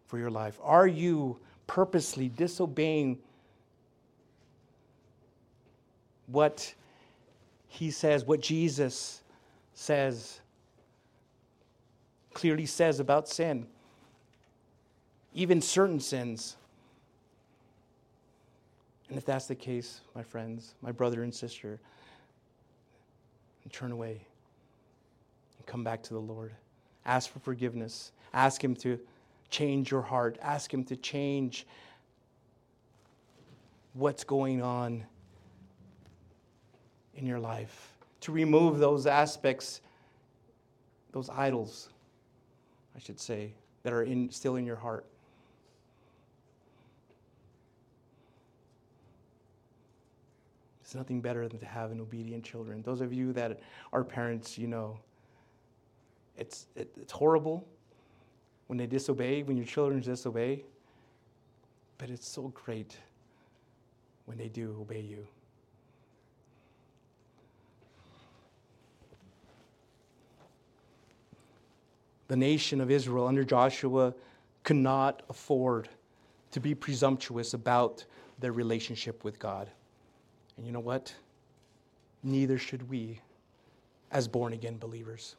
for 0.05 0.19
your 0.19 0.29
life? 0.29 0.59
Are 0.63 0.87
you 0.87 1.39
purposely 1.65 2.29
disobeying 2.29 3.17
what 6.27 6.73
He 7.73 7.91
says, 7.91 8.23
what 8.25 8.39
Jesus 8.39 9.21
says, 9.73 10.39
clearly 12.33 12.65
says 12.65 12.99
about 12.99 13.27
sin? 13.27 13.67
even 15.33 15.61
certain 15.61 15.99
sins. 15.99 16.55
And 19.09 19.17
if 19.17 19.25
that's 19.25 19.47
the 19.47 19.55
case, 19.55 20.01
my 20.15 20.23
friends, 20.23 20.75
my 20.81 20.91
brother 20.91 21.23
and 21.23 21.33
sister, 21.33 21.79
turn 23.71 23.91
away 23.91 24.21
and 25.57 25.65
come 25.65 25.83
back 25.83 26.03
to 26.03 26.13
the 26.13 26.19
Lord. 26.19 26.51
Ask 27.05 27.31
for 27.31 27.39
forgiveness. 27.39 28.11
Ask 28.33 28.63
Him 28.63 28.75
to 28.77 28.99
change 29.49 29.91
your 29.91 30.01
heart. 30.01 30.37
Ask 30.41 30.73
Him 30.73 30.83
to 30.85 30.95
change 30.95 31.65
what's 33.93 34.23
going 34.23 34.61
on 34.61 35.05
in 37.15 37.25
your 37.25 37.39
life, 37.39 37.93
to 38.21 38.31
remove 38.31 38.79
those 38.79 39.05
aspects, 39.05 39.81
those 41.11 41.29
idols, 41.29 41.89
I 42.95 42.99
should 42.99 43.19
say, 43.19 43.53
that 43.83 43.93
are 43.93 44.03
in, 44.03 44.29
still 44.31 44.55
in 44.55 44.65
your 44.65 44.75
heart. 44.75 45.05
It's 50.81 50.95
nothing 50.95 51.21
better 51.21 51.47
than 51.47 51.59
to 51.59 51.65
have 51.65 51.91
an 51.91 51.99
obedient 51.99 52.43
children. 52.43 52.81
Those 52.83 53.01
of 53.01 53.11
you 53.13 53.33
that 53.33 53.61
are 53.91 54.03
parents, 54.03 54.57
you 54.57 54.67
know, 54.67 54.99
it's, 56.37 56.67
it, 56.75 56.91
it's 56.99 57.11
horrible. 57.11 57.67
when 58.67 58.77
they 58.77 58.87
disobey, 58.87 59.43
when 59.43 59.57
your 59.57 59.65
children 59.65 60.01
disobey. 60.01 60.63
But 61.97 62.09
it's 62.09 62.27
so 62.27 62.47
great 62.49 62.97
when 64.25 64.37
they 64.37 64.47
do 64.47 64.75
obey 64.79 65.01
you. 65.01 65.27
The 72.27 72.35
nation 72.35 72.81
of 72.81 72.89
Israel 72.89 73.27
under 73.27 73.43
Joshua 73.43 74.13
could 74.63 74.77
not 74.77 75.23
afford 75.29 75.89
to 76.51 76.59
be 76.59 76.73
presumptuous 76.73 77.53
about 77.53 78.05
their 78.39 78.51
relationship 78.51 79.23
with 79.23 79.39
God. 79.39 79.69
And 80.57 80.65
you 80.65 80.71
know 80.71 80.79
what? 80.79 81.13
Neither 82.23 82.57
should 82.57 82.89
we 82.89 83.19
as 84.11 84.27
born 84.27 84.53
again 84.53 84.77
believers. 84.77 85.35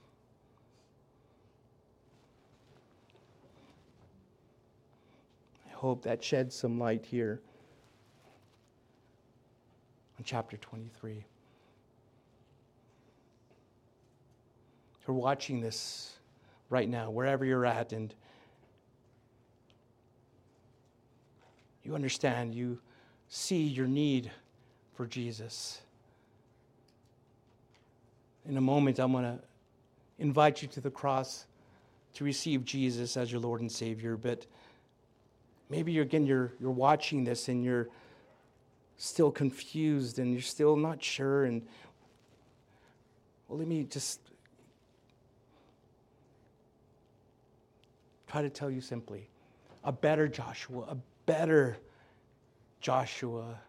I 5.67 5.73
hope 5.73 6.03
that 6.03 6.23
sheds 6.23 6.55
some 6.55 6.79
light 6.79 7.07
here 7.07 7.41
on 10.19 10.25
chapter 10.25 10.57
23. 10.57 11.25
You're 15.07 15.17
watching 15.17 15.61
this 15.61 16.15
right 16.71 16.89
now, 16.89 17.11
wherever 17.11 17.45
you're 17.45 17.67
at, 17.67 17.93
and 17.93 18.15
you 21.83 21.95
understand, 21.95 22.55
you 22.55 22.79
see 23.29 23.63
your 23.63 23.87
need 23.87 24.31
for 24.95 25.07
Jesus. 25.07 25.81
In 28.47 28.57
a 28.57 28.61
moment, 28.61 28.99
I'm 28.99 29.13
going 29.13 29.25
to 29.25 29.39
invite 30.19 30.63
you 30.63 30.69
to 30.69 30.81
the 30.81 30.91
cross 30.91 31.47
to 32.15 32.25
receive 32.25 32.65
Jesus 32.65 33.17
as 33.17 33.31
your 33.31 33.41
Lord 33.41 33.61
and 33.61 33.71
Savior. 33.71 34.17
But 34.17 34.47
maybe 35.69 35.93
you're, 35.93 36.05
again, 36.05 36.27
you're, 36.27 36.53
you're 36.61 36.71
watching 36.71 37.25
this 37.25 37.49
and 37.49 37.65
you're 37.65 37.89
still 38.97 39.31
confused 39.31 40.19
and 40.19 40.33
you're 40.33 40.43
still 40.43 40.77
not 40.77 41.03
sure. 41.03 41.45
And 41.45 41.63
well, 43.49 43.59
let 43.59 43.69
me 43.69 43.85
just 43.85 44.21
try 48.35 48.43
to 48.43 48.51
tell 48.51 48.69
you 48.69 48.81
simply 48.81 49.29
a 49.85 49.93
better 49.93 50.27
Joshua, 50.27 50.87
a 50.89 50.97
better 51.25 51.77
Joshua 52.81 53.61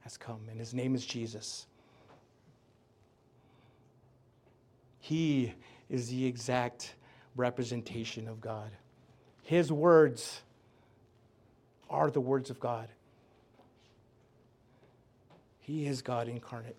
has 0.00 0.16
come, 0.16 0.40
and 0.50 0.58
his 0.58 0.74
name 0.74 0.96
is 0.96 1.06
Jesus. 1.06 1.68
He 4.98 5.54
is 5.88 6.08
the 6.08 6.26
exact 6.26 6.96
representation 7.36 8.26
of 8.26 8.40
God. 8.40 8.72
His 9.44 9.70
words 9.70 10.42
are 11.88 12.10
the 12.10 12.20
words 12.20 12.50
of 12.50 12.58
God. 12.58 12.88
He 15.60 15.86
is 15.86 16.02
God 16.02 16.26
incarnate. 16.26 16.74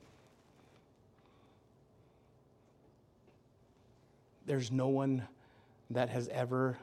There's 4.45 4.73
no 4.73 4.89
one 4.89 5.25
that 5.91 6.09
has 6.09 6.27
ever 6.29 6.77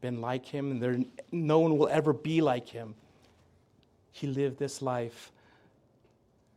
been 0.00 0.20
like 0.20 0.44
him, 0.44 0.70
and 0.70 0.82
there, 0.82 0.98
no 1.32 1.58
one 1.58 1.78
will 1.78 1.88
ever 1.88 2.12
be 2.12 2.40
like 2.40 2.68
him. 2.68 2.94
He 4.12 4.26
lived 4.26 4.58
this 4.58 4.82
life 4.82 5.32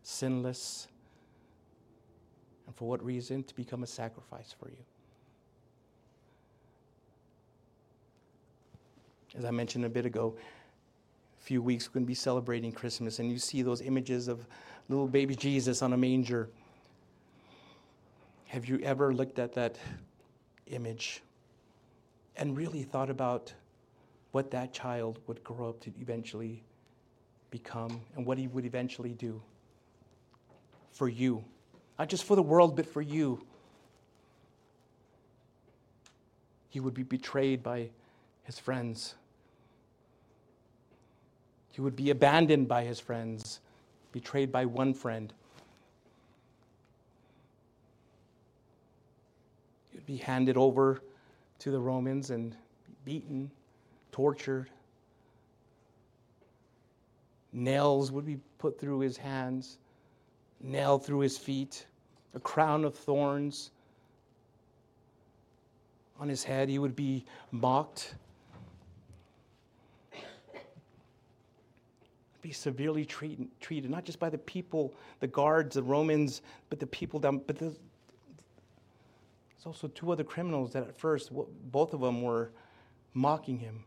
sinless, 0.04 0.88
and 2.66 2.76
for 2.76 2.88
what 2.88 3.04
reason? 3.04 3.44
To 3.44 3.56
become 3.56 3.84
a 3.84 3.88
sacrifice 3.88 4.54
for 4.58 4.70
you. 4.70 4.78
As 9.38 9.46
I 9.46 9.52
mentioned 9.52 9.86
a 9.86 9.90
bit 9.90 10.06
ago, 10.06 10.36
a 11.40 11.44
few 11.44 11.62
weeks 11.62 11.88
we're 11.88 11.94
going 11.94 12.06
to 12.06 12.08
be 12.08 12.16
celebrating 12.16 12.72
Christmas, 12.72 13.20
and 13.20 13.32
you 13.32 13.38
see 13.38 13.62
those 13.62 13.82
images 13.82 14.28
of 14.28 14.46
little 14.90 15.08
baby 15.08 15.36
Jesus 15.36 15.82
on 15.82 15.94
a 15.94 15.98
manger. 15.98 16.50
Have 18.48 18.66
you 18.66 18.80
ever 18.80 19.14
looked 19.14 19.38
at 19.38 19.54
that 19.54 19.78
image 20.68 21.22
and 22.40 22.58
really 22.58 22.84
thought 22.84 23.10
about 23.10 23.54
what 24.32 24.50
that 24.52 24.74
child 24.74 25.20
would 25.28 25.44
grow 25.44 25.70
up 25.70 25.80
to 25.82 25.92
eventually 26.00 26.64
become 27.52 28.02
and 28.16 28.26
what 28.26 28.38
he 28.38 28.48
would 28.48 28.66
eventually 28.66 29.14
do 29.14 29.42
for 30.92 31.10
you? 31.10 31.44
Not 32.00 32.08
just 32.08 32.24
for 32.24 32.36
the 32.36 32.42
world, 32.42 32.78
but 32.78 32.86
for 32.86 33.02
you. 33.02 33.46
He 36.70 36.80
would 36.80 36.94
be 36.94 37.04
betrayed 37.04 37.62
by 37.62 37.90
his 38.44 38.58
friends. 38.58 39.16
He 41.72 41.82
would 41.82 41.98
be 41.98 42.10
abandoned 42.10 42.70
by 42.70 42.86
his 42.86 43.02
friends, 43.02 43.60
betrayed 44.14 44.50
by 44.50 44.66
one 44.66 44.94
friend. 44.94 45.34
He 49.90 49.98
would 49.98 50.06
be 50.06 50.18
handed 50.18 50.56
over 50.56 51.02
to 51.60 51.72
the 51.72 51.80
Romans 51.80 52.30
and 52.30 52.56
beaten, 53.06 53.52
tortured. 54.12 54.70
Nails 57.52 58.12
would 58.12 58.26
be 58.26 58.40
put 58.58 58.80
through 58.80 59.00
his 59.00 59.18
hands, 59.18 59.78
nailed 60.62 61.06
through 61.06 61.20
his 61.20 61.38
feet 61.38 61.86
a 62.34 62.40
crown 62.40 62.86
of 62.86 62.96
thorns 62.96 63.72
on 66.20 66.30
his 66.30 66.44
head. 66.44 66.70
He 66.70 66.80
would 66.80 66.96
be 66.96 67.26
mocked, 67.52 68.16
be 72.42 72.52
severely 72.52 73.04
treat, 73.06 73.60
treated, 73.60 73.90
not 73.90 74.06
just 74.06 74.20
by 74.20 74.30
the 74.30 74.38
people, 74.38 74.94
the 75.20 75.28
guards, 75.28 75.76
the 75.76 75.84
Romans, 75.84 76.42
but 76.70 76.80
the 76.80 76.88
people 76.88 77.20
down. 77.20 77.42
But 77.46 77.58
there's 79.60 79.68
also 79.68 79.90
two 79.90 80.10
other 80.10 80.24
criminals 80.24 80.72
that 80.72 80.84
at 80.84 80.98
first, 80.98 81.32
both 81.70 81.94
of 81.94 82.00
them 82.00 82.22
were 82.22 82.52
mocking 83.14 83.60
him. 83.60 83.84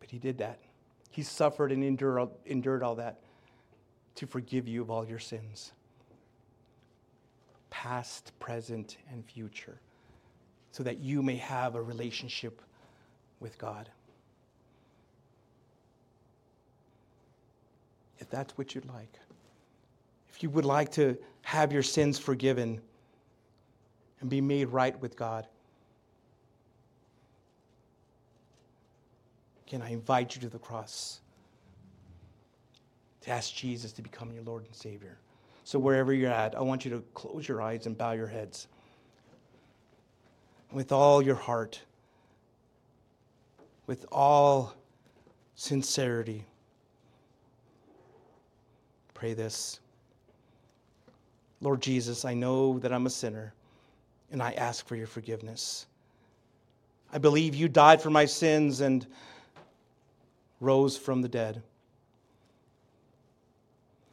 But 0.00 0.10
he 0.10 0.18
did 0.18 0.38
that. 0.38 0.58
He 1.10 1.22
suffered 1.22 1.70
and 1.70 1.84
endured, 1.84 2.28
endured 2.44 2.82
all 2.82 2.96
that 2.96 3.20
to 4.16 4.26
forgive 4.26 4.66
you 4.66 4.82
of 4.82 4.90
all 4.90 5.06
your 5.06 5.20
sins, 5.20 5.70
past, 7.70 8.32
present, 8.40 8.96
and 9.12 9.24
future, 9.24 9.78
so 10.72 10.82
that 10.82 10.98
you 10.98 11.22
may 11.22 11.36
have 11.36 11.76
a 11.76 11.82
relationship 11.82 12.60
with 13.38 13.56
God. 13.58 13.88
If 18.18 18.28
that's 18.28 18.58
what 18.58 18.74
you'd 18.74 18.86
like, 18.86 19.20
you 20.42 20.50
would 20.50 20.64
like 20.64 20.92
to 20.92 21.16
have 21.42 21.72
your 21.72 21.82
sins 21.82 22.18
forgiven 22.18 22.80
and 24.20 24.28
be 24.28 24.40
made 24.40 24.68
right 24.68 24.98
with 25.00 25.16
God, 25.16 25.46
Can 29.68 29.82
I 29.82 29.90
invite 29.90 30.34
you 30.34 30.40
to 30.40 30.48
the 30.48 30.58
cross 30.58 31.20
to 33.20 33.30
ask 33.30 33.54
Jesus 33.54 33.92
to 33.92 34.02
become 34.02 34.32
your 34.32 34.42
Lord 34.42 34.64
and 34.64 34.74
Savior? 34.74 35.18
So, 35.64 35.78
wherever 35.78 36.14
you're 36.14 36.30
at, 36.30 36.54
I 36.54 36.62
want 36.62 36.86
you 36.86 36.90
to 36.92 37.04
close 37.12 37.46
your 37.46 37.60
eyes 37.60 37.84
and 37.84 37.96
bow 37.96 38.12
your 38.12 38.26
heads. 38.26 38.66
With 40.72 40.90
all 40.90 41.20
your 41.20 41.34
heart, 41.34 41.82
with 43.86 44.06
all 44.10 44.74
sincerity, 45.54 46.46
pray 49.12 49.34
this 49.34 49.80
Lord 51.60 51.80
Jesus, 51.80 52.24
I 52.24 52.34
know 52.34 52.78
that 52.78 52.92
I'm 52.92 53.06
a 53.06 53.10
sinner, 53.10 53.52
and 54.30 54.42
I 54.42 54.52
ask 54.52 54.86
for 54.86 54.96
your 54.96 55.06
forgiveness. 55.06 55.86
I 57.12 57.18
believe 57.18 57.54
you 57.54 57.68
died 57.68 58.02
for 58.02 58.10
my 58.10 58.26
sins 58.26 58.80
and 58.80 59.06
rose 60.60 60.96
from 60.96 61.22
the 61.22 61.28
dead. 61.28 61.62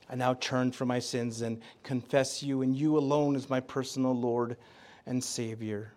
I 0.10 0.16
now 0.16 0.36
turn 0.36 0.72
from 0.72 0.88
my 0.88 1.00
sins 1.00 1.41
and 1.41 1.62
confess 1.84 2.43
you 2.43 2.62
and 2.62 2.76
you 2.76 2.98
alone 2.98 3.36
as 3.36 3.50
my 3.50 3.60
personal 3.60 4.16
Lord 4.16 4.56
and 5.06 5.24
Savior. 5.24 5.91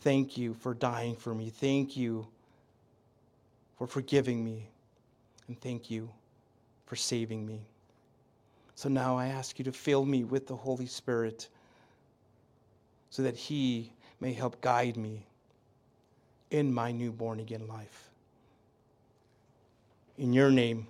Thank 0.00 0.36
you 0.36 0.54
for 0.54 0.74
dying 0.74 1.16
for 1.16 1.34
me. 1.34 1.50
Thank 1.50 1.96
you 1.96 2.26
for 3.76 3.86
forgiving 3.86 4.44
me. 4.44 4.68
And 5.48 5.60
thank 5.60 5.90
you 5.90 6.10
for 6.86 6.96
saving 6.96 7.44
me. 7.44 7.66
So 8.74 8.88
now 8.88 9.16
I 9.16 9.26
ask 9.26 9.58
you 9.58 9.64
to 9.66 9.72
fill 9.72 10.04
me 10.04 10.24
with 10.24 10.46
the 10.46 10.56
Holy 10.56 10.86
Spirit 10.86 11.48
so 13.10 13.22
that 13.22 13.36
He 13.36 13.92
may 14.20 14.32
help 14.32 14.60
guide 14.60 14.96
me 14.96 15.26
in 16.50 16.72
my 16.72 16.92
new 16.92 17.12
born 17.12 17.40
again 17.40 17.66
life. 17.68 18.10
In 20.18 20.32
your 20.32 20.50
name, 20.50 20.86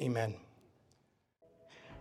amen. 0.00 0.34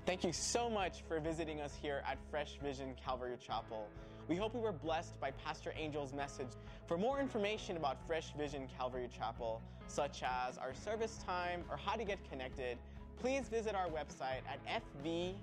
Thank 0.05 0.24
you 0.24 0.34
so 0.34 0.70
much 0.70 1.01
for 1.07 1.20
visiting 1.20 1.61
us 1.61 1.74
here 1.82 2.03
at 2.05 2.18
Fresh 2.30 2.57
Vision 2.61 2.93
Calvary 3.03 3.38
Chapel. 3.39 3.88
We 4.28 4.36
hope 4.36 4.53
we 4.53 4.59
were 4.59 4.74
blessed 4.74 5.20
by 5.20 5.32
Pastor 5.32 5.72
Angel's 5.80 6.14
message. 6.14 6.47
For 6.88 6.97
more 6.97 7.20
information 7.20 7.78
about 7.78 7.97
Fresh 8.05 8.34
Vision 8.38 8.68
Calvary 8.78 9.07
Chapel, 9.16 9.61
such 9.88 10.22
as 10.24 10.57
our 10.57 10.74
service 10.74 11.20
time 11.26 11.64
or 11.70 11.78
how 11.78 11.95
to 11.95 12.03
get 12.03 12.20
connected, 12.30 12.78
please 13.20 13.47
visit 13.47 13.76
our 13.76 13.88
website 13.88 14.41
at 14.47 14.59
fvccelp.com. 15.03 15.36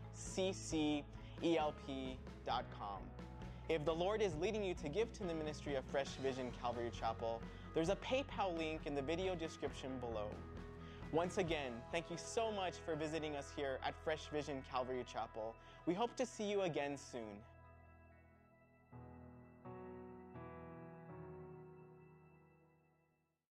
If 3.69 3.85
the 3.85 3.95
Lord 3.95 4.21
is 4.21 4.35
leading 4.37 4.65
you 4.65 4.75
to 4.75 4.89
give 4.89 5.13
to 5.13 5.23
the 5.23 5.33
ministry 5.33 5.77
of 5.77 5.85
Fresh 5.85 6.09
Vision 6.23 6.51
Calvary 6.61 6.91
Chapel, 6.99 7.41
there's 7.75 7.89
a 7.89 7.97
PayPal 7.97 8.57
link 8.59 8.81
in 8.85 8.95
the 8.95 9.03
video 9.03 9.35
description 9.35 9.91
below. 10.01 10.29
Once 11.13 11.39
again, 11.39 11.73
thank 11.93 12.11
you 12.11 12.17
so 12.17 12.51
much 12.53 12.75
for 12.85 12.95
visiting 12.97 13.37
us 13.37 13.53
here 13.55 13.79
at 13.85 13.95
Fresh 14.05 14.27
Vision 14.33 14.63
Calvary 14.71 15.05
Chapel. 15.13 15.55
We 15.87 15.95
hope 15.95 16.17
to 16.17 16.27
see 16.27 16.51
you 16.51 16.63
again 16.63 16.97
soon. 16.97 17.39